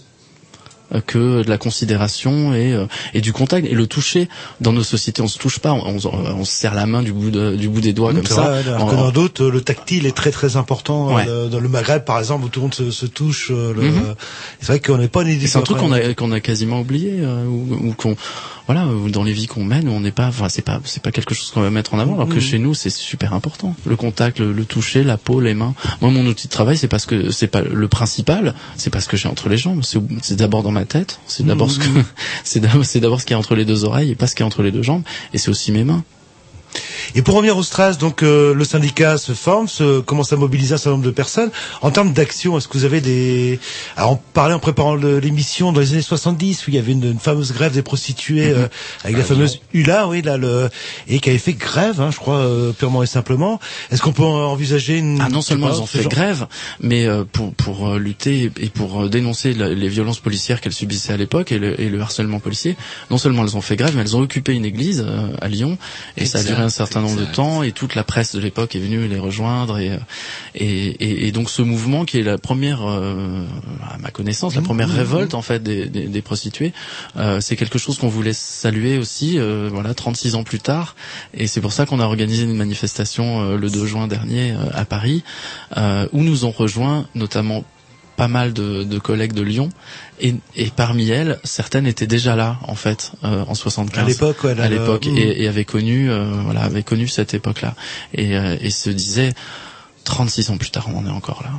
[0.94, 4.30] euh, que de la considération et euh, et du contact et le toucher
[4.62, 7.12] dans nos sociétés on se touche pas on, on, on se serre la main du
[7.14, 9.50] bout de, du bout des doigts comme ça vrai, alors En- que dans d'autres, euh,
[9.52, 11.16] le tactile est très très important.
[11.16, 11.26] Ouais.
[11.28, 13.48] euh, Dans le Maghreb, par exemple, où tout le monde se, se touche.
[13.50, 14.16] euh, le- Mhm.
[14.60, 17.14] C'est vrai qu'on n'est pas une c'est un truc qu'on a qu'on a quasiment oublié
[17.22, 18.16] euh, ou, ou qu'on
[18.68, 21.34] voilà dans les vies qu'on mène on n'est pas enfin c'est pas c'est pas quelque
[21.36, 22.40] chose qu'on va mettre en avant alors que Mhm.
[22.42, 23.76] chez nous c'est super important.
[23.86, 25.74] Le contact le, le toucher la peau les mains.
[26.02, 29.18] Moi mon outil de travail c'est parce que c'est pas le principal c'est parce que
[29.18, 29.82] j'ai entre les jambes.
[30.22, 31.90] C'est d'abord dans ma tête c'est d'abord ce que
[32.44, 34.44] c'est d'abord c'est d'abord ce qui est entre les deux oreilles et pas ce qui
[34.44, 35.04] est entre les deux jambes.
[35.34, 36.04] Et c'est aussi mes mains
[37.16, 40.74] Et pour revenir au Stras, donc euh, le syndicat se forme, se, commence à mobiliser
[40.74, 41.52] un certain nombre de personnes.
[41.82, 43.60] En termes d'action, est-ce que vous avez des...
[43.96, 47.04] Alors on parlait en préparant l'émission dans les années 70 où il y avait une,
[47.04, 48.68] une fameuse grève des prostituées euh,
[49.04, 50.70] avec la À fameuse ULA, oui, là, le...
[51.08, 53.60] et qui avait fait grève, hein, je crois, euh, purement et simplement.
[53.92, 55.22] Est-ce qu'on peut envisager une...
[55.22, 56.48] Ah non seulement elles ont fait genre- grève,
[56.80, 60.74] mais euh, pour pour euh, lutter et pour euh, dénoncer la- les violences policières qu'elles
[60.74, 62.76] subissaient à l'époque et le, et le harcèlement policier,
[63.12, 65.78] non seulement elles ont fait grève, mais elles ont occupé une église euh, à Lyon
[66.18, 68.76] et ça a Exact, un certain nombre de temps et toute la presse de l'époque
[68.76, 69.98] est venue les rejoindre et euh,
[70.56, 73.46] et, et, et donc ce mouvement qui est la première, euh,
[73.84, 76.74] à ma connaissance, la première révolte en fait des, des, des prostituées,
[77.18, 80.96] euh, c'est quelque chose qu'on voulait saluer aussi, euh, voilà, 36 ans plus tard,
[81.34, 85.24] et c'est pour ça qu'on a organisé une manifestation le 2 juin dernier à Paris,
[85.76, 87.64] où nous ont rejoint notamment
[88.16, 89.70] pas mal de, de collègues de Lyon
[90.24, 94.44] et, et parmi elles certaines étaient déjà là en fait euh, en 75 À l'époque,
[94.44, 95.18] ouais, à l'époque mm.
[95.18, 97.76] et, et avaient connu euh, voilà avaient connu cette époque là
[98.16, 99.34] et, euh, et se disaient
[100.06, 101.52] 36 ans plus tard on en est encore là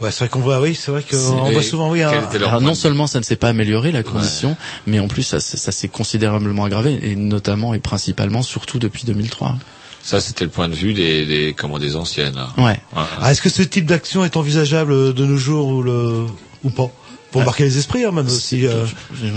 [0.00, 2.10] Ouais, c'est vrai qu'on voit, oui, c'est vrai qu'on voit souvent, oui, un...
[2.34, 5.56] alors non seulement ça ne s'est pas amélioré la condition, mais en plus ça, s'est-
[5.56, 9.56] ça s'est considérablement aggravé et notamment et principalement surtout depuis 2003.
[10.02, 12.34] Ça, c'était le point de vue des, des comment des anciennes.
[12.34, 12.48] Là.
[12.58, 12.78] Ouais.
[12.94, 16.26] Ah, est-ce que ce type d'action est envisageable de nos jours ou le
[16.64, 16.90] ou pas?
[17.36, 18.66] Pour marquer les esprits, hein, même aussi.
[18.66, 18.84] euh.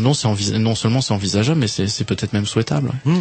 [0.02, 2.92] Non, c'est envis- non seulement c'est envisageable, mais c'est peut-être même souhaitable.
[3.06, 3.14] ouais.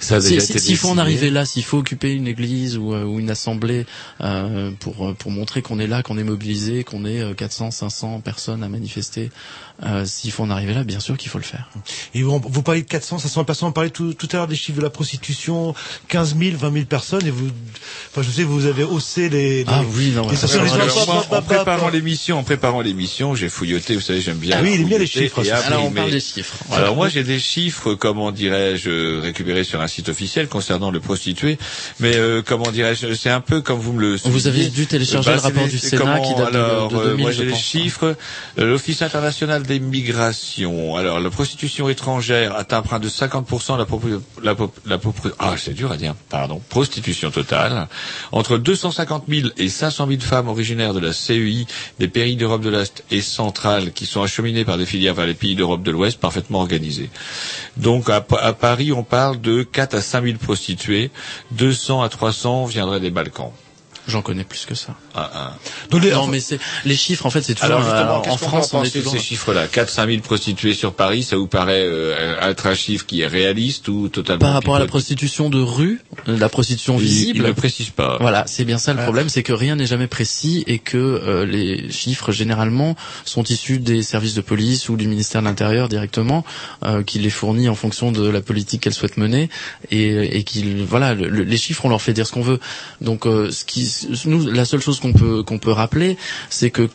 [0.00, 2.26] Ça a Si- déjà si- été S'il faut en arriver là, s'il faut occuper une
[2.28, 3.86] église ou, euh, ou une assemblée
[4.22, 8.20] euh, pour pour montrer qu'on est là, qu'on est mobilisé, qu'on est euh, 400, 500
[8.20, 9.30] personnes à manifester,
[9.84, 11.68] euh, s'il faut en arriver là, bien sûr qu'il faut le faire.
[12.14, 14.56] Et vous, vous parlez de 400, 500 personnes, on parlait tout, tout à l'heure des
[14.56, 15.74] chiffres de la prostitution,
[16.08, 17.48] 15 000, 20 000 personnes, et vous,
[18.10, 20.36] enfin, je sais, vous avez haussé les, les Ah oui, non, les
[21.06, 23.94] moi, en préparant l'émission, en préparant l'émission, j'ai fouilloté.
[23.94, 24.56] Vous savez, j'aime bien.
[24.58, 26.56] Ah oui, il aime bien les chiffres, et Alors on parle des chiffres.
[26.72, 31.58] Alors moi j'ai des chiffres, comment dirais-je, récupérés sur un site officiel concernant le prostitué,
[31.98, 35.30] mais euh, comment dirais-je, c'est un peu comme vous me le Vous avez dû télécharger
[35.30, 37.30] Bah, le rapport du c'est Sénat comment- qui date de- alors, de euh, 2000, moi
[37.30, 38.16] je j'ai les chiffres.
[38.58, 40.96] Euh, L'Office international des migrations.
[40.96, 45.92] Alors la prostitution étrangère atteint près de 50% la, propri- la, pop- ah c'est dur
[45.92, 47.86] à dire, pardon, prostitution totale.
[48.32, 51.66] Entre 250 000 et 500 000 femmes originaires de la CEI,
[52.00, 55.34] des pays d'Europe de l'Est et centrale, qui sont acheminées par des filières vers les
[55.34, 57.08] pays d'Europe de l'Ouest parfaitement organisées.
[57.76, 61.12] Donc à Paris, on parle de 4 à 5 000 prostituées,
[61.52, 63.52] 200 à 300 viendraient des Balkans.
[64.10, 64.94] J'en connais plus que ça.
[65.14, 65.54] Ah, ah.
[65.90, 68.82] Donc, les- non, mais c'est les chiffres en fait, c'est toujours Alors en France on
[68.84, 69.66] est toujours ces chiffres-là?
[69.66, 73.88] 4-5 000 prostituées sur Paris, ça vous paraît euh, être un chiffre qui est réaliste
[73.88, 77.38] ou totalement par rapport à la prostitution de rue, euh, la prostitution visible.
[77.38, 78.18] Il ne précise pas.
[78.20, 81.46] Voilà, c'est bien ça le problème, c'est que rien n'est jamais précis et que euh,
[81.46, 86.44] les chiffres généralement sont issus des services de police ou du ministère de l'Intérieur directement,
[86.84, 89.48] euh, qui les fournit en fonction de la politique qu'elle souhaite mener
[89.90, 92.60] et, et qu'il voilà, le- le- les chiffres on leur fait dire ce qu'on veut.
[93.00, 93.86] Donc euh, ce qui,
[94.26, 96.16] nous, la seule chose qu'on peut qu'on peut rappeler,
[96.48, 96.88] c'est que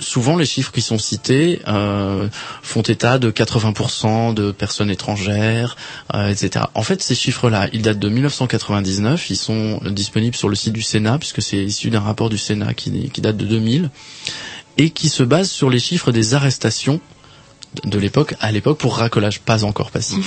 [0.00, 2.26] souvent les chiffres qui sont cités euh,
[2.62, 5.76] font état de 80% de personnes étrangères,
[6.14, 6.64] euh, etc.
[6.74, 10.82] En fait, ces chiffres-là, ils datent de 1999, ils sont disponibles sur le site du
[10.82, 13.90] Sénat, puisque c'est issu d'un rapport du Sénat qui, qui date de 2000,
[14.78, 17.00] et qui se base sur les chiffres des arrestations
[17.84, 20.26] de- l'époque, à l'époque pour racolage pas encore passif.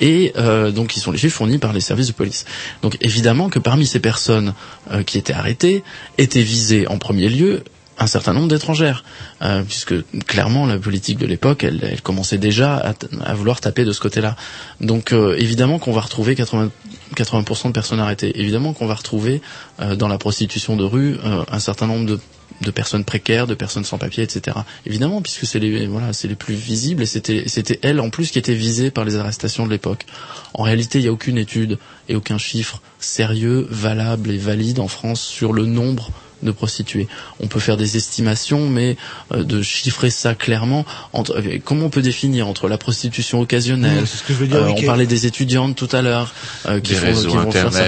[0.00, 2.44] Et euh, donc, qui sont les chiffres fournis par les services de police.
[2.82, 4.54] Donc, évidemment que parmi ces personnes
[4.90, 5.84] euh, qui étaient arrêtées,
[6.18, 7.62] étaient visées en premier lieu
[7.98, 9.04] un certain nombre d'étrangères,
[9.42, 9.94] euh, puisque
[10.26, 12.94] clairement la politique de l'époque, elle, elle commençait déjà à,
[13.24, 14.36] à vouloir taper de ce côté-là.
[14.80, 16.70] Donc euh, évidemment qu'on va retrouver 80,
[17.14, 18.38] 80% de personnes arrêtées.
[18.40, 19.40] Évidemment qu'on va retrouver
[19.80, 22.18] euh, dans la prostitution de rue euh, un certain nombre de,
[22.60, 24.56] de personnes précaires, de personnes sans papier, etc.
[24.86, 28.30] Évidemment, puisque c'est les voilà, c'est les plus visibles et c'était c'était elles en plus
[28.30, 30.06] qui étaient visées par les arrestations de l'époque.
[30.54, 31.78] En réalité, il n'y a aucune étude
[32.08, 36.10] et aucun chiffre sérieux, valable et valide en France sur le nombre
[36.44, 37.08] de prostituées.
[37.40, 38.96] On peut faire des estimations, mais
[39.32, 44.02] euh, de chiffrer ça clairement, entre, euh, comment on peut définir entre la prostitution occasionnelle,
[44.02, 46.32] Mmh, c'est ce que je veux dire, euh, on parlait des étudiantes tout à l'heure,
[46.66, 47.84] euh, qui, Des font, réseaux qui vont faire ça.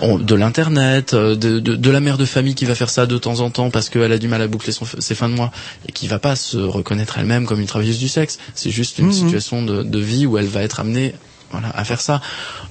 [0.00, 3.06] On- de l'internet, euh, de, de, de la mère de famille qui va faire ça
[3.06, 5.34] de temps en temps parce qu'elle a du mal à boucler son, ses fins de
[5.34, 5.50] mois
[5.88, 8.38] et qui va pas se reconnaître elle-même comme une travailleuse du sexe.
[8.54, 9.12] C'est juste une Mhm.
[9.12, 11.14] situation de, de vie où elle va être amenée
[11.50, 12.20] voilà, à faire ça.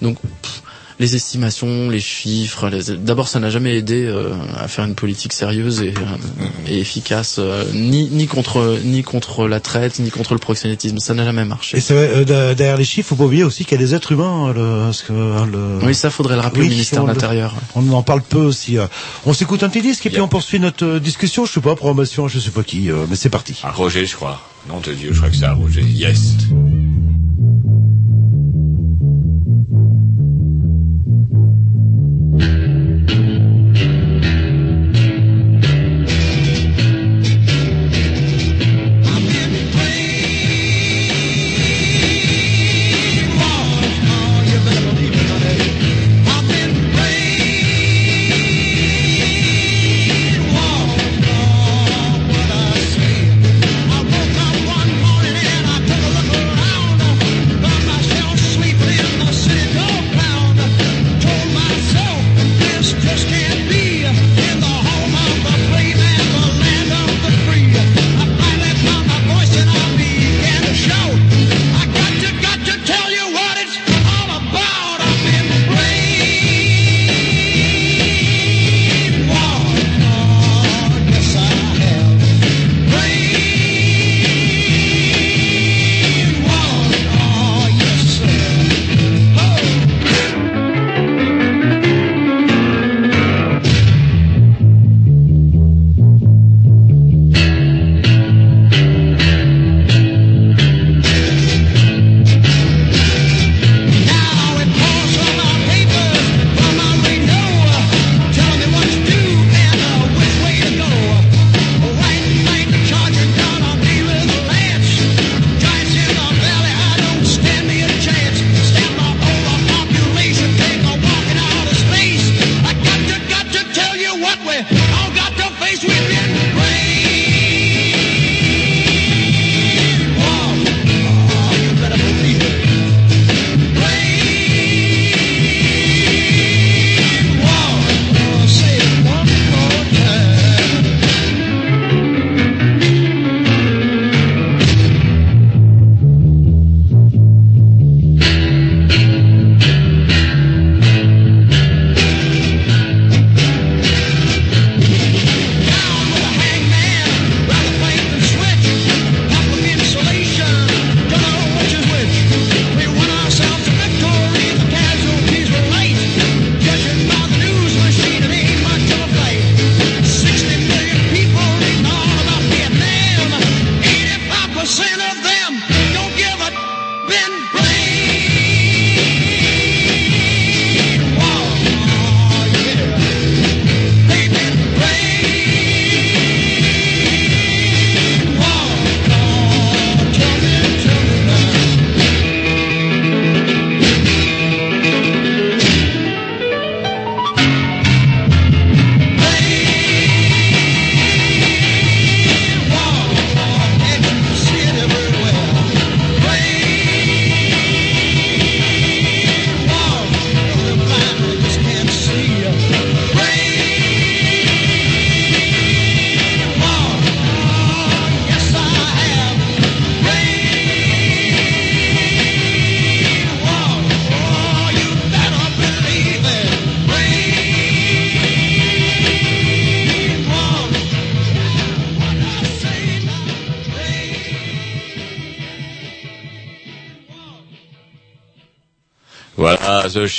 [0.01, 0.61] Donc pff,
[0.99, 5.31] les estimations, les chiffres, les- d'abord ça n'a jamais aidé euh, à faire une politique
[5.33, 10.33] sérieuse et, euh, et efficace, euh, ni, ni contre ni contre la traite, ni contre
[10.33, 10.97] le proxénétisme.
[10.97, 11.77] Ça n'a jamais marché.
[11.77, 13.85] Et c'est vrai, euh, de- derrière les chiffres, faut pas oublier aussi qu'il y a
[13.85, 14.47] des êtres humains.
[14.47, 15.85] hein, Le, parce que, hein, le...
[15.85, 17.53] Oui, ça faudrait le rappeler Oui, au ministère de l'Intérieur.
[17.75, 18.77] On en parle peu aussi.
[18.79, 18.87] euh.
[19.25, 21.45] On s'écoute un petit disque et puis on poursuit notre euh, discussion.
[21.45, 23.59] Je sais pas, programmation, je sais pas qui, euh, mais c'est parti.
[23.63, 24.41] Ah, Roger, je crois.
[24.67, 25.81] Nom de Dieu, je crois que c'est un Roger.
[25.83, 26.33] Yes.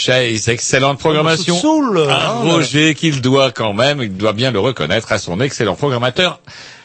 [0.03, 1.57] Chase, excellente programmation.
[1.57, 5.19] Ça saoule, Un hein, Roger qu'il doit quand même, il doit bien le reconnaître à
[5.19, 6.41] son excellent programmateur,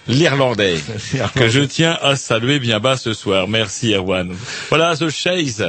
[0.07, 0.77] l'Irlandais,
[1.35, 3.48] que je tiens à saluer bien bas ce soir.
[3.48, 4.34] Merci Erwan.
[4.69, 5.64] Voilà, The Chase.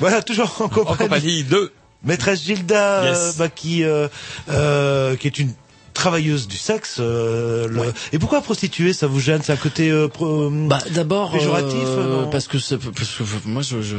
[0.00, 1.72] Voilà, toujours en compagnie, En compagnie de
[2.04, 3.18] maîtresse Gilda, Yes.
[3.18, 4.08] euh, bah, qui, euh,
[4.50, 5.52] euh, qui est une
[5.94, 6.96] travailleuse du sexe.
[7.00, 11.32] euh, le- Et pourquoi prostituée Ça vous gêne C'est un côté euh, pro- Bah d'abord
[11.32, 13.96] péjoratif euh, parce que c'est- parce que moi je, je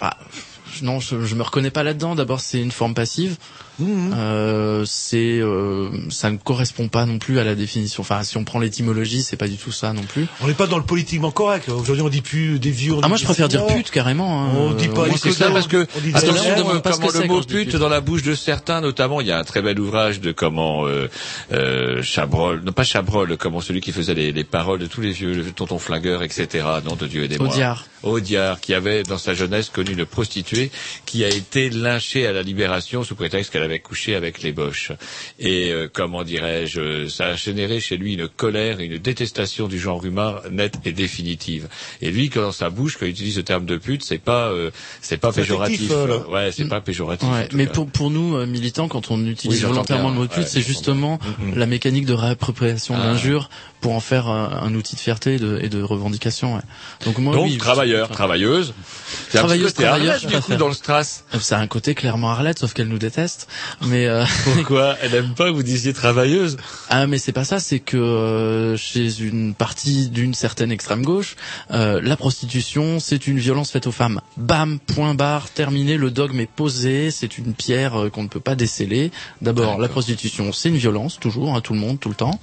[0.00, 0.40] bah, je-
[0.82, 2.14] non je, je me reconnais pas là-dedans.
[2.14, 3.36] D'abord c'est une forme passive.
[3.80, 4.14] Mhm.
[4.16, 8.02] Euh, c'est euh, ça ne correspond pas non plus à la définition.
[8.02, 10.26] Enfin si on prend l'étymologie c'est pas du tout ça non plus.
[10.42, 11.68] On n'est pas dans le politiquement correct.
[11.68, 12.94] Aujourd'hui, on dit plus des vieux.
[13.02, 14.42] Ah moi je des préfère dire pute carrément.
[14.44, 14.50] hein.
[14.56, 17.18] On dit pas C'est ça parce que attention des de erreurs, me- parce comment que
[17.18, 19.78] le mot pute dans la bouche de certains, notamment il y a un très bel
[19.80, 21.08] ouvrage de comment euh,
[21.52, 25.12] euh, Chabrol, non pas Chabrol, comment celui qui faisait les, les paroles de tous les
[25.12, 26.64] vieux, le tonton flingueur, etc.
[26.84, 27.48] Nom de Dieu aidez-moi.
[27.48, 27.84] Audiard.
[28.02, 30.70] Audiard, qui avait dans sa jeunesse connu une prostituée
[31.06, 34.92] qui a été lynchée à la libération sous prétexte qu'elle avait couché avec les boches.
[35.38, 39.78] Et euh, comment dirais-je, ça a généré chez lui une colère et une détestation du
[39.78, 41.68] genre humain nette et définitive.
[42.02, 44.48] Et lui, quand dans sa bouche, quand il utilise le terme de pute, c'est pas,
[44.48, 44.70] euh,
[45.00, 45.90] c'est pas péjoratif.
[46.30, 47.28] ouais, c'est pas péjoratif.
[47.28, 50.28] Ouais, mais pour pour nous euh, militants, quand on utilise Oui, volontairement bien, le mot
[50.28, 51.58] pute, ouais, c'est justement Mhm.
[51.58, 53.06] la mécanique de réappropriation de Ah.
[53.12, 53.50] l'injure
[53.80, 56.56] pour en faire euh, un outil de fierté et de, et de revendication.
[56.56, 56.62] Ouais.
[57.04, 58.74] Donc moi, Donc oui, travailleur, travailleuse.
[59.28, 61.24] C'est un Travailleuse, je du coup dans le strass.
[61.50, 63.48] A un côté clairement Arlette, sauf qu'elle nous déteste.
[63.86, 66.56] Mais euh, Pourquoi Elle aime pas que vous disiez travailleuse?
[66.88, 67.58] Ah, mais c'est pas ça.
[67.58, 71.36] C'est que euh, chez une partie d'une certaine extrême gauche,
[71.70, 74.20] euh, la prostitution, c'est une violence faite aux femmes.
[74.36, 75.96] Bam, point barre, terminé.
[75.96, 77.10] Le dogme est posé.
[77.10, 79.10] C'est une pierre euh, qu'on ne peut pas déceler.
[79.40, 82.38] D'abord, la prostitution, c'est une violence toujours, à tout le monde, tout le temps.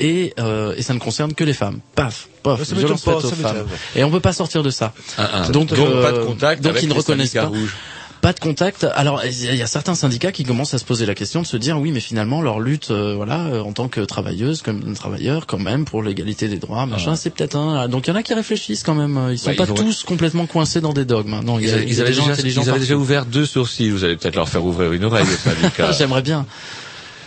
[0.00, 1.80] Et, euh, et ça ne concerne que les femmes.
[1.94, 3.66] Paf, paf, ça violence faite aux femmes.
[3.94, 4.92] Et on peut pas sortir de ça.
[5.18, 5.48] Ah, ah.
[5.50, 7.46] Donc, Donc, euh, pas de contact donc avec ils ne reconnaissent pas.
[7.46, 7.76] rouges.
[8.22, 8.84] Pas de contact.
[8.96, 11.14] Alors il y a- il y a certains syndicats qui commencent à se poser la
[11.14, 14.02] question de se dire oui mais finalement leur lutte euh, voilà euh, en tant que
[14.02, 17.16] travailleuse comme travailleur quand même pour l'égalité des droits machin Ah.
[17.16, 19.62] c'est peut-être un donc il y en a qui réfléchissent quand même ils sont pas
[19.64, 21.40] ils vont- tous complètement coincés dans des dogmes hein.
[21.42, 22.78] non y Ils, a, avaient- il y a ils avaient des gens déjà, ils avaient
[22.80, 23.88] déjà ouvert deux sourcils.
[23.88, 25.24] Vous allez peut-être leur faire ouvrir une oreille
[25.98, 26.44] j'aimerais bien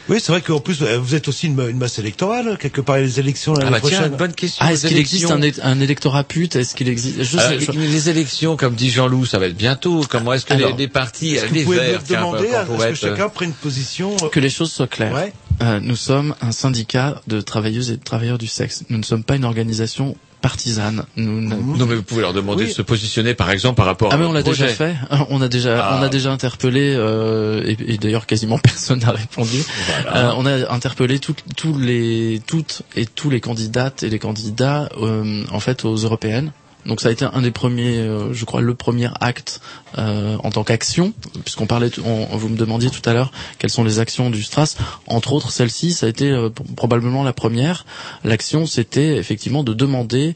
[0.09, 2.97] Oui, c'est vrai qu'en plus, euh, vous êtes aussi une, une masse électorale, quelque part,
[2.97, 4.11] les élections l'année Ah bah tiens, prochaine.
[4.11, 4.65] une bonne question.
[4.67, 5.31] ah est-ce qu'il existe
[5.61, 6.55] un, électorat pute?
[6.57, 7.23] Est-ce qu'il existe?
[7.23, 10.03] Je je- les élections, comme dit Jean-Loup, ça va être bientôt.
[10.09, 12.17] Comment est-ce que Alors, les, les partis, Est-ce que les vous pouvez verts, me tiens,
[12.17, 15.13] demander à pourrait ce que chacun prenne une position euh, que les choses soient claires
[15.13, 15.31] Ouais.
[15.61, 19.23] Euh, nous sommes un syndicat de travailleuses et de travailleurs du sexe nous ne sommes
[19.23, 22.69] pas une organisation partisane nous ne- Non, mais vous pouvez leur demander Oui.
[22.69, 24.93] de se positionner, par exemple, par rapport Ah mais à on l'a déjà fait.
[25.29, 25.97] On a déjà, Ah.
[25.99, 29.63] on a déjà interpellé euh, et, et d'ailleurs quasiment personne n'a répondu.
[30.03, 30.29] Voilà.
[30.29, 34.89] Euh, on a interpellé toutes, tous les, toutes et tous les candidates et les candidats
[35.01, 36.51] euh, en fait aux européennes
[36.85, 39.61] Donc ça a été un des premiers, euh, je crois, le premier acte
[39.97, 43.83] euh, en tant qu'action, puisqu'on parlait, on, vous me demandiez tout à l'heure quelles sont
[43.83, 44.75] les actions du Stras.
[45.07, 47.85] Entre autres, celle-ci, ça a été euh, probablement la première.
[48.23, 50.35] L'action, c'était effectivement de demander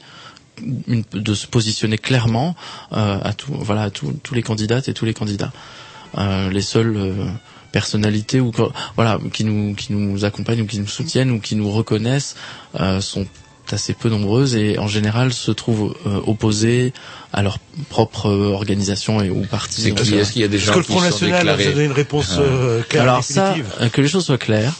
[0.88, 2.56] une- de se positionner clairement
[2.94, 5.52] euh, à tout, voilà, à tout- tous les candidates et tous les candidats.
[6.18, 7.14] Euh, les seules euh,
[7.74, 8.52] personnalités ou
[8.96, 12.36] voilà qui nous qui nous accompagnent ou qui nous soutiennent ou qui nous reconnaissent
[12.80, 13.02] euh,
[13.74, 16.94] assez peu nombreuses et en général se trouvent euh, opposées
[17.34, 19.82] à leur propre euh, organisation et ou parti.
[19.82, 21.86] C'est qui Est-ce qu'il y a des Est-ce gens que le Front National a donné
[21.86, 24.74] une réponse euh, claire Alors ça, euh, que les choses soient claires,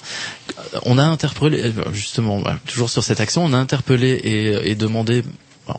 [0.74, 4.72] euh, on a interpellé, euh, justement, voilà, toujours sur cette action, on a interpellé et,
[4.72, 5.24] et demandé,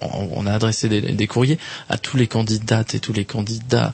[0.01, 1.59] on, on a adressé des, des courriers
[1.89, 3.93] à tous les candidates et tous les candidats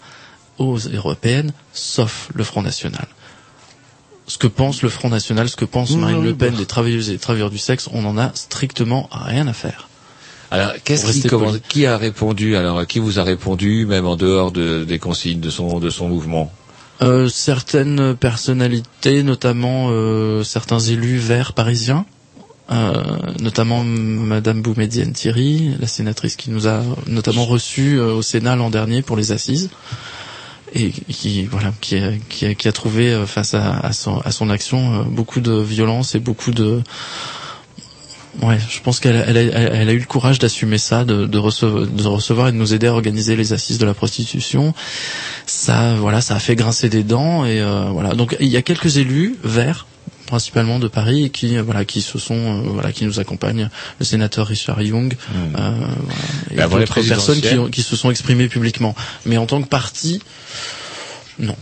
[0.59, 3.07] aux européennes, sauf le Front National.
[4.27, 6.59] Ce que pense le Front National, ce que pense Marine Le Pen bah.
[6.59, 9.89] des travailleuses et des travailleurs du sexe, on en a strictement rien à faire.
[10.51, 14.51] Alors, qu'est-ce qui, comment- qui a répondu Alors, qui vous a répondu, même en dehors
[14.53, 16.53] de, des consignes de son de son mouvement?
[17.03, 22.07] Euh, certaines personnalités, notamment euh, certains élus verts parisiens,
[22.71, 23.03] euh,
[23.41, 28.71] notamment Madame Boumedienne Thierry, la sénatrice qui nous a notamment reçus euh, au Sénat l'an
[28.71, 29.71] dernier pour les assises,
[30.75, 34.31] et qui voilà qui a, qui qui a trouvé euh, face à, à, son, à
[34.31, 36.83] son action euh, beaucoup de violence et beaucoup de
[38.43, 41.39] Ouais, je pense qu'elle elle a, elle a eu le courage d'assumer ça, de, de,
[41.39, 44.75] recevoir, de recevoir et de nous aider à organiser les assises de la prostitution.
[45.47, 48.15] Ça, voilà, ça a fait grincer des dents et euh, voilà.
[48.15, 49.87] Donc il y a quelques élus verts,
[50.35, 53.71] principalement de Paris, qui euh, voilà, qui se sont, euh, voilà, qui nous accompagnent.
[54.01, 55.71] Le sénateur Richard Young, euh,
[56.51, 58.97] voilà, et d'autres personnes qui, qui se sont exprimées publiquement.
[59.27, 60.21] Mais en tant que parti,
[61.39, 61.55] non.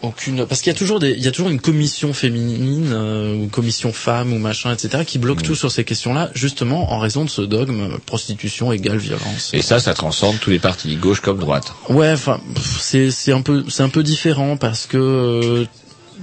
[0.00, 3.34] Aucune, parce qu'il y a toujours des, il y a toujours une commission féminine euh,
[3.34, 7.24] ou commission femme ou machin, etc., qui bloque tout sur ces questions-là, justement en raison
[7.24, 9.50] de ce dogme prostitution égale violence.
[9.52, 11.74] Et ça, ça transcende tous les partis, gauche comme droite.
[11.90, 12.40] Ouais, enfin,
[12.80, 15.64] c'est c'est un peu c'est un peu différent parce que euh,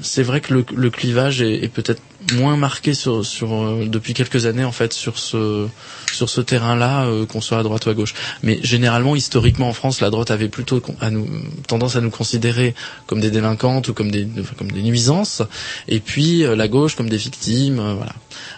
[0.01, 2.01] c'est vrai que le, clivage est peut-être
[2.33, 5.67] moins marqué sur sur euh, depuis quelques années en fait sur ce
[6.11, 8.13] sur ce terrain-là euh, qu'on soit à droite ou à gauche.
[8.41, 11.27] Mais généralement, historiquement en France, la droite avait plutôt à nous
[11.67, 12.73] tendance à nous considérer
[13.07, 15.41] comme des délinquantes ou comme des enfin, comme des nuisances,
[15.87, 18.13] et puis euh, la gauche comme des victimes, euh, voilà.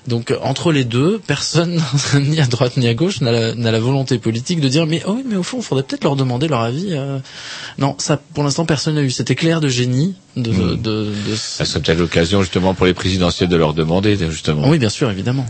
[0.08, 1.82] Donc euh, entre les deux, personne
[2.16, 5.14] ni à droite ni à gauche n'a la, la volonté politique de dire mais oh
[5.18, 6.90] oui mais au fond, il faudrait peut-être leur demander leur avis.
[6.92, 7.20] euh.
[7.78, 11.36] Non, ça pour l'instant personne n'a eu cet éclair de génie de, de, de, de
[11.36, 14.68] Ça serait peut-être l'occasion justement pour les présidentielles de leur demander justement.
[14.68, 15.46] Oui, bien sûr, évidemment.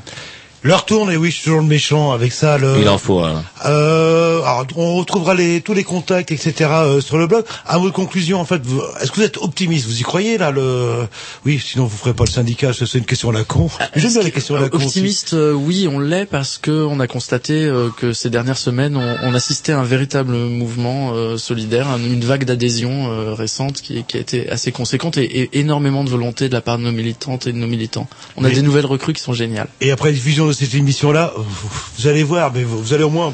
[0.64, 2.58] Leur tourne, et oui, je suis toujours le méchant avec ça.
[2.58, 2.80] Le...
[2.82, 3.44] Il en faut un.
[3.66, 6.54] Euh, alors, on retrouvera les, tous les contacts, etc.
[6.74, 7.46] euh, sur le blog.
[7.66, 9.86] À mot de conclusion, en fait, vous- est-ce que vous êtes optimiste?
[9.88, 11.08] Vous y croyez là le
[11.46, 12.74] Oui, sinon vous ferez pas le syndicat.
[12.74, 13.70] ça, C'est une question à la con.
[13.96, 14.78] J'aime bien les questions à la con.
[14.78, 18.98] Optimiste, euh, oui, on l'est parce que on a constaté euh, que ces dernières semaines,
[18.98, 23.82] on, on assistait à un véritable mouvement euh, solidaire, un- une vague d'adhésion euh, récente
[23.82, 26.84] qui, qui a été assez conséquente et, et énormément de volonté de la part de
[26.84, 28.08] nos militantes et de nos militants.
[28.38, 29.68] On a Mais- des nouvelles recrues qui sont géniales.
[29.82, 33.34] Et après diffusion cette émission-là, vous, vous allez voir, mais vous, vous allez au moins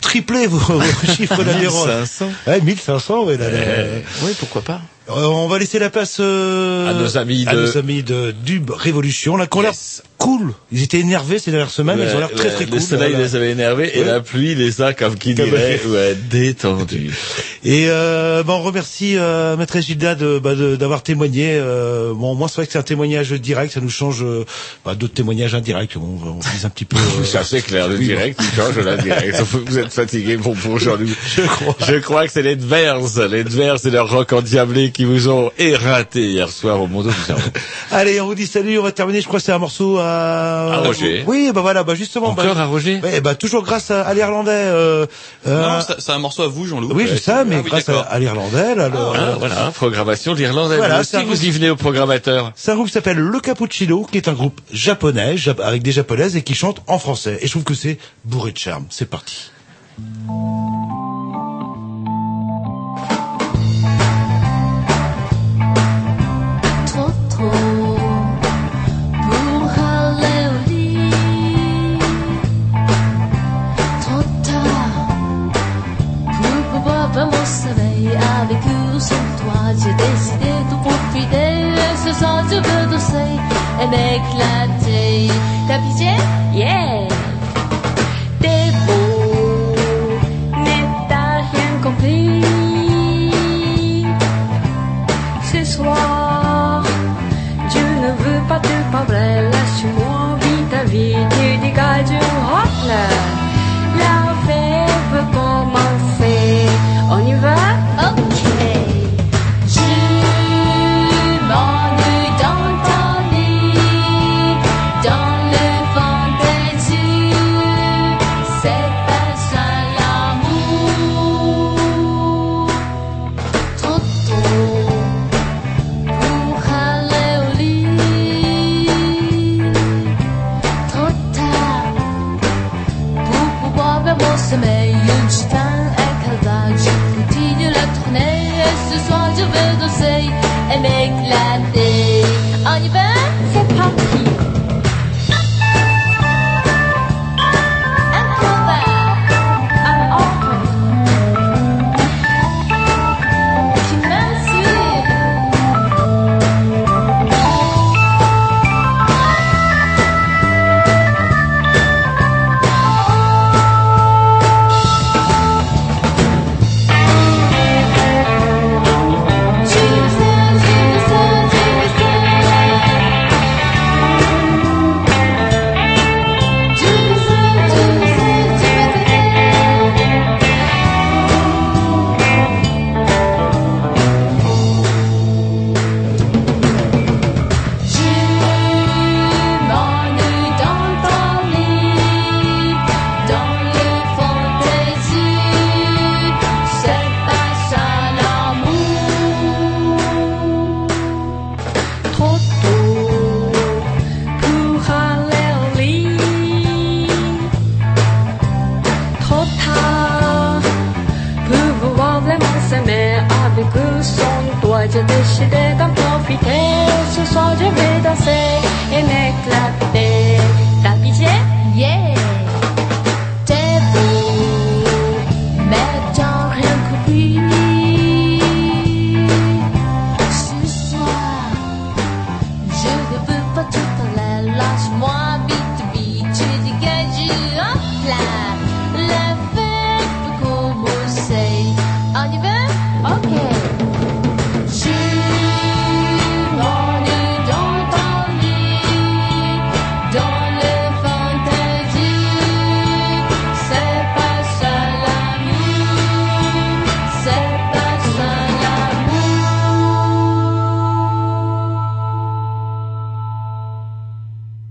[0.00, 0.82] tripler vos, vos
[1.16, 1.86] chiffres d'adhérents.
[1.86, 2.30] 1500.
[2.46, 3.36] Ouais, 1500, ouais.
[3.36, 3.56] Là, là.
[3.58, 4.80] Euh, oui, pourquoi pas.
[5.08, 8.32] Euh, on va laisser la place euh, À nos amis à de- nos amis de
[8.44, 9.72] Dub Révolution, là, ont l'air
[10.18, 10.52] cool.
[10.72, 12.80] Ils étaient énervés ces dernières semaines, ils ont l'air très Ouais, très le cool.
[12.80, 13.24] soleil Voilà.
[13.26, 15.80] les avait énervés et la pluie les a, comme qui dirait,
[16.30, 17.14] détendus.
[17.64, 21.56] Et euh, bah, on remercie euh, Maître Gilda de, bah, de- d'avoir témoigné.
[21.58, 24.44] Euh, bon, moi c'est vrai que c'est un témoignage direct, ça nous change euh,
[24.84, 25.96] bah, d'autres témoignages indirects.
[25.96, 26.96] On, on vise un petit peu.
[27.20, 29.40] euh, Ça c'est clair, le direct, il change la direct.
[29.66, 31.14] Vous êtes fatigué, bon, pour Jean-Louis.
[31.36, 31.76] Je crois.
[31.88, 32.98] Je crois que c'est les Dvers,
[33.30, 36.88] les Dvers et leur rock endiablé qui vous ont éreinté hier soir au
[37.26, 37.42] Cerveau.
[37.90, 38.78] Allez, on vous dit salut.
[38.78, 39.20] On va terminer.
[39.20, 40.74] Je crois que c'est un morceau à.
[40.74, 41.24] À Roger.
[41.26, 42.28] Oui, bah voilà, bah justement.
[42.28, 43.00] Encore bah, à Roger?
[43.02, 44.50] Ouais, bah toujours grâce à, à l'Irlandais.
[44.52, 45.06] Euh,
[45.46, 46.90] euh, Non, c'est un morceau à vous, Jean-Loup.
[46.94, 48.06] oui, je sais, mais Ah oui, grâce à, d'accord.
[48.10, 50.76] à l'Irlandais, là, le- Voilà, voilà, programmation d'Irlandais.
[50.76, 52.52] Voilà, Vous c'est aussi, vous y venez au programmateur.
[52.56, 55.92] C'est un groupe qui s'appelle Le Cappuccino, qui est un groupe japonais, jap- avec des
[55.92, 57.38] japonaises et qui chante en français.
[57.42, 58.86] Et je trouve que c'est bourré de charme.
[58.90, 59.50] C'est parti.
[83.86, 85.28] Et m'éclater.
[85.68, 86.12] T'as pitié?
[86.54, 87.05] Yeah!